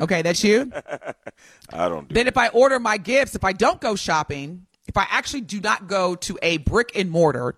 okay, 0.00 0.22
that's 0.22 0.42
you. 0.42 0.72
I 1.72 1.88
don't 1.88 2.08
do 2.08 2.14
Then 2.14 2.26
if 2.26 2.36
I 2.36 2.48
order 2.48 2.80
my 2.80 2.96
gifts, 2.96 3.34
if 3.34 3.44
I 3.44 3.52
don't 3.52 3.80
go 3.80 3.94
shopping, 3.94 4.66
if 4.86 4.96
I 4.96 5.06
actually 5.10 5.42
do 5.42 5.60
not 5.60 5.86
go 5.86 6.14
to 6.16 6.38
a 6.42 6.58
brick 6.58 6.92
and 6.94 7.10
mortar 7.10 7.56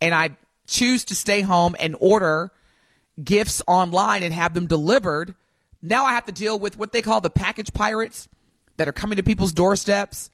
and 0.00 0.14
I 0.14 0.36
choose 0.66 1.04
to 1.06 1.14
stay 1.14 1.40
home 1.40 1.74
and 1.78 1.96
order 2.00 2.52
gifts 3.22 3.62
online 3.66 4.22
and 4.22 4.34
have 4.34 4.54
them 4.54 4.66
delivered, 4.66 5.34
now 5.82 6.04
I 6.04 6.12
have 6.12 6.26
to 6.26 6.32
deal 6.32 6.58
with 6.58 6.76
what 6.76 6.92
they 6.92 7.02
call 7.02 7.20
the 7.20 7.30
package 7.30 7.72
pirates 7.72 8.28
that 8.78 8.88
are 8.88 8.92
coming 8.92 9.16
to 9.16 9.22
people's 9.22 9.52
doorsteps. 9.52 10.30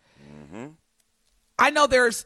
I 1.59 1.71
know 1.71 1.87
there's 1.87 2.25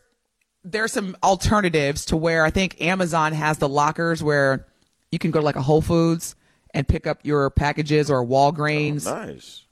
there's 0.64 0.92
some 0.92 1.16
alternatives 1.22 2.04
to 2.07 2.16
where 2.16 2.44
I 2.44 2.50
think 2.50 2.81
Amazon 2.83 3.33
has 3.33 3.59
the 3.59 3.68
lockers 3.68 4.22
where 4.22 4.66
You 5.11 5.18
can 5.18 5.31
go 5.31 5.38
to 5.40 5.44
like 5.44 5.57
a 5.57 5.62
Whole 5.62 5.81
Foods 5.81 6.35
and 6.74 6.87
pick 6.87 7.07
up 7.07 7.20
your 7.22 7.48
packages 7.50 8.11
or 8.11 8.24
Walgreens. 8.24 9.07
Oh, 9.11 9.14
nice. 9.26 9.64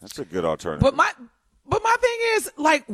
That's 0.00 0.18
a 0.20 0.24
good 0.24 0.44
alternative. 0.44 0.80
But 0.82 0.94
my 0.94 1.10
but 1.66 1.82
my 1.82 1.96
thing 2.00 2.18
is 2.36 2.50
like 2.56 2.84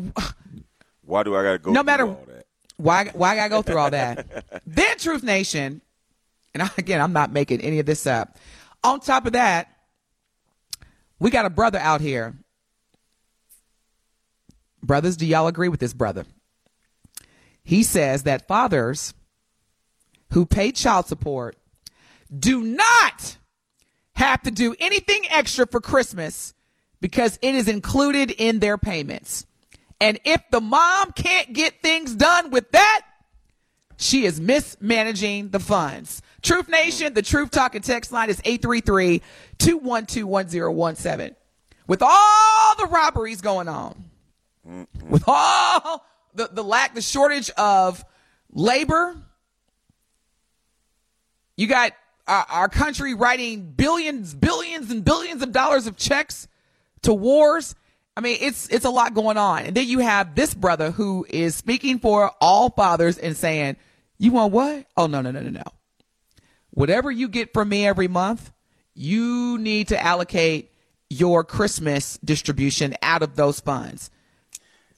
Why 1.05 1.23
do 1.23 1.37
I 1.37 1.43
got 1.43 1.53
to 1.53 1.59
go 1.59 1.73
No 1.73 1.81
through 1.81 1.85
matter- 1.85 2.07
all 2.07 2.25
that? 2.29 2.47
why 2.77 3.05
why 3.13 3.33
I 3.33 3.37
gotta 3.37 3.51
go 3.51 3.61
through 3.63 3.79
all 3.79 3.91
that? 3.91 4.63
then 4.67 4.97
Truth 4.97 5.23
Nation, 5.23 5.83
and 6.55 6.71
again, 6.79 7.01
I'm 7.03 7.13
not 7.13 7.31
making 7.33 7.61
any 7.61 7.79
of 7.79 7.85
this 7.85 8.07
up. 8.07 8.39
On 8.83 9.01
top 9.01 9.27
of 9.27 9.33
that, 9.35 9.69
we 11.19 11.29
got 11.31 11.45
a 11.45 11.51
brother 11.51 11.79
out 11.79 12.01
here. 12.01 12.39
Brothers, 14.83 15.17
do 15.17 15.27
y'all 15.27 15.47
agree 15.47 15.69
with 15.69 15.81
this 15.81 15.93
brother? 15.93 16.25
He 17.63 17.83
says 17.83 18.25
that 18.25 18.49
fathers 18.49 19.15
who 20.33 20.47
pay 20.47 20.73
child 20.73 21.07
support 21.07 21.57
do 22.37 22.63
not 22.63 23.37
have 24.15 24.43
to 24.43 24.51
do 24.51 24.75
anything 24.79 25.23
extra 25.31 25.67
for 25.67 25.81
Christmas 25.81 26.55
because 27.01 27.39
it 27.43 27.55
is 27.55 27.69
included 27.69 28.31
in 28.31 28.59
their 28.59 28.79
payments. 28.79 29.47
And 30.01 30.19
if 30.25 30.43
the 30.51 30.61
mom 30.61 31.13
can't 31.13 31.53
get 31.53 31.83
things 31.83 32.15
done 32.15 32.51
with 32.51 32.71
that, 32.73 33.03
she 33.97 34.25
is 34.25 34.41
mismanaging 34.41 35.51
the 35.51 35.61
funds. 35.61 36.23
Truth 36.43 36.69
Nation, 36.69 37.13
the 37.13 37.23
Truth 37.23 37.51
Talking 37.51 37.83
text 37.83 38.13
line 38.13 38.31
is 38.31 38.41
833 38.45 39.21
212 39.59 40.27
1017. 40.27 41.37
With 41.87 42.03
all 42.03 42.75
the 42.79 42.87
robberies 42.87 43.43
going 43.43 43.69
on, 43.69 44.10
with 45.09 45.25
all 45.27 46.05
the, 46.35 46.49
the 46.53 46.65
lack, 46.65 46.95
the 46.95 47.03
shortage 47.03 47.51
of 47.51 48.05
labor, 48.53 49.17
you 51.57 51.67
got 51.67 51.93
our, 52.27 52.47
our 52.49 52.69
country 52.69 53.15
writing 53.15 53.73
billions, 53.73 54.35
billions, 54.35 54.91
and 54.91 55.05
billions 55.05 55.43
of 55.43 55.53
dollars 55.53 55.87
of 55.87 55.97
checks 55.97 56.49
to 57.03 57.13
wars. 57.13 57.75
I 58.17 58.21
mean, 58.21 58.39
it's 58.41 58.69
it's 58.69 58.85
a 58.85 58.91
lot 58.91 59.15
going 59.15 59.37
on. 59.37 59.65
And 59.65 59.77
then 59.77 59.87
you 59.87 60.01
have 60.01 60.35
this 60.35 60.55
brother 60.55 60.91
who 60.91 61.27
is 61.29 61.55
speaking 61.55 61.99
for 61.99 62.33
all 62.41 62.71
fathers 62.71 63.19
and 63.19 63.37
saying, 63.37 63.77
"You 64.19 64.33
want 64.33 64.53
what? 64.53 64.87
Oh 64.97 65.07
no, 65.07 65.21
no, 65.21 65.31
no, 65.31 65.41
no, 65.41 65.51
no. 65.51 65.63
Whatever 66.71 67.11
you 67.11 67.29
get 67.29 67.53
from 67.53 67.69
me 67.69 67.87
every 67.87 68.09
month, 68.09 68.53
you 68.95 69.59
need 69.59 69.89
to 69.89 70.03
allocate 70.03 70.73
your 71.09 71.45
Christmas 71.45 72.19
distribution 72.25 72.95
out 73.03 73.23
of 73.23 73.37
those 73.37 73.61
funds." 73.61 74.11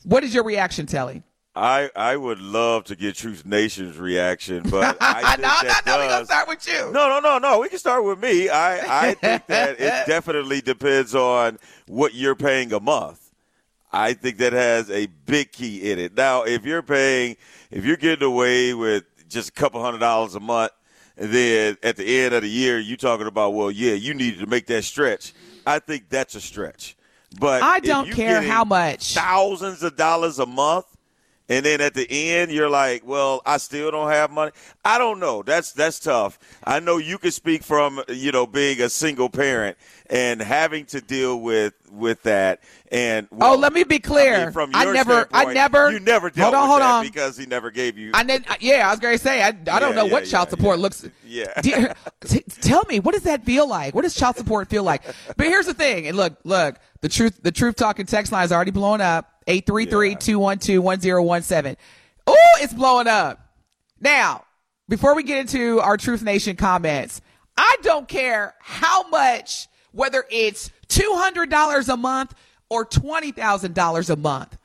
What 0.05 0.25
is 0.25 0.35
your 0.35 0.45
reaction, 0.45 0.87
Telly? 0.87 1.23
I, 1.55 1.91
I 1.95 2.17
would 2.17 2.41
love 2.41 2.85
to 2.85 2.97
get 2.97 3.15
Truth 3.15 3.45
Nation's 3.45 3.99
reaction, 3.99 4.63
but 4.71 4.97
I 5.01 5.21
no, 5.21 5.27
think 5.29 5.43
no, 5.43 5.69
that 5.69 5.83
no, 5.85 5.99
we're 5.99 6.09
gonna 6.09 6.25
start 6.25 6.49
with 6.49 6.67
you. 6.67 6.91
No, 6.93 7.09
no, 7.09 7.21
no, 7.21 7.39
no. 7.39 7.59
We 7.61 7.69
can 7.69 7.79
start 7.79 8.05
with 8.05 8.19
me. 8.19 8.49
I, 8.49 9.11
I 9.11 9.15
think 9.21 9.47
that 9.49 9.79
it 9.79 10.07
definitely 10.07 10.63
depends 10.63 11.15
on 11.15 11.59
what 11.87 12.15
you're 12.15 12.35
paying 12.35 12.73
a 12.73 12.81
month. 12.81 13.19
I 13.93 14.15
think 14.15 14.39
that 14.39 14.55
has 14.55 14.91
a 14.91 15.07
big 15.27 15.53
key 15.53 15.91
in 15.91 15.99
it. 15.99 16.17
Now, 16.17 16.45
if 16.45 16.65
you're 16.65 16.83
paying, 16.83 17.37
if 17.71 17.85
you're 17.85 17.99
getting 17.99 18.27
away 18.27 18.73
with 18.73 19.05
just 19.29 19.51
a 19.51 19.53
couple 19.53 19.83
hundred 19.83 19.99
dollars 19.99 20.35
a 20.35 20.41
month, 20.41 20.73
and 21.19 21.31
then 21.31 21.77
at 21.83 21.97
the 21.97 22.21
end 22.21 22.35
of 22.35 22.41
the 22.43 22.49
year, 22.49 22.79
you're 22.79 22.97
talking 22.97 23.27
about, 23.27 23.53
well, 23.53 23.71
yeah, 23.71 23.93
you 23.93 24.15
needed 24.15 24.41
to 24.41 24.47
make 24.47 24.67
that 24.69 24.85
stretch. 24.85 25.35
I 25.67 25.79
think 25.79 26.09
that's 26.09 26.35
a 26.35 26.41
stretch. 26.41 26.97
But 27.39 27.63
I 27.63 27.81
don't 27.81 28.11
care 28.11 28.43
how 28.43 28.65
much. 28.65 29.15
thousands 29.15 29.83
of 29.83 29.97
dollars 29.97 30.39
a 30.39 30.47
month 30.47 30.87
and 31.49 31.67
then 31.67 31.81
at 31.81 31.95
the 31.95 32.07
end 32.09 32.53
you're 32.53 32.71
like 32.71 33.05
well 33.05 33.43
i 33.45 33.57
still 33.57 33.91
don't 33.91 34.11
have 34.11 34.31
money. 34.31 34.53
I 34.85 34.99
don't 34.99 35.19
know. 35.21 35.43
That's 35.43 35.73
that's 35.73 35.99
tough. 35.99 36.39
I 36.65 36.81
know 36.81 36.99
you 36.99 37.19
can 37.19 37.31
speak 37.31 37.63
from 37.63 38.03
you 38.09 38.33
know 38.33 38.47
being 38.47 38.81
a 38.81 38.89
single 38.89 39.29
parent 39.29 39.77
and 40.13 40.41
having 40.43 40.85
to 40.87 41.01
deal 41.01 41.41
with 41.41 41.75
with 41.91 42.23
that 42.23 42.61
and 42.91 43.27
Oh, 43.41 43.57
let 43.57 43.73
me 43.73 43.83
be 43.85 43.97
I 43.97 43.99
clear. 43.99 44.45
mean, 44.45 44.53
from 44.53 44.71
I 44.75 44.85
never- 44.85 45.29
I 45.33 45.53
never- 45.53 45.91
you 45.93 46.01
never 46.01 46.31
dealt 46.31 46.55
Hold 46.55 46.57
on, 46.57 46.63
with 46.63 46.69
hold 46.71 46.81
that 46.83 46.91
on. 46.91 47.05
because 47.05 47.37
he 47.37 47.47
never 47.47 47.71
gave 47.71 47.99
you 47.99 48.13
I 48.15 48.23
did. 48.23 48.45
Uh, 48.49 48.55
yeah, 48.61 48.89
I 48.89 48.91
was 48.91 49.01
going 49.01 49.17
to 49.17 49.23
say 49.23 49.43
I, 49.43 49.49
I 49.49 49.53
don't 49.53 49.91
Yeah, 49.91 49.97
know 49.97 50.07
what 50.07 50.25
yeah, 50.25 50.31
child 50.31 50.51
support 50.51 50.79
yeah. 50.79 50.83
looks. 50.83 51.09
Yeah. 51.27 51.93
T- 52.27 52.45
tell 52.61 52.85
me, 52.89 53.01
what 53.01 53.13
does 53.15 53.25
that 53.25 53.45
feel 53.45 53.69
like? 53.69 53.95
What 53.95 54.03
does 54.03 54.15
child 54.15 54.37
support 54.37 54.69
feel 54.69 54.83
like? 54.85 55.03
But 55.37 55.47
here's 55.47 55.67
the 55.67 55.75
thing, 55.75 56.07
and 56.07 56.17
look, 56.17 56.35
look, 56.45 56.77
the 57.01 57.09
truth, 57.09 57.41
the 57.43 57.53
truth 57.53 57.77
talking 57.77 58.07
text 58.07 58.31
line 58.33 58.45
is 58.45 58.53
already 58.53 58.71
blown 58.71 59.01
up. 59.01 59.29
833-212-1017. 59.49 61.77
Oh, 62.27 62.37
it's 62.61 62.73
blowing 62.75 63.09
up. 63.09 63.41
Now, 64.01 64.45
before 64.89 65.15
we 65.15 65.23
get 65.23 65.39
into 65.39 65.81
our 65.81 65.97
Truth 65.97 66.23
Nation 66.23 66.57
comments, 66.57 67.21
I 67.57 67.77
don't 67.83 68.09
care 68.09 68.55
how 68.61 69.09
much, 69.09 69.69
whether 69.93 70.25
it's 70.31 70.71
$200 70.89 71.89
a 71.89 71.97
month 71.97 72.35
or 72.69 72.85
$20,000 72.85 74.11
a 74.11 74.17
month. 74.17 74.59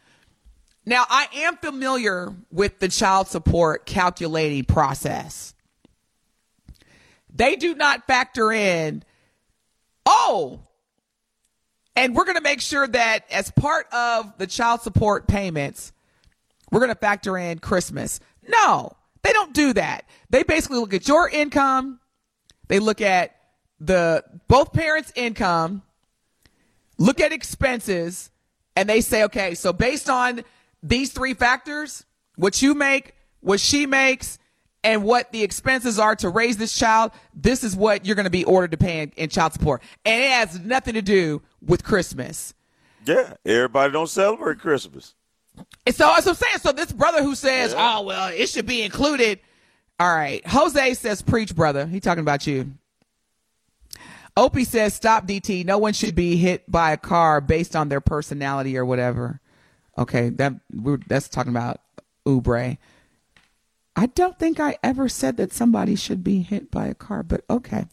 Now, 0.85 1.05
I 1.09 1.27
am 1.35 1.57
familiar 1.57 2.33
with 2.49 2.79
the 2.79 2.87
child 2.87 3.27
support 3.27 3.85
calculating 3.85 4.63
process. 4.63 5.53
They 7.33 7.57
do 7.57 7.75
not 7.75 8.07
factor 8.07 8.51
in, 8.51 9.03
oh, 10.05 10.61
and 11.95 12.15
we're 12.15 12.23
going 12.23 12.37
to 12.37 12.41
make 12.41 12.61
sure 12.61 12.87
that 12.87 13.25
as 13.29 13.51
part 13.51 13.91
of 13.91 14.37
the 14.37 14.47
child 14.47 14.81
support 14.81 15.27
payments, 15.27 15.91
we're 16.71 16.79
going 16.79 16.93
to 16.93 16.95
factor 16.95 17.37
in 17.37 17.59
Christmas. 17.59 18.19
No, 18.47 18.95
they 19.23 19.33
don't 19.33 19.53
do 19.53 19.73
that. 19.73 20.05
They 20.29 20.43
basically 20.43 20.77
look 20.77 20.93
at 20.93 21.07
your 21.07 21.27
income, 21.27 21.99
they 22.69 22.79
look 22.79 23.01
at 23.01 23.37
the 23.79 24.23
both 24.47 24.73
parents' 24.73 25.11
income, 25.15 25.81
look 26.97 27.19
at 27.19 27.31
expenses, 27.31 28.29
and 28.75 28.89
they 28.89 29.01
say, 29.01 29.23
okay, 29.25 29.55
so 29.55 29.73
based 29.73 30.09
on 30.09 30.43
these 30.83 31.11
three 31.11 31.33
factors, 31.33 32.05
what 32.35 32.61
you 32.61 32.73
make, 32.73 33.13
what 33.41 33.59
she 33.59 33.85
makes, 33.85 34.39
and 34.83 35.03
what 35.03 35.31
the 35.31 35.43
expenses 35.43 35.99
are 35.99 36.15
to 36.15 36.29
raise 36.29 36.57
this 36.57 36.77
child, 36.77 37.11
this 37.33 37.63
is 37.63 37.75
what 37.75 38.05
you're 38.05 38.15
going 38.15 38.25
to 38.25 38.29
be 38.29 38.43
ordered 38.45 38.71
to 38.71 38.77
pay 38.77 39.01
in, 39.01 39.11
in 39.17 39.29
child 39.29 39.53
support. 39.53 39.81
And 40.05 40.23
it 40.23 40.29
has 40.31 40.59
nothing 40.59 40.93
to 40.93 41.01
do 41.01 41.41
with 41.65 41.83
Christmas. 41.83 42.53
yeah 43.05 43.33
everybody 43.45 43.91
don't 43.91 44.09
celebrate 44.09 44.59
christmas 44.59 45.15
And 45.85 45.95
so 45.95 46.05
that's 46.07 46.25
what 46.25 46.33
I'm 46.33 46.35
saying. 46.35 46.57
So 46.59 46.71
this 46.71 46.91
brother 46.91 47.23
who 47.23 47.33
says, 47.33 47.73
"Oh 47.75 48.03
well, 48.03 48.29
it 48.29 48.47
should 48.47 48.67
be 48.67 48.83
included." 48.83 49.39
All 49.99 50.13
right, 50.13 50.45
Jose 50.45 50.93
says, 50.93 51.23
"Preach, 51.23 51.55
brother." 51.55 51.87
He 51.87 51.99
talking 51.99 52.21
about 52.21 52.45
you. 52.45 52.73
Opie 54.38 54.63
says, 54.63 54.93
"Stop, 54.93 55.28
DT. 55.28 55.65
No 55.65 55.78
one 55.78 55.93
should 55.93 56.15
be 56.15 56.38
hit 56.38 56.69
by 56.71 56.91
a 56.91 56.97
car 56.97 57.41
based 57.41 57.76
on 57.76 57.89
their 57.89 58.02
personality 58.02 58.78
or 58.78 58.86
whatever." 58.86 59.41
Okay, 59.97 60.30
that 60.30 60.54
we're 60.71 61.00
that's 61.08 61.28
talking 61.28 61.52
about 61.52 61.82
Oubre. 62.26 62.78
I 63.95 64.06
don't 64.06 64.38
think 64.38 64.60
I 64.60 64.78
ever 64.84 65.10
said 65.10 65.38
that 65.38 65.52
somebody 65.52 65.95
should 65.95 66.23
be 66.23 66.43
hit 66.43 66.69
by 66.69 66.86
a 66.86 66.93
car, 66.93 67.23
but 67.23 67.43
okay. 67.50 67.88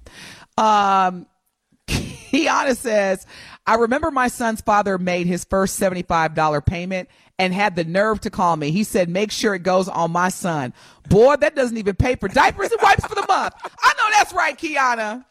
Um, 0.59 1.27
Kiana 2.35 2.77
says, 2.77 3.27
I 3.67 3.77
remember 3.77 4.11
my 4.11 4.29
son's 4.29 4.61
father 4.61 4.99
made 4.99 5.27
his 5.27 5.45
first 5.45 5.81
$75 5.81 6.67
payment 6.67 7.09
and 7.39 7.55
had 7.55 7.75
the 7.75 7.85
nerve 7.85 8.21
to 8.21 8.31
call 8.31 8.55
me. 8.57 8.71
He 8.71 8.85
said, 8.85 9.09
make 9.09 9.31
sure 9.31 9.55
it 9.55 9.63
goes 9.63 9.89
on 9.89 10.11
my 10.11 10.29
son. 10.29 10.75
Boy, 11.09 11.37
that 11.37 11.57
doesn't 11.57 11.79
even 11.79 11.97
pay 11.97 12.17
for 12.17 12.29
diapers 12.29 12.71
and 12.71 12.83
wipes 12.83 13.07
for 13.07 13.15
the 13.15 13.25
month. 13.27 13.55
I 13.83 13.95
know 13.97 14.05
that's 14.11 14.35
right, 14.35 14.59
Kiana. 14.59 15.25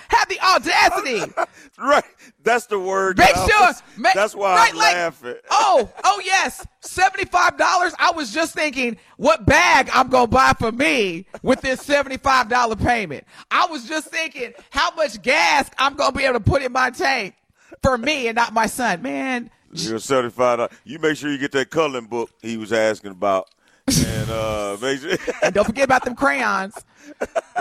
Have 0.07 0.29
the 0.29 0.39
audacity. 0.39 1.33
right 1.79 2.03
that's 2.43 2.67
the 2.67 2.79
word 2.79 3.17
Make 3.17 3.35
sure. 3.35 3.69
ma- 3.97 4.11
that's 4.13 4.33
why 4.35 4.55
right, 4.55 4.69
i'm 4.71 4.77
like, 4.77 4.93
laughing 4.93 5.35
Oh, 5.51 5.91
oh 6.03 6.21
yes, 6.23 6.65
seventy-five 6.81 7.57
dollars. 7.57 7.93
I 7.99 8.11
was 8.11 8.31
just 8.31 8.53
thinking, 8.53 8.97
what 9.17 9.45
bag 9.45 9.89
I'm 9.93 10.09
gonna 10.09 10.27
buy 10.27 10.53
for 10.57 10.71
me 10.71 11.25
with 11.41 11.61
this 11.61 11.81
seventy-five 11.81 12.49
dollar 12.49 12.75
payment. 12.75 13.25
I 13.51 13.65
was 13.65 13.87
just 13.87 14.07
thinking 14.09 14.53
how 14.69 14.93
much 14.95 15.21
gas 15.21 15.69
I'm 15.77 15.95
gonna 15.95 16.15
be 16.15 16.23
able 16.23 16.39
to 16.39 16.39
put 16.45 16.61
in 16.61 16.71
my 16.71 16.91
tank 16.91 17.33
for 17.81 17.97
me 17.97 18.27
and 18.27 18.35
not 18.35 18.53
my 18.53 18.67
son. 18.67 19.01
Man, 19.01 19.49
You're 19.73 19.99
seventy-five. 19.99 20.57
dollars. 20.59 20.71
You 20.85 20.99
make 20.99 21.17
sure 21.17 21.31
you 21.31 21.39
get 21.39 21.51
that 21.53 21.71
coloring 21.71 22.05
book 22.05 22.29
he 22.41 22.57
was 22.57 22.71
asking 22.71 23.11
about, 23.11 23.49
and 23.87 24.29
uh, 24.29 24.77
make 24.81 24.99
sure. 24.99 25.17
and 25.43 25.53
don't 25.53 25.65
forget 25.65 25.83
about 25.85 26.05
them 26.05 26.15
crayons. 26.15 26.75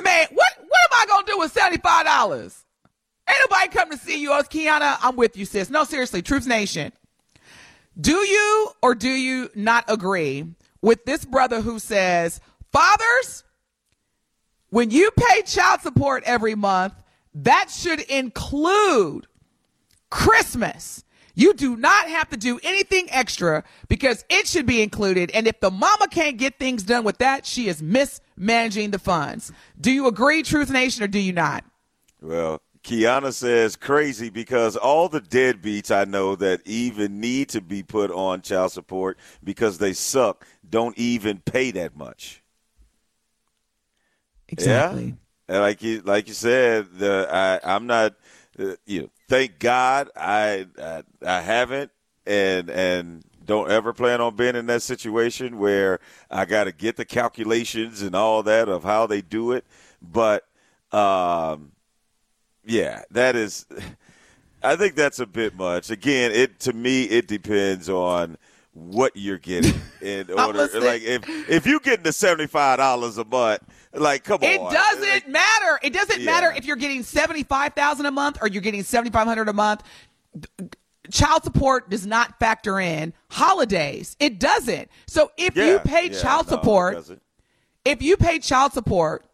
Man, 0.03 0.27
what 0.33 0.53
what 0.75 0.93
am 0.93 1.03
I 1.03 1.07
gonna 1.07 1.27
do 1.27 1.39
with 1.39 1.53
seventy-five 1.53 2.05
dollars? 2.05 2.65
Ain't 3.29 3.39
nobody 3.49 3.69
come 3.69 3.91
to 3.91 3.97
see 3.97 4.21
you, 4.21 4.33
oh, 4.33 4.43
Kiana. 4.43 4.99
I'm 5.01 5.17
with 5.17 5.37
you, 5.37 5.45
sis. 5.45 5.71
No, 5.71 5.85
seriously, 5.85 6.21
Truth 6.21 6.47
Nation. 6.47 6.93
Do 7.99 8.17
you 8.17 8.71
or 8.83 8.95
do 8.95 9.09
you 9.09 9.51
not 9.55 9.85
agree 9.89 10.47
with 10.83 11.05
this 11.05 11.25
brother 11.25 11.61
who 11.61 11.79
says, 11.79 12.41
fathers, 12.73 13.45
when 14.69 14.91
you 14.91 15.11
pay 15.17 15.43
child 15.43 15.81
support 15.81 16.23
every 16.27 16.55
month, 16.55 16.95
that 17.35 17.71
should 17.71 18.01
include 18.01 19.27
Christmas. 20.11 21.05
You 21.35 21.55
do 21.55 21.77
not 21.77 22.09
have 22.09 22.29
to 22.31 22.37
do 22.37 22.61
anything 22.63 23.09
extra 23.11 23.65
because 23.89 24.25
it 24.29 24.47
should 24.47 24.67
be 24.67 24.83
included. 24.83 25.31
And 25.33 25.47
if 25.47 25.61
the 25.61 25.71
mama 25.71 26.09
can't 26.09 26.37
get 26.37 26.59
things 26.59 26.83
done 26.83 27.05
with 27.05 27.19
that, 27.19 27.47
she 27.47 27.69
is 27.69 27.81
managing 28.37 28.91
the 28.91 28.99
funds. 28.99 29.53
Do 29.81 29.91
you 29.91 30.07
agree, 30.07 30.43
Truth 30.43 30.71
Nation, 30.71 31.03
or 31.03 31.09
do 31.09 31.19
you 31.19 31.33
not? 31.33 31.65
Well, 32.21 32.63
Kiana 32.85 33.33
says 33.33 33.77
crazy 33.77 34.29
because 34.29 34.77
all 34.77 35.09
the 35.09 35.21
deadbeats 35.21 35.91
I 35.91 36.05
know 36.05 36.37
that 36.37 36.61
even 36.67 37.19
need 37.19 37.49
to 37.51 37.63
be 37.63 37.83
put 37.83 38.11
on 38.11 38.43
child 38.43 38.73
support 38.73 39.19
because 39.43 39.79
they 39.79 39.95
suck 39.95 40.47
don't 40.69 40.97
even 40.99 41.41
pay 41.41 41.71
that 41.73 41.97
much. 41.97 42.43
Exactly. 44.49 45.05
Yeah, 45.49 45.55
and 45.55 45.59
like 45.61 45.83
you 45.83 46.03
like 46.03 46.29
you 46.29 46.35
said, 46.35 46.87
the 46.99 47.27
I 47.31 47.75
I'm 47.75 47.87
not 47.87 48.15
uh, 48.59 48.75
you 48.87 49.03
know 49.03 49.11
thank 49.29 49.59
God 49.59 50.11
I, 50.15 50.67
I 50.79 51.03
I 51.25 51.41
haven't 51.41 51.91
and 52.27 52.69
and 52.69 53.25
don't 53.47 53.71
ever 53.71 53.93
plan 53.93 54.21
on 54.21 54.37
being 54.37 54.57
in 54.57 54.67
that 54.67 54.83
situation 54.83 55.59
where 55.59 56.01
I 56.31 56.45
got 56.45 56.65
to 56.65 56.73
get 56.73 56.97
the 56.97 57.05
calculations 57.05 58.03
and 58.03 58.15
all 58.15 58.43
that 58.45 58.69
of 58.69 58.83
how 58.85 59.07
they 59.07 59.21
do 59.21 59.53
it, 59.53 59.65
but 60.03 60.45
um 60.93 61.73
yeah, 62.65 63.03
that 63.11 63.37
is 63.37 63.67
I 64.63 64.77
think 64.77 64.95
that's 64.95 65.21
a 65.21 65.27
bit 65.27 65.55
much. 65.57 65.91
Again, 65.91 66.33
it 66.33 66.61
to 66.61 66.73
me 66.73 67.05
it 67.05 67.29
depends 67.29 67.89
on 67.89 68.39
what 68.73 69.13
you're 69.15 69.39
getting 69.39 69.81
in 70.01 70.29
order 70.39 70.69
like 70.81 71.03
if 71.03 71.23
if 71.49 71.65
you 71.67 71.79
getting 71.81 72.03
the 72.03 72.11
$75 72.11 73.19
a 73.19 73.25
month 73.25 73.61
like 73.93 74.25
come 74.25 74.43
It 74.43 74.59
on. 74.61 74.73
It 74.73 74.75
doesn't 74.75 75.03
Like, 75.09 75.29
matter. 75.29 75.79
It 75.83 75.93
doesn't 75.93 76.21
Yeah. 76.21 76.25
matter 76.27 76.53
if 76.57 76.65
you're 76.65 76.75
getting 76.77 77.03
seventy 77.05 77.45
five 77.45 77.75
thousand 77.75 78.07
a 78.07 78.11
month 78.11 78.39
or 78.43 78.49
you're 78.49 78.63
getting 78.63 78.83
seventy 78.83 79.11
five 79.11 79.27
hundred 79.27 79.49
a 79.49 79.53
month. 79.53 79.83
Child 81.11 81.45
support 81.45 81.91
does 81.91 82.07
not 82.07 82.39
factor 82.39 82.81
in 82.81 83.13
holidays. 83.31 84.17
It 84.19 84.39
doesn't. 84.41 84.89
So 85.07 85.31
if 85.37 85.57
you 85.57 85.79
pay 85.81 86.09
yeah, 86.11 86.19
child 86.19 86.47
no, 86.47 86.57
support, 86.57 87.11
if 87.85 88.01
you 88.01 88.17
pay 88.17 88.39
child 88.39 88.73
support, 88.73 89.27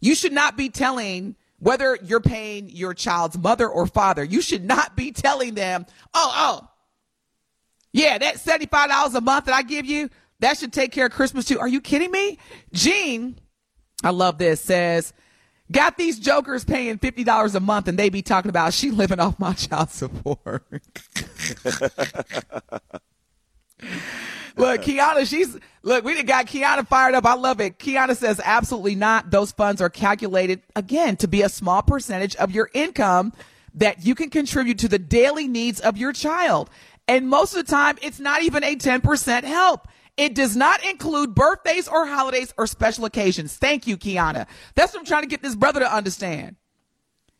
you 0.00 0.14
should 0.14 0.32
not 0.32 0.56
be 0.56 0.68
telling 0.68 1.36
whether 1.58 1.98
you're 2.02 2.20
paying 2.20 2.68
your 2.68 2.92
child's 2.92 3.38
mother 3.38 3.66
or 3.66 3.86
father. 3.86 4.22
You 4.22 4.42
should 4.42 4.64
not 4.64 4.96
be 4.96 5.12
telling 5.12 5.54
them, 5.54 5.86
"Oh, 6.12 6.32
oh, 6.34 6.68
yeah, 7.92 8.18
that 8.18 8.38
seventy-five 8.38 8.90
dollars 8.90 9.14
a 9.14 9.22
month 9.22 9.46
that 9.46 9.54
I 9.54 9.62
give 9.62 9.86
you, 9.86 10.10
that 10.40 10.58
should 10.58 10.74
take 10.74 10.92
care 10.92 11.06
of 11.06 11.12
Christmas 11.12 11.46
too." 11.46 11.58
Are 11.58 11.68
you 11.68 11.80
kidding 11.80 12.10
me? 12.10 12.38
Jean, 12.74 13.38
I 14.02 14.10
love 14.10 14.36
this. 14.36 14.60
Says, 14.60 15.14
got 15.74 15.98
these 15.98 16.18
jokers 16.18 16.64
paying 16.64 16.96
fifty 16.98 17.24
dollars 17.24 17.54
a 17.54 17.60
month, 17.60 17.88
and 17.88 17.98
they 17.98 18.08
be 18.08 18.22
talking 18.22 18.48
about 18.48 18.72
she 18.72 18.90
living 18.90 19.20
off 19.20 19.38
my 19.38 19.52
child 19.52 19.90
support. 19.90 20.64
Look, 24.56 24.82
Kiana, 24.82 25.28
she's 25.28 25.58
look, 25.82 26.04
we 26.04 26.22
got 26.22 26.46
Kiana 26.46 26.86
fired 26.86 27.14
up. 27.14 27.26
I 27.26 27.34
love 27.34 27.60
it. 27.60 27.78
Kiana 27.78 28.16
says 28.16 28.40
absolutely 28.44 28.94
not. 28.94 29.30
Those 29.30 29.50
funds 29.50 29.82
are 29.82 29.90
calculated 29.90 30.62
again 30.76 31.16
to 31.16 31.28
be 31.28 31.42
a 31.42 31.48
small 31.48 31.82
percentage 31.82 32.36
of 32.36 32.52
your 32.52 32.70
income 32.72 33.32
that 33.74 34.06
you 34.06 34.14
can 34.14 34.30
contribute 34.30 34.78
to 34.78 34.88
the 34.88 34.98
daily 34.98 35.48
needs 35.48 35.80
of 35.80 35.96
your 35.96 36.12
child. 36.12 36.70
And 37.08 37.28
most 37.28 37.54
of 37.54 37.66
the 37.66 37.70
time, 37.70 37.98
it's 38.00 38.20
not 38.20 38.42
even 38.42 38.62
a 38.62 38.76
10% 38.76 39.42
help. 39.42 39.88
It 40.16 40.34
does 40.34 40.54
not 40.56 40.84
include 40.84 41.34
birthdays 41.34 41.88
or 41.88 42.06
holidays 42.06 42.54
or 42.56 42.66
special 42.66 43.04
occasions. 43.04 43.56
Thank 43.56 43.86
you, 43.86 43.96
Kiana. 43.96 44.46
That's 44.74 44.92
what 44.92 45.00
I'm 45.00 45.06
trying 45.06 45.22
to 45.22 45.28
get 45.28 45.42
this 45.42 45.56
brother 45.56 45.80
to 45.80 45.92
understand. 45.92 46.56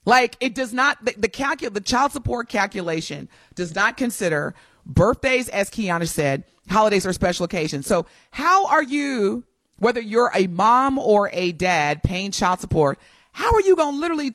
Like 0.04 0.36
it 0.40 0.54
does 0.54 0.72
not 0.72 1.02
the, 1.04 1.12
the 1.12 1.70
the 1.70 1.80
child 1.80 2.12
support 2.12 2.48
calculation 2.48 3.28
does 3.54 3.74
not 3.74 3.96
consider 3.96 4.54
birthdays, 4.84 5.48
as 5.48 5.70
Kiana 5.70 6.06
said, 6.06 6.44
holidays 6.68 7.06
or 7.06 7.12
special 7.12 7.44
occasions. 7.44 7.86
So 7.86 8.06
how 8.30 8.66
are 8.66 8.82
you, 8.82 9.44
whether 9.78 10.00
you're 10.00 10.30
a 10.34 10.46
mom 10.48 10.98
or 10.98 11.30
a 11.32 11.52
dad 11.52 12.02
paying 12.02 12.32
child 12.32 12.60
support, 12.60 12.98
how 13.32 13.52
are 13.54 13.62
you 13.62 13.76
gonna 13.76 13.96
literally 13.96 14.34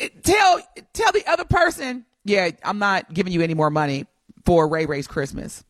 eh, 0.00 0.08
tell 0.22 0.60
tell 0.92 1.12
the 1.12 1.26
other 1.30 1.44
person, 1.44 2.04
yeah, 2.24 2.50
I'm 2.64 2.78
not 2.78 3.12
giving 3.12 3.32
you 3.32 3.42
any 3.42 3.54
more 3.54 3.70
money 3.70 4.06
for 4.44 4.66
Ray 4.66 4.86
Ray's 4.86 5.06
Christmas? 5.06 5.64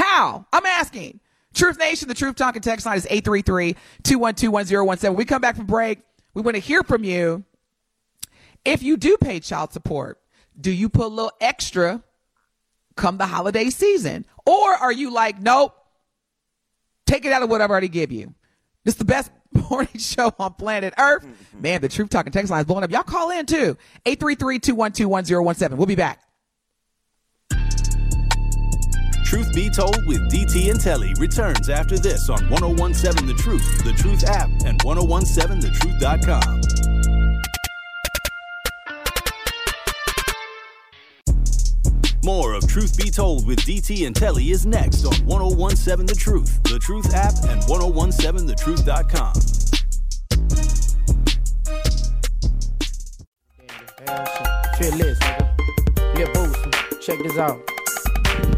How? 0.00 0.46
I'm 0.50 0.64
asking. 0.64 1.20
Truth 1.52 1.78
Nation, 1.78 2.08
the 2.08 2.14
Truth 2.14 2.36
Talking 2.36 2.62
text 2.62 2.86
line 2.86 2.96
is 2.96 3.04
833-212-1017. 3.06 5.14
We 5.14 5.26
come 5.26 5.42
back 5.42 5.56
from 5.56 5.66
break. 5.66 5.98
We 6.32 6.40
want 6.40 6.54
to 6.54 6.60
hear 6.60 6.82
from 6.82 7.04
you. 7.04 7.44
If 8.64 8.82
you 8.82 8.96
do 8.96 9.18
pay 9.18 9.40
child 9.40 9.74
support, 9.74 10.18
do 10.58 10.70
you 10.70 10.88
put 10.88 11.04
a 11.04 11.08
little 11.08 11.32
extra 11.40 12.02
come 12.96 13.18
the 13.18 13.26
holiday 13.26 13.68
season? 13.68 14.24
Or 14.46 14.72
are 14.72 14.92
you 14.92 15.12
like, 15.12 15.38
nope, 15.40 15.74
take 17.06 17.26
it 17.26 17.32
out 17.32 17.42
of 17.42 17.50
what 17.50 17.60
I've 17.60 17.70
already 17.70 17.88
give 17.88 18.10
you? 18.10 18.32
This 18.84 18.94
is 18.94 18.98
the 18.98 19.04
best 19.04 19.30
morning 19.70 19.98
show 19.98 20.32
on 20.38 20.54
planet 20.54 20.94
Earth. 20.96 21.26
Mm-hmm. 21.26 21.60
Man, 21.60 21.82
the 21.82 21.88
Truth 21.88 22.08
Talking 22.08 22.32
text 22.32 22.50
line 22.50 22.60
is 22.60 22.66
blowing 22.66 22.84
up. 22.84 22.90
Y'all 22.90 23.02
call 23.02 23.28
in 23.30 23.44
too. 23.44 23.76
833-212-1017. 24.06 25.76
We'll 25.76 25.86
be 25.86 25.94
back. 25.94 26.22
Truth 29.30 29.54
Be 29.54 29.70
Told 29.70 30.04
with 30.06 30.28
DT 30.28 30.72
and 30.72 30.80
Telly 30.80 31.14
returns 31.20 31.68
after 31.68 31.96
this 31.96 32.28
on 32.28 32.50
1017 32.50 33.28
The 33.28 33.34
Truth, 33.34 33.84
The 33.84 33.92
Truth 33.92 34.24
app, 34.24 34.50
and 34.64 34.80
1017thetruth.com. 34.80 36.60
More 42.24 42.54
of 42.54 42.66
Truth 42.66 42.98
Be 42.98 43.08
Told 43.08 43.46
with 43.46 43.60
DT 43.60 44.04
and 44.04 44.16
Telly 44.16 44.50
is 44.50 44.66
next 44.66 45.04
on 45.04 45.14
1017 45.24 46.06
The 46.06 46.14
Truth, 46.16 46.60
The 46.64 46.80
Truth 46.80 47.14
app, 47.14 47.34
and 47.44 47.62
1017thetruth.com. 47.62 49.34
Shit 54.76 54.94
list, 54.96 55.22
nigga. 56.16 57.00
Check 57.00 57.20
this 57.22 57.38
out. 57.38 57.69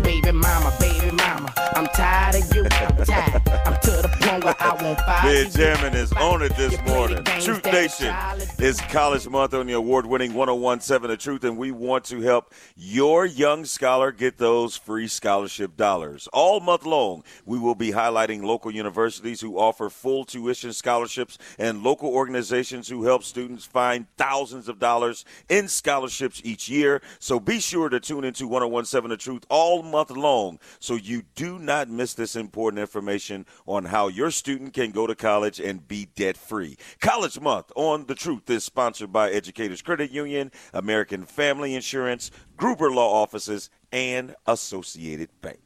Baby 0.03 0.33
mama, 0.33 0.73
baby 0.81 1.11
mama, 1.13 1.53
I'm 1.75 1.87
tired 1.89 2.37
of 2.37 2.55
you. 2.55 2.65
I'm 2.65 3.05
tired. 3.05 3.43
I'm 3.67 3.81
to 3.81 3.91
the 4.03 4.22
I 4.33 4.83
won't 4.83 4.99
fight. 5.01 5.23
Benjamin 5.25 5.95
is 5.95 6.11
on 6.15 6.41
it 6.41 6.57
this 6.57 6.81
morning. 6.87 7.23
Truth 7.25 7.67
Nation 7.67 8.15
is 8.59 8.81
College 8.81 9.29
Month 9.29 9.53
on 9.53 9.67
the 9.67 9.75
award 9.75 10.07
winning 10.07 10.33
1017 10.33 11.11
The 11.11 11.17
Truth, 11.19 11.45
and 11.45 11.59
we 11.59 11.71
want 11.71 12.05
to 12.05 12.21
help 12.23 12.55
your 12.75 13.27
young 13.27 13.67
scholar 13.67 14.11
get 14.11 14.39
those 14.39 14.75
free 14.75 15.07
scholarship 15.07 15.77
dollars. 15.77 16.29
All 16.33 16.61
month 16.61 16.87
long, 16.87 17.25
we 17.45 17.59
will 17.59 17.75
be 17.75 17.91
highlighting 17.91 18.43
local 18.43 18.71
universities 18.71 19.43
who 19.43 19.59
offer 19.59 19.91
full 19.91 20.25
tuition 20.25 20.73
scholarships 20.73 21.37
and 21.59 21.83
local 21.83 22.09
organizations 22.09 22.89
who 22.89 23.05
help 23.05 23.25
students 23.25 23.67
find 23.67 24.07
thousands 24.17 24.67
of 24.67 24.79
dollars 24.79 25.27
in 25.51 25.69
scholarships 25.69 26.41
each 26.43 26.71
year. 26.71 27.03
So 27.19 27.39
be 27.39 27.61
sure 27.61 27.91
to 27.91 28.01
tune 28.01 28.25
into 28.25 28.47
1017 28.49 29.11
The 29.11 29.17
Truth 29.19 29.45
all 29.51 29.83
month 29.83 30.11
long 30.11 30.59
so 30.79 30.95
you 30.95 31.25
do 31.35 31.59
not 31.59 31.91
miss 31.91 32.15
this 32.15 32.35
important 32.35 32.81
information 32.81 33.45
on 33.67 33.85
how 33.85 34.09
your 34.09 34.22
student 34.31 34.73
can 34.75 34.91
go 34.91 35.07
to 35.07 35.15
college 35.15 35.61
and 35.61 35.87
be 35.87 36.09
debt 36.15 36.37
free. 36.37 36.77
College 37.01 37.41
Month 37.41 37.73
on 37.75 38.07
The 38.07 38.15
Truth 38.15 38.49
is 38.51 38.65
sponsored 38.65 39.13
by 39.13 39.31
Educators 39.31 39.83
Credit 39.83 40.11
Union, 40.11 40.53
American 40.73 41.25
Family 41.25 41.75
Insurance, 41.75 42.31
Gruber 42.57 42.91
Law 42.91 43.23
Offices, 43.23 43.71
and 43.91 44.35
Associated 44.47 45.29
Bank. 45.41 45.59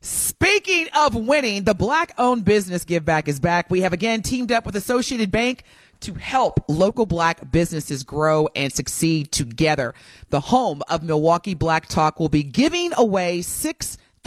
Speaking 0.00 0.88
of 0.94 1.14
winning, 1.16 1.64
the 1.64 1.74
black 1.74 2.12
owned 2.18 2.44
business 2.44 2.84
Give 2.84 3.04
Back 3.04 3.26
is 3.26 3.40
back. 3.40 3.70
We 3.70 3.80
have 3.80 3.92
again 3.92 4.22
teamed 4.22 4.52
up 4.52 4.64
with 4.64 4.76
Associated 4.76 5.32
Bank 5.32 5.64
to 6.00 6.14
help 6.14 6.60
local 6.68 7.06
black 7.06 7.50
businesses 7.50 8.04
grow 8.04 8.48
and 8.54 8.72
succeed 8.72 9.32
together. 9.32 9.94
The 10.30 10.40
home 10.40 10.82
of 10.88 11.02
Milwaukee 11.02 11.54
Black 11.54 11.86
Talk 11.88 12.20
will 12.20 12.28
be 12.28 12.42
giving 12.42 12.92
away 12.96 13.42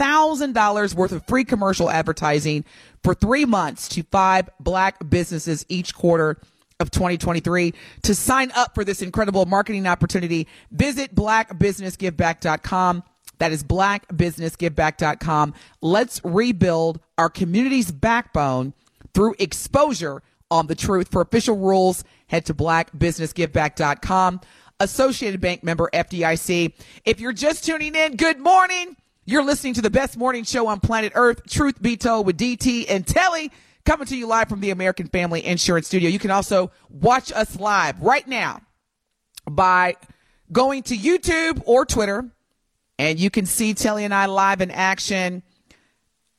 $6,000 0.00 0.94
worth 0.94 1.12
of 1.12 1.26
free 1.26 1.44
commercial 1.44 1.90
advertising 1.90 2.64
for 3.02 3.14
three 3.14 3.44
months 3.44 3.88
to 3.88 4.02
five 4.04 4.48
black 4.58 5.08
businesses 5.08 5.66
each 5.68 5.94
quarter 5.94 6.38
of 6.78 6.90
2023. 6.90 7.74
To 8.02 8.14
sign 8.14 8.50
up 8.56 8.74
for 8.74 8.84
this 8.84 9.02
incredible 9.02 9.44
marketing 9.46 9.86
opportunity, 9.86 10.48
visit 10.70 11.14
blackbusinessgiveback.com. 11.14 13.02
That 13.38 13.52
is 13.52 13.62
blackbusinessgiveback.com. 13.64 15.54
Let's 15.80 16.20
rebuild 16.24 17.00
our 17.16 17.30
community's 17.30 17.90
backbone 17.90 18.74
through 19.14 19.34
exposure 19.38 20.22
on 20.50 20.66
the 20.66 20.74
truth. 20.74 21.08
For 21.10 21.22
official 21.22 21.56
rules, 21.56 22.04
head 22.26 22.46
to 22.46 22.54
blackbusinessgiveback.com. 22.54 24.40
Associated 24.82 25.40
Bank 25.42 25.62
member 25.62 25.90
FDIC. 25.92 26.72
If 27.04 27.20
you're 27.20 27.34
just 27.34 27.66
tuning 27.66 27.94
in, 27.94 28.16
good 28.16 28.38
morning. 28.38 28.96
You're 29.30 29.44
listening 29.44 29.74
to 29.74 29.80
the 29.80 29.90
best 29.90 30.16
morning 30.16 30.42
show 30.42 30.66
on 30.66 30.80
planet 30.80 31.12
Earth, 31.14 31.48
Truth 31.48 31.80
Be 31.80 31.96
Told 31.96 32.26
with 32.26 32.36
DT 32.36 32.86
and 32.88 33.06
Telly, 33.06 33.52
coming 33.86 34.04
to 34.08 34.16
you 34.16 34.26
live 34.26 34.48
from 34.48 34.58
the 34.58 34.70
American 34.70 35.06
Family 35.06 35.46
Insurance 35.46 35.86
Studio. 35.86 36.10
You 36.10 36.18
can 36.18 36.32
also 36.32 36.72
watch 36.88 37.30
us 37.30 37.54
live 37.54 38.02
right 38.02 38.26
now 38.26 38.60
by 39.48 39.94
going 40.50 40.82
to 40.82 40.96
YouTube 40.96 41.62
or 41.64 41.86
Twitter, 41.86 42.28
and 42.98 43.20
you 43.20 43.30
can 43.30 43.46
see 43.46 43.72
Telly 43.72 44.04
and 44.04 44.12
I 44.12 44.26
live 44.26 44.62
in 44.62 44.72
action. 44.72 45.44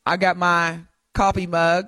I 0.05 0.17
got 0.17 0.35
my 0.35 0.81
coffee 1.13 1.47
mug 1.47 1.87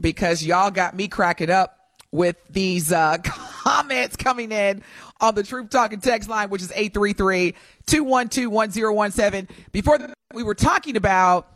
because 0.00 0.42
y'all 0.42 0.70
got 0.70 0.96
me 0.96 1.08
cracking 1.08 1.50
up 1.50 1.77
with 2.10 2.36
these 2.50 2.90
uh, 2.92 3.18
comments 3.24 4.16
coming 4.16 4.50
in 4.52 4.82
on 5.20 5.34
the 5.34 5.42
Truth 5.42 5.70
Talking 5.70 6.00
text 6.00 6.28
line, 6.28 6.50
which 6.50 6.62
is 6.62 6.70
833-212-1017. 6.72 9.48
Before 9.72 9.98
the, 9.98 10.12
we 10.32 10.42
were 10.42 10.54
talking 10.54 10.96
about 10.96 11.48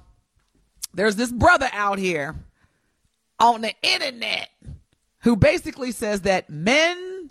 there's 0.95 1.17
this 1.17 1.33
brother 1.33 1.71
out 1.73 1.99
here 1.99 2.37
on 3.39 3.63
the 3.63 3.73
internet 3.83 4.51
who 5.21 5.37
basically 5.37 5.93
says 5.93 6.23
that 6.23 6.51
men, 6.51 7.31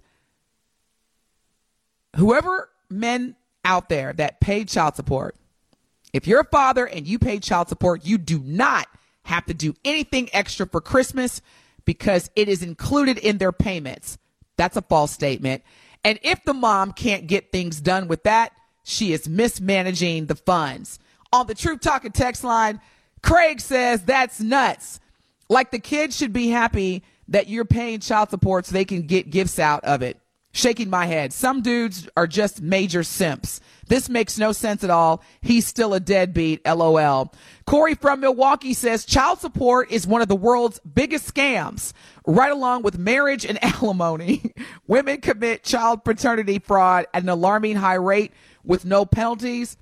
whoever 2.16 2.70
men 2.90 3.36
out 3.64 3.90
there 3.90 4.14
that 4.14 4.40
pay 4.40 4.66
child 4.66 4.96
support, 4.96 5.36
if 6.14 6.26
you're 6.28 6.42
a 6.42 6.46
father 6.46 6.86
and 6.86 7.08
you 7.08 7.20
pay 7.20 7.40
child 7.40 7.70
support, 7.70 8.06
you 8.06 8.18
do 8.18 8.40
not 8.40 8.88
have 9.24 9.46
to 9.46 9.54
do 9.54 9.76
anything 9.86 10.30
extra 10.34 10.66
for 10.66 10.82
Christmas 10.82 11.42
because 11.86 12.30
it 12.36 12.48
is 12.48 12.64
included 12.64 13.18
in 13.18 13.38
their 13.38 13.52
payments. 13.52 14.18
That's 14.58 14.78
a 14.78 14.82
false 14.82 15.12
statement. 15.12 15.64
And 16.04 16.20
if 16.24 16.44
the 16.44 16.54
mom 16.54 16.94
can't 16.94 17.28
get 17.28 17.52
things 17.52 17.82
done 17.82 18.08
with 18.08 18.24
that, 18.24 18.54
she 18.84 19.14
is 19.14 19.28
mismanaging 19.28 20.26
the 20.26 20.36
funds. 20.36 21.00
On 21.34 21.48
the 21.48 21.56
Truth 21.56 21.82
Talking 21.82 22.12
text 22.12 22.44
line, 22.44 22.82
Craig 23.24 23.60
says 23.60 24.04
that's 24.04 24.40
nuts. 24.40 25.00
Like 25.50 25.72
the 25.72 25.80
kids 25.80 26.18
should 26.18 26.34
be 26.34 26.50
happy 26.50 27.04
that 27.28 27.48
you're 27.48 27.66
paying 27.66 28.00
child 28.00 28.30
support 28.30 28.66
so 28.66 28.74
they 28.74 28.86
can 28.86 29.04
get 29.04 29.30
gifts 29.30 29.60
out 29.60 29.84
of 29.84 30.02
it. 30.02 30.21
Shaking 30.54 30.90
my 30.90 31.06
head. 31.06 31.32
Some 31.32 31.62
dudes 31.62 32.10
are 32.18 32.28
just 32.28 32.62
major 32.62 33.04
simps. 33.04 33.62
This 33.88 34.10
makes 34.10 34.38
no 34.38 34.52
sense 34.52 34.84
at 34.84 34.90
all. 34.90 35.24
He's 35.42 35.66
still 35.66 35.94
a 35.94 36.00
deadbeat. 36.00 36.66
LOL. 36.66 37.34
Corey 37.66 37.96
from 37.96 38.20
Milwaukee 38.22 38.74
says 38.74 39.06
child 39.06 39.40
support 39.40 39.92
is 39.92 40.08
one 40.08 40.22
of 40.22 40.28
the 40.28 40.36
world's 40.36 40.80
biggest 40.80 41.34
scams, 41.34 41.94
right 42.26 42.52
along 42.52 42.84
with 42.84 42.98
marriage 42.98 43.46
and 43.46 43.64
alimony. 43.64 44.54
Women 44.88 45.22
commit 45.22 45.64
child 45.64 46.04
paternity 46.04 46.60
fraud 46.60 47.06
at 47.14 47.24
an 47.24 47.30
alarming 47.30 47.78
high 47.78 47.96
rate 47.96 48.32
with 48.64 48.86
no 48.86 49.06
penalties. 49.06 49.78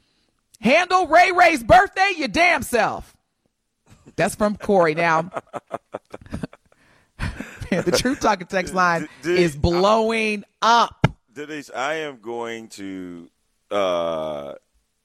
Handle 0.61 1.07
Ray 1.07 1.31
Ray's 1.31 1.63
birthday, 1.63 2.13
your 2.17 2.27
damn 2.27 2.63
self. 2.63 3.15
That's 4.15 4.35
from 4.35 4.57
Corey. 4.57 4.95
Now, 4.95 5.31
man, 7.71 7.83
the 7.85 7.91
Truth 7.91 8.19
Talking 8.19 8.47
text 8.47 8.73
line 8.73 9.07
is 9.23 9.55
blowing 9.55 10.43
up. 10.61 11.07
Denise, 11.33 11.69
I 11.75 11.95
am 11.95 12.19
going 12.19 12.67
to. 12.69 13.29
Uh, 13.71 14.53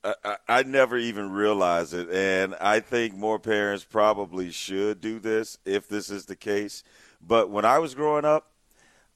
I, 0.02 0.14
I- 0.24 0.36
I 0.46 0.62
never 0.62 0.96
even 0.98 1.30
realized 1.30 1.94
it, 1.94 2.10
and 2.10 2.54
I 2.60 2.80
think 2.80 3.14
more 3.14 3.38
parents 3.38 3.84
probably 3.84 4.50
should 4.50 5.00
do 5.00 5.18
this 5.18 5.58
if 5.64 5.88
this 5.88 6.10
is 6.10 6.26
the 6.26 6.36
case. 6.36 6.82
But 7.26 7.48
when 7.50 7.64
I 7.64 7.78
was 7.78 7.94
growing 7.94 8.24
up, 8.26 8.50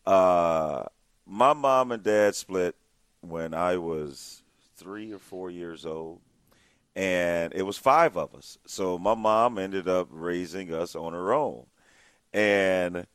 uh, 0.06 0.84
my 1.26 1.52
mom 1.52 1.92
and 1.92 2.02
dad 2.02 2.34
split 2.34 2.74
when 3.20 3.52
I 3.52 3.76
was 3.76 4.42
three 4.76 5.12
or 5.12 5.18
four 5.18 5.50
years 5.50 5.84
old, 5.84 6.20
and 6.96 7.52
it 7.52 7.62
was 7.62 7.76
five 7.76 8.16
of 8.16 8.34
us. 8.34 8.56
So 8.66 8.98
my 8.98 9.14
mom 9.14 9.58
ended 9.58 9.88
up 9.88 10.08
raising 10.10 10.72
us 10.72 10.94
on 10.96 11.12
her 11.12 11.34
own, 11.34 11.66
and 12.32 13.06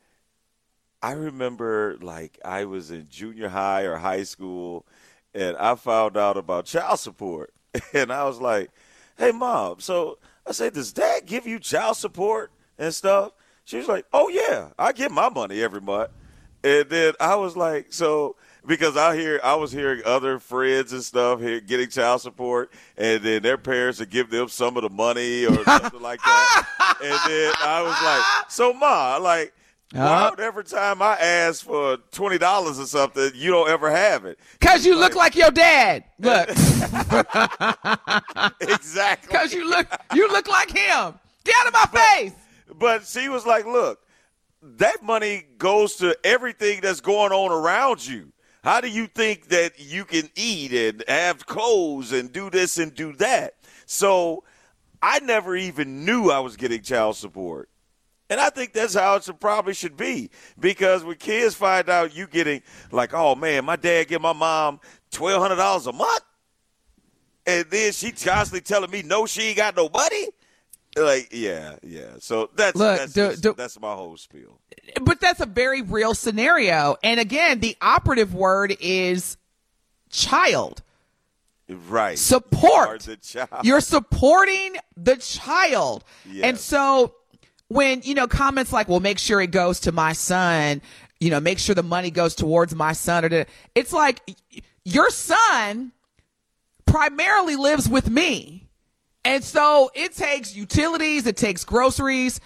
I 1.03 1.11
remember 1.11 1.97
like 2.01 2.39
I 2.45 2.63
was 2.63 2.89
in 2.89 3.07
junior 3.09 3.49
high 3.49 3.81
or 3.81 3.97
high 3.97 4.23
school 4.23 4.85
and 5.33 5.57
I 5.57 5.75
found 5.75 6.15
out 6.15 6.37
about 6.37 6.65
child 6.65 6.99
support. 6.99 7.53
And 7.93 8.13
I 8.13 8.23
was 8.23 8.39
like, 8.39 8.69
hey, 9.17 9.31
mom, 9.31 9.79
so 9.79 10.19
I 10.47 10.51
said, 10.51 10.73
does 10.73 10.93
dad 10.93 11.25
give 11.25 11.47
you 11.47 11.59
child 11.59 11.97
support 11.97 12.51
and 12.77 12.93
stuff? 12.93 13.31
She 13.65 13.77
was 13.77 13.87
like, 13.87 14.05
oh, 14.13 14.29
yeah, 14.29 14.69
I 14.77 14.91
get 14.91 15.11
my 15.11 15.29
money 15.29 15.61
every 15.61 15.81
month. 15.81 16.11
And 16.63 16.87
then 16.89 17.13
I 17.19 17.35
was 17.35 17.57
like, 17.57 17.91
so 17.91 18.35
because 18.65 18.95
I 18.95 19.15
hear 19.15 19.39
I 19.43 19.55
was 19.55 19.71
hearing 19.71 20.01
other 20.05 20.37
friends 20.37 20.93
and 20.93 21.03
stuff 21.03 21.41
here 21.41 21.59
getting 21.59 21.89
child 21.89 22.21
support, 22.21 22.71
and 22.95 23.23
then 23.23 23.41
their 23.41 23.57
parents 23.57 23.99
would 23.99 24.11
give 24.11 24.29
them 24.29 24.47
some 24.49 24.77
of 24.77 24.83
the 24.83 24.89
money 24.89 25.45
or 25.45 25.63
something 25.63 26.01
like 26.01 26.21
that. 26.21 26.67
And 27.01 27.19
then 27.31 27.53
I 27.59 27.81
was 27.81 28.01
like, 28.03 28.51
so 28.51 28.71
ma, 28.71 29.17
like, 29.17 29.53
why 29.93 30.29
would 30.29 30.39
every 30.39 30.63
time 30.63 31.01
I 31.01 31.15
ask 31.17 31.63
for 31.63 31.97
twenty 32.11 32.37
dollars 32.37 32.79
or 32.79 32.85
something, 32.85 33.31
you 33.35 33.51
don't 33.51 33.69
ever 33.69 33.91
have 33.91 34.25
it? 34.25 34.39
Cause 34.59 34.85
you 34.85 34.97
look 34.97 35.15
like 35.15 35.35
your 35.35 35.51
dad. 35.51 36.03
Look, 36.19 36.49
exactly. 38.61 39.35
cause 39.35 39.53
you 39.53 39.69
look, 39.69 39.87
you 40.13 40.27
look 40.29 40.47
like 40.47 40.69
him. 40.69 41.13
Get 41.43 41.55
out 41.61 41.67
of 41.67 41.73
my 41.73 41.85
face. 41.99 42.33
But 42.75 43.05
she 43.05 43.29
was 43.29 43.45
like, 43.45 43.65
look, 43.65 43.99
that 44.61 45.03
money 45.03 45.45
goes 45.57 45.95
to 45.97 46.17
everything 46.23 46.81
that's 46.81 47.01
going 47.01 47.31
on 47.31 47.51
around 47.51 48.05
you. 48.05 48.31
How 48.63 48.79
do 48.79 48.87
you 48.87 49.07
think 49.07 49.49
that 49.49 49.73
you 49.77 50.05
can 50.05 50.29
eat 50.35 50.71
and 50.71 51.03
have 51.07 51.45
clothes 51.45 52.13
and 52.13 52.31
do 52.31 52.49
this 52.49 52.77
and 52.77 52.95
do 52.95 53.11
that? 53.13 53.55
So 53.85 54.45
I 55.01 55.19
never 55.19 55.55
even 55.55 56.05
knew 56.05 56.31
I 56.31 56.39
was 56.39 56.55
getting 56.55 56.81
child 56.81 57.17
support. 57.17 57.69
And 58.33 58.41
I 58.41 58.49
think 58.49 58.73
that's 58.73 58.95
how 58.95 59.17
it 59.17 59.25
should, 59.25 59.39
probably 59.39 59.75
should 59.75 59.95
be. 59.95 60.31
Because 60.59 61.03
when 61.03 61.17
kids 61.17 61.53
find 61.53 61.87
out 61.87 62.15
you 62.15 62.25
getting 62.25 62.63
like, 62.91 63.13
oh 63.13 63.35
man, 63.35 63.63
my 63.63 63.75
dad 63.75 64.07
give 64.07 64.23
my 64.23 64.33
mom 64.33 64.79
twelve 65.11 65.39
hundred 65.39 65.57
dollars 65.57 65.85
a 65.85 65.93
month, 65.93 66.23
and 67.45 67.63
then 67.69 67.91
she 67.91 68.11
constantly 68.11 68.61
telling 68.61 68.89
me 68.89 69.03
no, 69.03 69.27
she 69.27 69.43
ain't 69.49 69.57
got 69.57 69.75
no 69.77 69.87
money. 69.87 70.29
Like, 70.97 71.29
yeah, 71.31 71.75
yeah. 71.83 72.15
So 72.17 72.49
that's 72.55 72.75
Look, 72.75 72.97
that's, 72.97 73.13
do- 73.13 73.35
do- 73.35 73.53
that's 73.55 73.79
my 73.79 73.93
whole 73.93 74.17
spiel. 74.17 74.59
But 75.03 75.19
that's 75.21 75.39
a 75.39 75.45
very 75.45 75.83
real 75.83 76.15
scenario. 76.15 76.95
And 77.03 77.19
again, 77.19 77.59
the 77.59 77.77
operative 77.83 78.33
word 78.33 78.75
is 78.79 79.37
child. 80.09 80.81
Right. 81.69 82.17
Support. 82.17 82.89
You 82.89 82.95
are 82.95 82.97
the 82.97 83.17
child. 83.17 83.63
You're 83.63 83.79
supporting 83.81 84.77
the 84.97 85.17
child. 85.17 86.03
Yes. 86.27 86.43
And 86.45 86.57
so 86.57 87.13
when, 87.73 88.01
you 88.03 88.13
know, 88.13 88.27
comments 88.27 88.71
like, 88.71 88.87
well, 88.87 88.99
make 88.99 89.19
sure 89.19 89.41
it 89.41 89.51
goes 89.51 89.81
to 89.81 89.91
my 89.91 90.13
son, 90.13 90.81
you 91.19 91.29
know, 91.29 91.39
make 91.39 91.59
sure 91.59 91.73
the 91.73 91.83
money 91.83 92.11
goes 92.11 92.35
towards 92.35 92.75
my 92.75 92.93
son 92.93 93.25
or 93.25 93.45
it's 93.75 93.93
like 93.93 94.21
your 94.85 95.09
son 95.09 95.91
primarily 96.85 97.55
lives 97.55 97.89
with 97.89 98.09
me. 98.09 98.67
And 99.25 99.43
so 99.43 99.89
it 99.95 100.13
takes 100.13 100.55
utilities, 100.55 101.25
it 101.25 101.37
takes 101.37 101.63
groceries, 101.63 102.39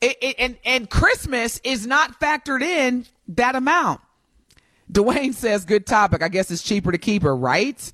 it, 0.00 0.16
it, 0.22 0.36
and 0.38 0.56
and 0.64 0.88
Christmas 0.88 1.60
is 1.62 1.86
not 1.86 2.20
factored 2.20 2.62
in 2.62 3.06
that 3.28 3.54
amount. 3.54 4.00
Dwayne 4.90 5.34
says, 5.34 5.64
"Good 5.64 5.86
topic. 5.86 6.22
I 6.22 6.28
guess 6.28 6.50
it's 6.50 6.62
cheaper 6.62 6.92
to 6.92 6.98
keep 6.98 7.22
her, 7.22 7.36
right?" 7.36 7.92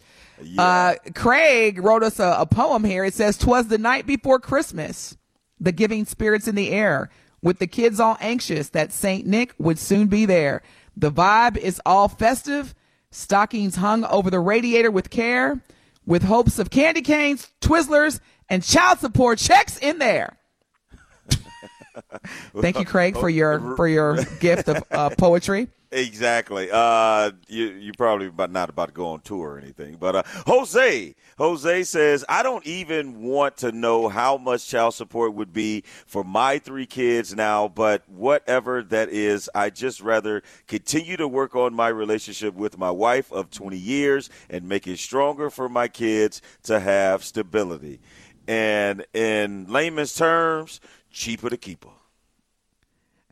Uh, 0.58 0.94
Craig 1.14 1.82
wrote 1.82 2.02
us 2.02 2.20
a, 2.20 2.36
a 2.40 2.46
poem 2.46 2.84
here. 2.84 3.04
It 3.04 3.14
says, 3.14 3.38
"Twas 3.38 3.68
the 3.68 3.78
night 3.78 4.06
before 4.06 4.38
Christmas, 4.38 5.16
the 5.60 5.72
giving 5.72 6.04
spirits 6.04 6.48
in 6.48 6.54
the 6.54 6.70
air, 6.70 7.10
with 7.42 7.58
the 7.58 7.66
kids 7.66 8.00
all 8.00 8.16
anxious 8.20 8.70
that 8.70 8.92
Saint 8.92 9.26
Nick 9.26 9.54
would 9.58 9.78
soon 9.78 10.08
be 10.08 10.26
there. 10.26 10.62
The 10.96 11.12
vibe 11.12 11.56
is 11.56 11.80
all 11.84 12.08
festive, 12.08 12.74
stockings 13.10 13.76
hung 13.76 14.04
over 14.04 14.30
the 14.30 14.40
radiator 14.40 14.90
with 14.90 15.10
care, 15.10 15.62
with 16.04 16.22
hopes 16.22 16.58
of 16.58 16.70
candy 16.70 17.02
canes, 17.02 17.50
Twizzlers, 17.60 18.20
and 18.48 18.62
child 18.62 18.98
support 18.98 19.38
checks 19.38 19.78
in 19.78 19.98
there." 19.98 20.38
Thank 22.60 22.78
you, 22.78 22.84
Craig, 22.84 23.16
for 23.16 23.28
your 23.28 23.76
for 23.76 23.88
your 23.88 24.22
gift 24.40 24.68
of 24.68 24.84
uh, 24.90 25.10
poetry. 25.10 25.68
Exactly. 25.92 26.68
Uh, 26.70 27.30
you 27.46 27.66
you 27.66 27.92
probably 27.92 28.26
about 28.26 28.50
not 28.50 28.68
about 28.70 28.86
to 28.88 28.92
go 28.92 29.06
on 29.08 29.20
tour 29.20 29.52
or 29.52 29.58
anything, 29.58 29.96
but 30.00 30.16
uh, 30.16 30.22
Jose 30.46 31.14
Jose 31.38 31.82
says 31.84 32.24
I 32.28 32.42
don't 32.42 32.66
even 32.66 33.22
want 33.22 33.56
to 33.58 33.70
know 33.70 34.08
how 34.08 34.36
much 34.36 34.66
child 34.66 34.94
support 34.94 35.34
would 35.34 35.52
be 35.52 35.84
for 36.04 36.24
my 36.24 36.58
three 36.58 36.86
kids 36.86 37.36
now, 37.36 37.68
but 37.68 38.02
whatever 38.08 38.82
that 38.82 39.10
is, 39.10 39.48
I 39.54 39.70
just 39.70 40.00
rather 40.00 40.42
continue 40.66 41.16
to 41.18 41.28
work 41.28 41.54
on 41.54 41.72
my 41.72 41.88
relationship 41.88 42.54
with 42.54 42.76
my 42.78 42.90
wife 42.90 43.32
of 43.32 43.50
20 43.50 43.78
years 43.78 44.28
and 44.50 44.68
make 44.68 44.88
it 44.88 44.98
stronger 44.98 45.50
for 45.50 45.68
my 45.68 45.86
kids 45.86 46.42
to 46.64 46.80
have 46.80 47.22
stability. 47.22 48.00
And 48.48 49.06
in 49.14 49.66
layman's 49.68 50.14
terms, 50.14 50.80
cheaper 51.12 51.48
to 51.48 51.56
keep 51.56 51.84
her. 51.84 51.95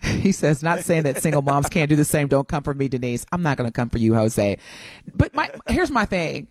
He 0.24 0.32
says, 0.32 0.62
not 0.62 0.80
saying 0.80 1.02
that 1.04 1.22
single 1.22 1.42
moms 1.42 1.68
can't 1.68 1.88
do 1.88 1.96
the 1.96 2.04
same. 2.04 2.28
Don't 2.28 2.48
come 2.48 2.62
for 2.62 2.74
me, 2.74 2.88
Denise. 2.88 3.26
I'm 3.32 3.42
not 3.42 3.56
going 3.56 3.68
to 3.68 3.72
come 3.72 3.90
for 3.90 3.98
you, 3.98 4.14
Jose. 4.14 4.58
But 5.14 5.34
my 5.34 5.50
here's 5.66 5.90
my 5.90 6.04
thing. 6.04 6.48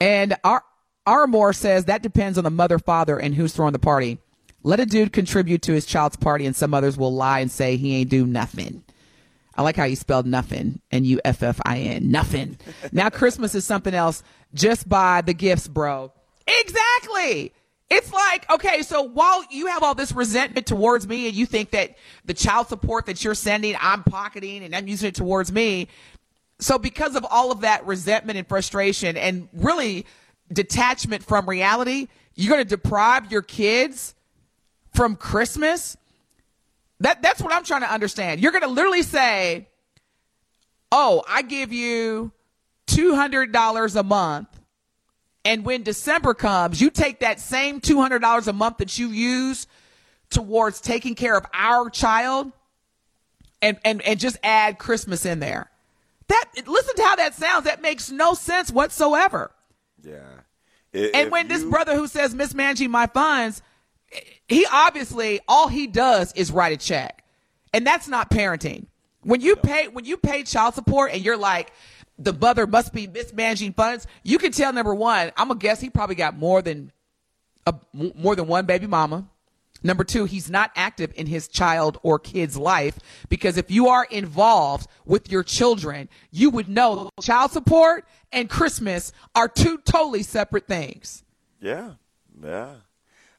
And 0.00 0.36
our 0.44 0.62
Armore 1.06 1.54
says 1.54 1.84
that 1.84 2.02
depends 2.02 2.36
on 2.38 2.44
the 2.44 2.50
mother, 2.50 2.78
father, 2.78 3.18
and 3.18 3.34
who's 3.34 3.54
throwing 3.54 3.72
the 3.72 3.78
party. 3.78 4.18
Let 4.62 4.80
a 4.80 4.86
dude 4.86 5.12
contribute 5.12 5.62
to 5.62 5.72
his 5.72 5.86
child's 5.86 6.16
party, 6.16 6.46
and 6.46 6.56
some 6.56 6.74
others 6.74 6.96
will 6.96 7.14
lie 7.14 7.40
and 7.40 7.50
say 7.50 7.76
he 7.76 7.94
ain't 7.94 8.10
do 8.10 8.26
nothing. 8.26 8.82
I 9.54 9.62
like 9.62 9.76
how 9.76 9.84
you 9.84 9.96
spelled 9.96 10.26
nothing, 10.26 10.80
and 10.90 11.06
you 11.06 11.20
F 11.24 11.42
F 11.42 11.60
I 11.64 11.78
N, 11.78 12.10
nothing. 12.10 12.58
Now 12.92 13.08
Christmas 13.08 13.54
is 13.54 13.64
something 13.64 13.94
else. 13.94 14.22
Just 14.52 14.88
buy 14.88 15.22
the 15.22 15.34
gifts, 15.34 15.68
bro. 15.68 16.12
Exactly. 16.46 17.52
It's 17.88 18.12
like, 18.12 18.50
okay, 18.50 18.82
so 18.82 19.02
while 19.02 19.44
you 19.50 19.66
have 19.66 19.82
all 19.82 19.94
this 19.94 20.10
resentment 20.10 20.66
towards 20.66 21.06
me 21.06 21.28
and 21.28 21.36
you 21.36 21.46
think 21.46 21.70
that 21.70 21.96
the 22.24 22.34
child 22.34 22.68
support 22.68 23.06
that 23.06 23.22
you're 23.22 23.34
sending, 23.34 23.76
I'm 23.80 24.02
pocketing 24.02 24.64
and 24.64 24.74
I'm 24.74 24.88
using 24.88 25.08
it 25.08 25.14
towards 25.14 25.52
me. 25.52 25.88
So 26.58 26.78
because 26.78 27.14
of 27.14 27.24
all 27.30 27.52
of 27.52 27.60
that 27.60 27.86
resentment 27.86 28.38
and 28.38 28.48
frustration 28.48 29.16
and 29.16 29.48
really 29.52 30.04
detachment 30.52 31.22
from 31.22 31.48
reality, 31.48 32.08
you're 32.34 32.52
going 32.52 32.64
to 32.64 32.68
deprive 32.68 33.30
your 33.30 33.42
kids 33.42 34.14
from 34.96 35.14
Christmas? 35.14 35.96
That 37.00 37.22
that's 37.22 37.40
what 37.42 37.52
I'm 37.52 37.64
trying 37.64 37.82
to 37.82 37.92
understand. 37.92 38.40
You're 38.40 38.52
going 38.52 38.62
to 38.62 38.68
literally 38.68 39.02
say, 39.02 39.68
"Oh, 40.90 41.22
I 41.28 41.42
give 41.42 41.72
you 41.72 42.32
$200 42.86 43.96
a 43.96 44.02
month." 44.02 44.48
And 45.46 45.64
when 45.64 45.84
December 45.84 46.34
comes, 46.34 46.80
you 46.80 46.90
take 46.90 47.20
that 47.20 47.38
same 47.38 47.80
$200 47.80 48.48
a 48.48 48.52
month 48.52 48.78
that 48.78 48.98
you 48.98 49.10
use 49.10 49.68
towards 50.28 50.80
taking 50.80 51.14
care 51.14 51.36
of 51.36 51.46
our 51.54 51.88
child 51.88 52.50
and, 53.62 53.78
and, 53.84 54.02
and 54.02 54.18
just 54.18 54.38
add 54.42 54.78
Christmas 54.78 55.24
in 55.24 55.38
there. 55.38 55.70
That, 56.26 56.44
listen 56.66 56.96
to 56.96 57.02
how 57.04 57.14
that 57.14 57.34
sounds. 57.34 57.64
That 57.64 57.80
makes 57.80 58.10
no 58.10 58.34
sense 58.34 58.72
whatsoever. 58.72 59.52
Yeah. 60.02 60.18
And 61.14 61.30
when 61.30 61.46
this 61.46 61.62
brother 61.62 61.94
who 61.94 62.08
says 62.08 62.34
mismanaging 62.34 62.90
my 62.90 63.06
funds, 63.06 63.62
he 64.48 64.66
obviously 64.72 65.38
all 65.46 65.68
he 65.68 65.86
does 65.86 66.32
is 66.32 66.50
write 66.50 66.72
a 66.72 66.76
check. 66.76 67.24
And 67.72 67.86
that's 67.86 68.08
not 68.08 68.30
parenting. 68.30 68.86
When 69.20 69.40
you 69.40 69.54
pay 69.54 69.88
when 69.88 70.04
you 70.04 70.16
pay 70.16 70.42
child 70.42 70.74
support 70.74 71.12
and 71.12 71.24
you're 71.24 71.36
like 71.36 71.72
the 72.18 72.32
mother 72.32 72.66
must 72.66 72.92
be 72.92 73.06
mismanaging 73.06 73.72
funds, 73.72 74.06
you 74.22 74.38
can 74.38 74.52
tell 74.52 74.72
number 74.72 74.94
1, 74.94 75.32
I'm 75.36 75.48
gonna 75.48 75.58
guess 75.58 75.80
he 75.80 75.90
probably 75.90 76.16
got 76.16 76.36
more 76.36 76.62
than 76.62 76.92
a, 77.66 77.74
more 77.92 78.36
than 78.36 78.46
one 78.46 78.66
baby 78.66 78.86
mama. 78.86 79.28
Number 79.82 80.04
two, 80.04 80.24
he's 80.24 80.50
not 80.50 80.70
active 80.74 81.12
in 81.16 81.26
his 81.26 81.48
child 81.48 81.98
or 82.02 82.18
kid's 82.18 82.56
life 82.56 82.98
because 83.28 83.56
if 83.56 83.70
you 83.70 83.88
are 83.88 84.04
involved 84.10 84.88
with 85.04 85.30
your 85.30 85.42
children, 85.42 86.08
you 86.30 86.50
would 86.50 86.68
know 86.68 87.10
child 87.20 87.52
support 87.52 88.06
and 88.32 88.48
Christmas 88.48 89.12
are 89.34 89.48
two 89.48 89.78
totally 89.78 90.22
separate 90.22 90.66
things. 90.66 91.24
Yeah, 91.60 91.94
yeah. 92.42 92.74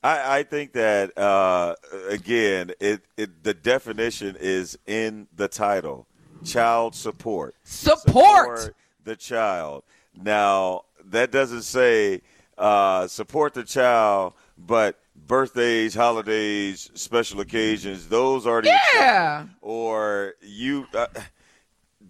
I, 0.03 0.39
I 0.39 0.43
think 0.43 0.73
that 0.73 1.17
uh, 1.17 1.75
again, 2.07 2.71
it, 2.80 3.01
it 3.17 3.43
the 3.43 3.53
definition 3.53 4.38
is 4.39 4.78
in 4.86 5.28
the 5.36 5.47
title: 5.47 6.07
child 6.43 6.95
support. 6.95 7.55
Support, 7.63 8.75
the 9.03 9.15
child. 9.15 9.83
Now 10.15 10.83
that 11.05 11.31
doesn't 11.31 11.63
say 11.63 12.21
uh, 12.57 13.07
support 13.07 13.53
the 13.53 13.63
child, 13.63 14.33
but 14.57 14.99
birthdays, 15.15 15.93
holidays, 15.95 16.89
special 16.93 17.39
occasions, 17.41 18.07
those 18.07 18.45
are 18.47 18.61
the 18.61 18.75
Yeah. 18.93 19.45
or 19.61 20.33
you 20.41 20.88
uh, 20.95 21.07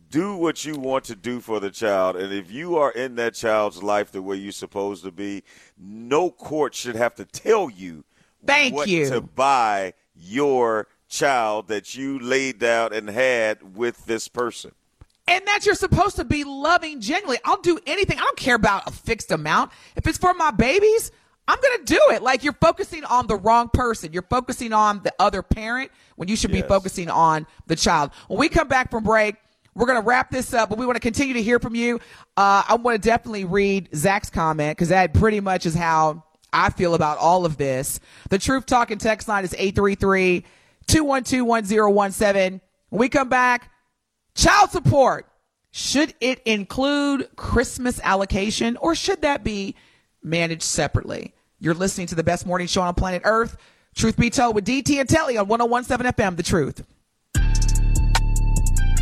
do 0.09 0.36
what 0.36 0.63
you 0.63 0.75
want 0.75 1.03
to 1.05 1.15
do 1.15 1.39
for 1.41 1.59
the 1.59 1.69
child 1.69 2.15
and 2.15 2.32
if 2.34 2.49
you 2.49 2.78
are 2.78 2.91
in 2.91 3.15
that 3.15 3.34
child's 3.34 3.84
life 3.84 4.09
the 4.11 4.21
way 4.21 4.38
you're 4.38 4.53
supposed 4.53 5.03
to 5.03 5.11
be 5.11 5.43
no 5.78 6.30
court 6.32 6.73
should 6.73 6.95
have 6.95 7.13
to 7.15 7.25
tell 7.25 7.69
you 7.69 8.05
Thank 8.45 8.73
what 8.73 8.88
you. 8.88 9.09
to 9.09 9.19
buy 9.19 9.93
your 10.15 10.88
child 11.08 11.68
that 11.68 11.95
you 11.95 12.20
laid 12.20 12.60
down 12.60 12.93
and 12.93 13.10
had 13.10 13.76
with 13.76 14.05
this 14.05 14.28
person 14.28 14.72
And 15.28 15.45
that 15.47 15.66
you're 15.66 15.76
supposed 15.76 16.16
to 16.18 16.26
be 16.26 16.43
loving 16.43 17.01
genuinely. 17.01 17.39
I'll 17.45 17.62
do 17.62 17.80
anything. 17.86 18.18
I 18.18 18.22
don't 18.22 18.38
care 18.38 18.55
about 18.55 18.88
a 18.88 18.91
fixed 18.91 19.32
amount. 19.32 19.72
If 19.95 20.08
it's 20.08 20.18
for 20.18 20.34
my 20.34 20.51
babies, 20.51 21.12
I'm 21.47 21.60
going 21.62 21.80
to 21.80 21.86
do 21.86 22.01
it. 22.12 22.22
Like 22.22 22.43
you're 22.43 22.53
focusing 22.53 23.03
on 23.05 23.28
the 23.28 23.36
wrong 23.36 23.70
person. 23.70 24.12
You're 24.12 24.28
focusing 24.30 24.74
on 24.74 25.01
the 25.03 25.14
other 25.20 25.41
parent 25.41 25.91
when 26.18 26.28
you 26.28 26.36
should 26.36 26.51
be 26.51 26.62
focusing 26.62 27.10
on 27.10 27.47
the 27.68 27.76
child. 27.76 28.12
When 28.28 28.39
we 28.39 28.49
come 28.49 28.68
back 28.68 28.91
from 28.91 29.03
break, 29.03 29.36
we're 29.74 29.86
going 29.86 30.01
to 30.01 30.05
wrap 30.05 30.32
this 30.32 30.53
up, 30.53 30.70
but 30.70 30.78
we 30.78 30.86
want 30.86 30.95
to 30.95 31.01
continue 31.01 31.36
to 31.36 31.43
hear 31.43 31.60
from 31.60 31.76
you. 31.76 31.99
Uh, 32.36 32.64
I 32.68 32.76
want 32.76 33.01
to 33.01 33.10
definitely 33.10 33.45
read 33.45 33.89
Zach's 33.95 34.30
comment 34.30 34.76
because 34.76 34.89
that 34.89 35.14
pretty 35.14 35.39
much 35.39 35.66
is 35.66 35.76
how 35.76 36.24
I 36.51 36.72
feel 36.72 36.95
about 36.95 37.18
all 37.20 37.45
of 37.45 37.58
this. 37.58 37.99
The 38.30 38.39
Truth 38.39 38.66
Talking 38.66 38.97
text 38.97 39.28
line 39.28 39.43
is 39.43 39.53
833 39.53 40.43
212 40.88 41.46
1017. 41.46 42.62
When 42.90 43.00
we 43.00 43.10
come 43.10 43.30
back, 43.30 43.70
Child 44.38 44.70
support. 44.70 45.28
Should 45.72 46.14
it 46.22 46.42
include 46.46 47.36
Christmas 47.36 48.00
allocation 48.04 48.78
or 48.78 48.96
should 48.96 49.24
that 49.24 49.44
be 49.44 49.76
managed 50.24 50.62
separately? 50.62 51.34
You're 51.60 51.74
listening 51.74 52.06
to 52.08 52.16
the 52.16 52.24
best 52.24 52.46
morning 52.46 52.68
show 52.68 52.84
on 52.84 52.94
planet 52.94 53.24
Earth. 53.26 53.58
Truth 53.96 54.16
be 54.16 54.30
told 54.30 54.54
with 54.54 54.66
DT 54.66 55.00
and 55.00 55.10
Telly 55.10 55.38
on 55.38 55.48
1017 55.48 56.14
FM, 56.14 56.38
The 56.38 56.44
Truth. 56.44 56.86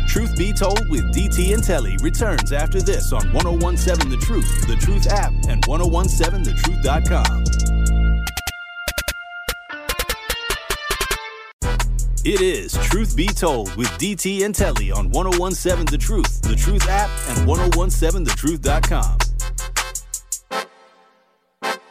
Truth 0.08 0.38
Be 0.38 0.54
Told 0.54 0.80
with 0.88 1.14
DT 1.14 1.52
and 1.52 1.62
Telly 1.62 1.94
returns 2.00 2.50
after 2.50 2.80
this 2.80 3.12
on 3.12 3.30
1017 3.34 4.08
The 4.08 4.16
Truth, 4.16 4.66
The 4.66 4.76
Truth 4.76 5.08
app, 5.08 5.30
and 5.46 5.62
1017thetruth.com. 5.66 7.75
It 12.28 12.40
is 12.40 12.72
Truth 12.88 13.16
Be 13.16 13.28
Told 13.28 13.76
with 13.76 13.86
DT 14.00 14.44
and 14.44 14.52
Telly 14.52 14.90
on 14.90 15.10
1017 15.10 15.86
The 15.86 15.96
Truth, 15.96 16.42
The 16.42 16.56
Truth 16.56 16.88
app, 16.88 17.08
and 17.28 17.48
1017thetruth.com. 17.48 19.18
Back 21.60 21.86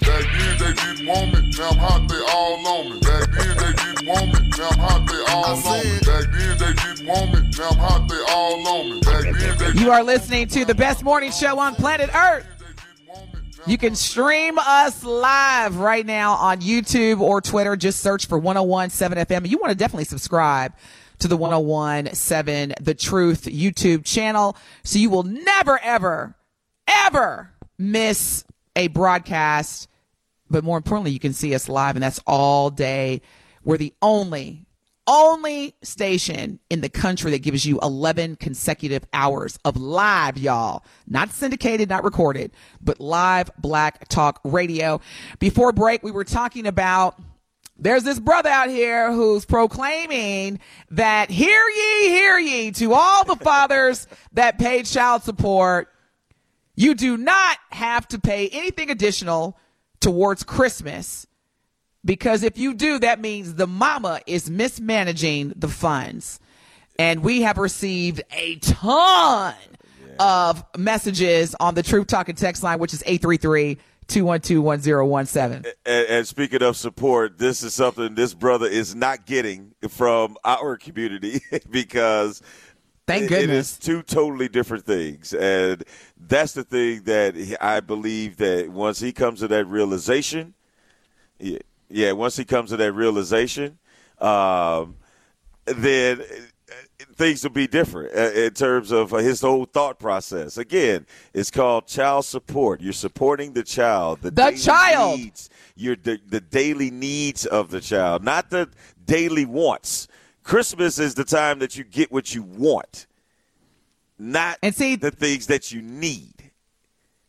then 0.00 0.58
they 0.58 0.72
didn't 0.72 1.06
want 1.06 1.34
me, 1.34 1.50
now 1.58 1.68
I'm 1.68 1.76
hot, 1.76 2.08
they 2.08 2.24
all 2.32 2.66
on 2.66 2.90
me. 2.90 3.00
Back 3.00 3.28
then 3.32 3.56
they 3.58 3.72
didn't 3.74 4.08
want 4.08 4.32
me, 4.32 4.48
now 4.56 4.68
I'm 4.70 4.78
hot, 4.78 5.06
they 5.06 5.20
all 5.30 5.44
on 5.44 5.58
me. 5.58 5.98
Back 6.06 6.24
then 6.32 6.56
they 6.56 6.72
didn't 6.72 7.06
want 7.06 7.34
me, 7.34 7.50
now 7.58 7.68
I'm 7.68 7.76
hot, 7.76 8.08
they 8.08 8.24
all 8.30 8.66
on 8.66 8.90
me. 8.92 9.00
Back 9.02 9.24
then 9.24 9.74
they 9.74 9.78
You 9.78 9.90
are 9.90 10.02
listening 10.02 10.48
to 10.48 10.64
the 10.64 10.74
best 10.74 11.04
morning 11.04 11.30
show 11.30 11.58
on 11.58 11.74
planet 11.74 12.08
Earth. 12.14 12.57
You 13.66 13.78
can 13.78 13.94
stream 13.94 14.58
us 14.58 15.04
live 15.04 15.76
right 15.76 16.06
now 16.06 16.34
on 16.34 16.60
YouTube 16.60 17.20
or 17.20 17.40
Twitter. 17.40 17.76
Just 17.76 18.00
search 18.00 18.26
for 18.26 18.38
1017 18.38 19.24
FM. 19.24 19.48
You 19.48 19.58
want 19.58 19.70
to 19.70 19.76
definitely 19.76 20.04
subscribe 20.04 20.74
to 21.18 21.28
the 21.28 21.36
1017 21.36 22.74
The 22.80 22.94
Truth 22.94 23.44
YouTube 23.44 24.04
channel 24.04 24.56
so 24.84 24.98
you 24.98 25.10
will 25.10 25.24
never, 25.24 25.78
ever, 25.82 26.36
ever 26.86 27.52
miss 27.76 28.44
a 28.76 28.88
broadcast. 28.88 29.88
But 30.50 30.64
more 30.64 30.76
importantly, 30.76 31.10
you 31.10 31.18
can 31.18 31.32
see 31.32 31.54
us 31.54 31.68
live, 31.68 31.96
and 31.96 32.02
that's 32.02 32.20
all 32.26 32.70
day. 32.70 33.20
We're 33.64 33.76
the 33.76 33.92
only 34.00 34.67
only 35.08 35.74
station 35.82 36.60
in 36.68 36.82
the 36.82 36.90
country 36.90 37.30
that 37.30 37.42
gives 37.42 37.64
you 37.64 37.80
11 37.80 38.36
consecutive 38.36 39.04
hours 39.14 39.58
of 39.64 39.78
live, 39.78 40.36
y'all. 40.36 40.84
Not 41.06 41.32
syndicated, 41.32 41.88
not 41.88 42.04
recorded, 42.04 42.52
but 42.80 43.00
live 43.00 43.50
black 43.58 44.06
talk 44.08 44.38
radio. 44.44 45.00
Before 45.38 45.72
break, 45.72 46.02
we 46.02 46.10
were 46.10 46.24
talking 46.24 46.66
about 46.66 47.18
there's 47.78 48.02
this 48.02 48.18
brother 48.18 48.50
out 48.50 48.68
here 48.68 49.12
who's 49.12 49.44
proclaiming 49.44 50.60
that 50.90 51.30
hear 51.30 51.62
ye, 51.76 52.08
hear 52.08 52.38
ye 52.38 52.70
to 52.72 52.92
all 52.92 53.24
the 53.24 53.36
fathers 53.36 54.06
that 54.32 54.58
paid 54.58 54.84
child 54.84 55.22
support. 55.22 55.88
You 56.74 56.94
do 56.94 57.16
not 57.16 57.56
have 57.70 58.06
to 58.08 58.18
pay 58.18 58.48
anything 58.48 58.90
additional 58.90 59.56
towards 60.00 60.44
Christmas 60.44 61.27
because 62.08 62.42
if 62.42 62.56
you 62.56 62.72
do, 62.72 62.98
that 63.00 63.20
means 63.20 63.56
the 63.56 63.66
mama 63.66 64.22
is 64.26 64.48
mismanaging 64.48 65.52
the 65.54 65.68
funds. 65.68 66.40
And 66.98 67.22
we 67.22 67.42
have 67.42 67.58
received 67.58 68.22
a 68.32 68.56
ton 68.56 69.54
of 70.18 70.64
messages 70.74 71.54
on 71.60 71.74
the 71.74 71.82
Truth 71.82 72.06
Talking 72.06 72.34
text 72.34 72.62
line, 72.62 72.78
which 72.78 72.94
is 72.94 73.02
833 73.02 73.76
212 74.06 74.64
1017. 74.64 75.70
And, 75.84 76.08
and 76.08 76.26
speaking 76.26 76.62
of 76.62 76.78
support, 76.78 77.36
this 77.36 77.62
is 77.62 77.74
something 77.74 78.14
this 78.14 78.32
brother 78.32 78.66
is 78.66 78.94
not 78.94 79.26
getting 79.26 79.74
from 79.90 80.38
our 80.46 80.78
community 80.78 81.42
because 81.70 82.40
Thank 83.06 83.28
goodness. 83.28 83.48
it 83.50 83.50
is 83.50 83.78
two 83.78 84.02
totally 84.02 84.48
different 84.48 84.86
things, 84.86 85.34
and 85.34 85.84
that's 86.16 86.52
the 86.52 86.64
thing 86.64 87.02
that 87.02 87.58
I 87.60 87.80
believe 87.80 88.38
that 88.38 88.70
once 88.70 88.98
he 88.98 89.12
comes 89.12 89.40
to 89.40 89.48
that 89.48 89.66
realization, 89.66 90.54
yeah, 91.88 92.12
once 92.12 92.36
he 92.36 92.44
comes 92.44 92.70
to 92.70 92.76
that 92.76 92.92
realization, 92.92 93.78
um, 94.20 94.96
then 95.66 96.20
uh, 96.20 96.74
things 97.14 97.42
will 97.42 97.50
be 97.50 97.66
different 97.66 98.14
uh, 98.16 98.30
in 98.40 98.52
terms 98.54 98.90
of 98.90 99.10
his 99.10 99.40
whole 99.40 99.64
thought 99.64 99.98
process. 99.98 100.58
Again, 100.58 101.06
it's 101.32 101.50
called 101.50 101.86
child 101.86 102.24
support. 102.24 102.80
You're 102.80 102.92
supporting 102.92 103.52
the 103.52 103.62
child, 103.62 104.20
the, 104.22 104.30
The 104.30 104.42
daily 104.50 104.56
child. 104.58 105.18
needs, 105.20 105.50
your 105.76 105.96
the, 105.96 106.20
the 106.26 106.40
daily 106.40 106.90
needs 106.90 107.46
of 107.46 107.70
the 107.70 107.80
child, 107.80 108.22
not 108.24 108.50
the 108.50 108.68
daily 109.04 109.44
wants. 109.44 110.08
Christmas 110.42 110.98
is 110.98 111.14
the 111.14 111.24
time 111.24 111.58
that 111.58 111.76
you 111.76 111.84
get 111.84 112.10
what 112.10 112.34
you 112.34 112.42
want, 112.42 113.06
not 114.18 114.58
And 114.62 114.74
see- 114.74 114.96
the 114.96 115.10
things 115.10 115.46
that 115.48 115.70
you 115.72 115.82
need. 115.82 116.34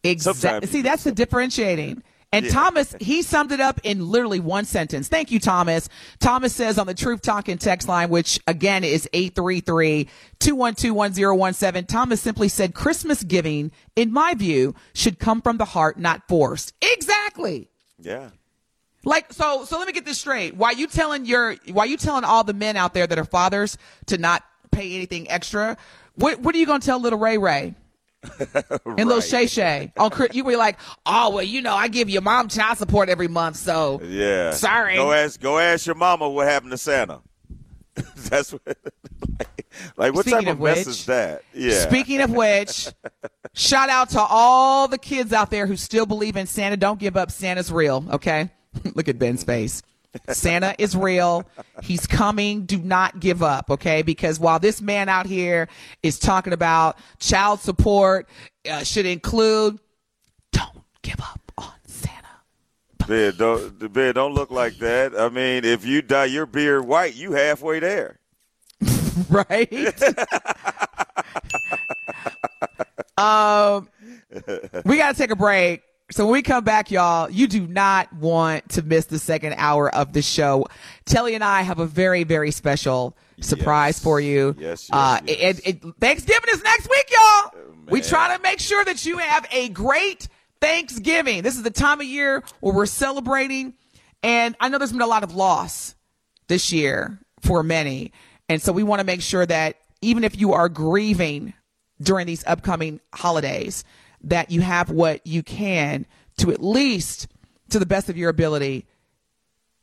Exactly. 0.04 0.66
See, 0.70 0.82
that's 0.82 1.04
the 1.04 1.12
differentiating. 1.12 2.02
And 2.32 2.46
Yeah. 2.46 2.52
Thomas, 2.52 2.96
he 3.00 3.24
summed 3.24 3.52
it 3.52 3.60
up 3.60 3.80
in 3.84 4.08
literally 4.08 4.40
one 4.40 4.66
sentence. 4.66 5.08
Thank 5.08 5.32
you, 5.32 5.40
Thomas. 5.40 5.90
Thomas 6.20 6.54
says 6.54 6.78
on 6.78 6.86
the 6.86 6.94
Truth 6.94 7.24
Talking 7.24 7.58
text 7.58 7.88
line, 7.88 8.10
which 8.10 8.40
again 8.46 8.84
is 8.84 9.10
833-212-1017, 9.14 11.88
Thomas 11.88 12.22
simply 12.22 12.50
said, 12.50 12.76
Christmas 12.76 13.24
giving, 13.24 13.72
in 13.96 14.14
my 14.14 14.36
view, 14.36 14.76
should 14.94 15.18
come 15.20 15.42
from 15.42 15.58
the 15.58 15.66
heart, 15.66 15.98
not 15.98 16.28
forced. 16.28 16.74
Exactly. 16.82 17.68
Yeah. 18.00 18.30
Like 19.06 19.32
so 19.32 19.64
so 19.64 19.78
let 19.78 19.88
me 19.88 19.94
get 19.94 20.04
this 20.06 20.20
straight. 20.20 20.58
Why 20.58 20.72
you 20.72 20.86
telling 20.86 21.26
your 21.26 21.56
why 21.72 21.86
you 21.86 21.96
telling 21.96 22.26
all 22.26 22.44
the 22.44 22.54
men 22.54 22.76
out 22.76 22.94
there 22.94 23.08
that 23.08 23.18
are 23.18 23.24
fathers 23.26 23.78
to 24.08 24.18
not 24.18 24.44
pay 24.72 24.94
anything 24.94 25.32
extra? 25.32 25.78
What 26.16 26.42
what 26.42 26.54
are 26.54 26.58
you 26.58 26.66
gonna 26.66 26.82
tell 26.82 27.00
little 27.00 27.18
Ray 27.18 27.38
Ray? 27.38 27.76
And 28.22 29.08
little 29.08 29.22
Shay 29.22 29.48
Shay 29.48 29.94
on 29.98 30.12
Chri- 30.12 30.34
you 30.34 30.44
were 30.44 30.58
like, 30.58 30.78
oh 31.06 31.36
well, 31.36 31.44
you 31.44 31.62
know, 31.62 31.74
I 31.74 31.88
give 31.88 32.10
your 32.10 32.22
mom 32.22 32.50
child 32.50 32.78
support 32.78 33.10
every 33.10 33.28
month, 33.28 33.56
so 33.56 34.02
Yeah. 34.04 34.52
Sorry. 34.52 34.96
Go 34.96 35.12
ask 35.12 35.40
go 35.40 35.58
ask 35.58 35.86
your 35.86 35.96
mama 35.96 36.30
what 36.30 36.48
happened 36.48 36.72
to 36.72 36.78
Santa. 36.78 37.22
That's 38.30 38.52
what 38.52 38.62
like, 38.66 39.66
like 39.98 40.14
what 40.14 40.26
Speaking 40.26 40.46
type 40.46 40.54
of, 40.54 40.58
of 40.58 40.64
mess 40.64 40.88
is 40.88 41.06
that? 41.06 41.44
Yeah. 41.54 41.80
Speaking 41.80 42.22
of 42.22 42.32
which, 42.32 42.90
shout 43.54 43.90
out 43.90 44.10
to 44.12 44.20
all 44.20 44.88
the 44.88 44.98
kids 44.98 45.32
out 45.32 45.50
there 45.50 45.66
who 45.66 45.78
still 45.78 46.06
believe 46.06 46.36
in 46.36 46.46
Santa. 46.46 46.78
Don't 46.78 47.00
give 47.00 47.16
up. 47.16 47.32
Santa's 47.32 47.72
real. 47.72 48.06
Okay. 48.12 48.50
Look 48.96 49.08
at 49.08 49.18
Ben's 49.18 49.42
mm-hmm. 49.42 49.52
face. 49.52 49.82
Santa 50.30 50.76
is 50.78 50.96
real. 50.96 51.46
He's 51.84 52.08
coming. 52.08 52.66
Do 52.66 52.80
not 52.80 53.20
give 53.20 53.44
up. 53.44 53.70
Okay. 53.70 54.02
Because 54.02 54.40
while 54.40 54.60
this 54.60 54.82
man 54.82 55.10
out 55.10 55.26
here 55.26 55.68
is 56.04 56.20
talking 56.20 56.54
about 56.54 56.98
child 57.20 57.60
support 57.60 58.28
uh, 58.70 58.84
should 58.84 59.06
include, 59.06 59.80
don't 60.52 60.84
give 61.02 61.20
up 61.22 61.52
on 61.58 61.74
Santa. 61.86 62.28
Ben, 63.08 63.34
don't 63.38 63.94
Ben, 63.94 64.14
don't 64.14 64.34
look 64.34 64.52
like 64.52 64.78
that. 64.78 65.14
I 65.18 65.30
mean, 65.30 65.66
if 65.66 65.86
you 65.86 66.02
dye 66.02 66.26
your 66.26 66.46
beard 66.46 66.86
white, 66.86 67.16
you 67.16 67.34
halfway 67.34 67.80
there. 67.80 68.20
right? 69.30 69.72
um, 73.18 73.90
we 74.86 74.98
got 74.98 75.12
to 75.12 75.18
take 75.18 75.32
a 75.32 75.36
break. 75.36 75.84
So 76.12 76.26
when 76.26 76.34
we 76.34 76.42
come 76.42 76.64
back, 76.64 76.90
y'all, 76.90 77.30
you 77.30 77.48
do 77.48 77.68
not 77.68 78.12
want 78.14 78.70
to 78.70 78.82
miss 78.82 79.06
the 79.06 79.20
second 79.20 79.54
hour 79.58 79.94
of 79.94 80.12
the 80.14 80.22
show. 80.24 80.66
Telly 81.06 81.36
and 81.36 81.44
I 81.44 81.62
have 81.62 81.80
a 81.80 81.86
very, 81.86 82.24
very 82.24 82.50
special 82.52 83.16
surprise 83.42 83.96
Yes. 83.98 84.04
for 84.04 84.20
you. 84.20 84.56
Yes, 84.58 84.90
yes, 84.90 84.90
uh, 84.92 85.20
yes. 85.28 85.60
It, 85.60 85.68
it, 85.86 85.94
Thanksgiving 86.00 86.50
is 86.52 86.64
next 86.64 86.90
week, 86.90 87.12
y'all. 87.12 87.52
we 87.90 88.02
try 88.02 88.36
to 88.36 88.42
make 88.42 88.60
sure 88.60 88.84
that 88.86 89.06
you 89.06 89.20
have 89.20 89.46
a 89.52 89.70
great 89.70 90.28
Thanksgiving. 90.60 91.44
This 91.44 91.56
is 91.56 91.64
the 91.64 91.70
time 91.72 92.00
of 92.02 92.08
year 92.08 92.44
where 92.60 92.74
we're 92.74 92.86
celebrating. 92.88 93.76
And 94.24 94.56
I 94.60 94.70
know 94.70 94.78
there's 94.80 94.92
been 94.92 95.02
a 95.02 95.08
lot 95.08 95.24
of 95.24 95.36
loss 95.36 95.96
this 96.48 96.74
year 96.74 97.20
for 97.42 97.62
many. 97.64 98.12
And 98.50 98.62
so 98.62 98.74
we 98.74 98.82
want 98.84 99.00
to 99.00 99.06
make 99.06 99.22
sure 99.22 99.46
that 99.46 99.78
even 100.02 100.24
if 100.24 100.40
you 100.40 100.54
are 100.54 100.70
grieving 100.70 101.54
during 102.02 102.26
these 102.26 102.44
upcoming 102.48 103.00
holidays, 103.14 103.84
that 104.24 104.52
you 104.52 104.62
have 104.62 104.90
what 104.90 105.26
you 105.26 105.44
can 105.44 106.06
to 106.38 106.52
at 106.52 106.64
least, 106.64 107.28
to 107.70 107.80
the 107.80 107.86
best 107.86 108.10
of 108.10 108.18
your 108.18 108.30
ability, 108.30 108.86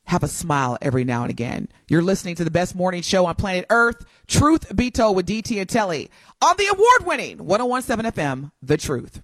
have 0.05 0.23
a 0.23 0.29
smile 0.29 0.79
every 0.81 1.05
now 1.05 1.23
and 1.23 1.31
again. 1.31 1.69
You're 1.89 2.03
listening 2.03 2.37
to 2.37 2.45
the 2.45 2.51
best 2.51 2.75
morning 2.75 3.03
show 3.03 3.27
on 3.27 3.35
planet 3.35 3.67
Earth, 3.71 4.05
Truth 4.27 4.75
Be 4.75 4.91
Told 4.91 5.17
with 5.17 5.27
DT 5.27 5.59
and 5.61 5.69
Telly 5.69 6.11
on 6.41 6.57
the 6.57 6.67
award 6.67 7.07
winning 7.07 7.45
1017 7.45 8.13
FM, 8.13 8.53
The 8.63 8.77
Truth. 8.77 9.21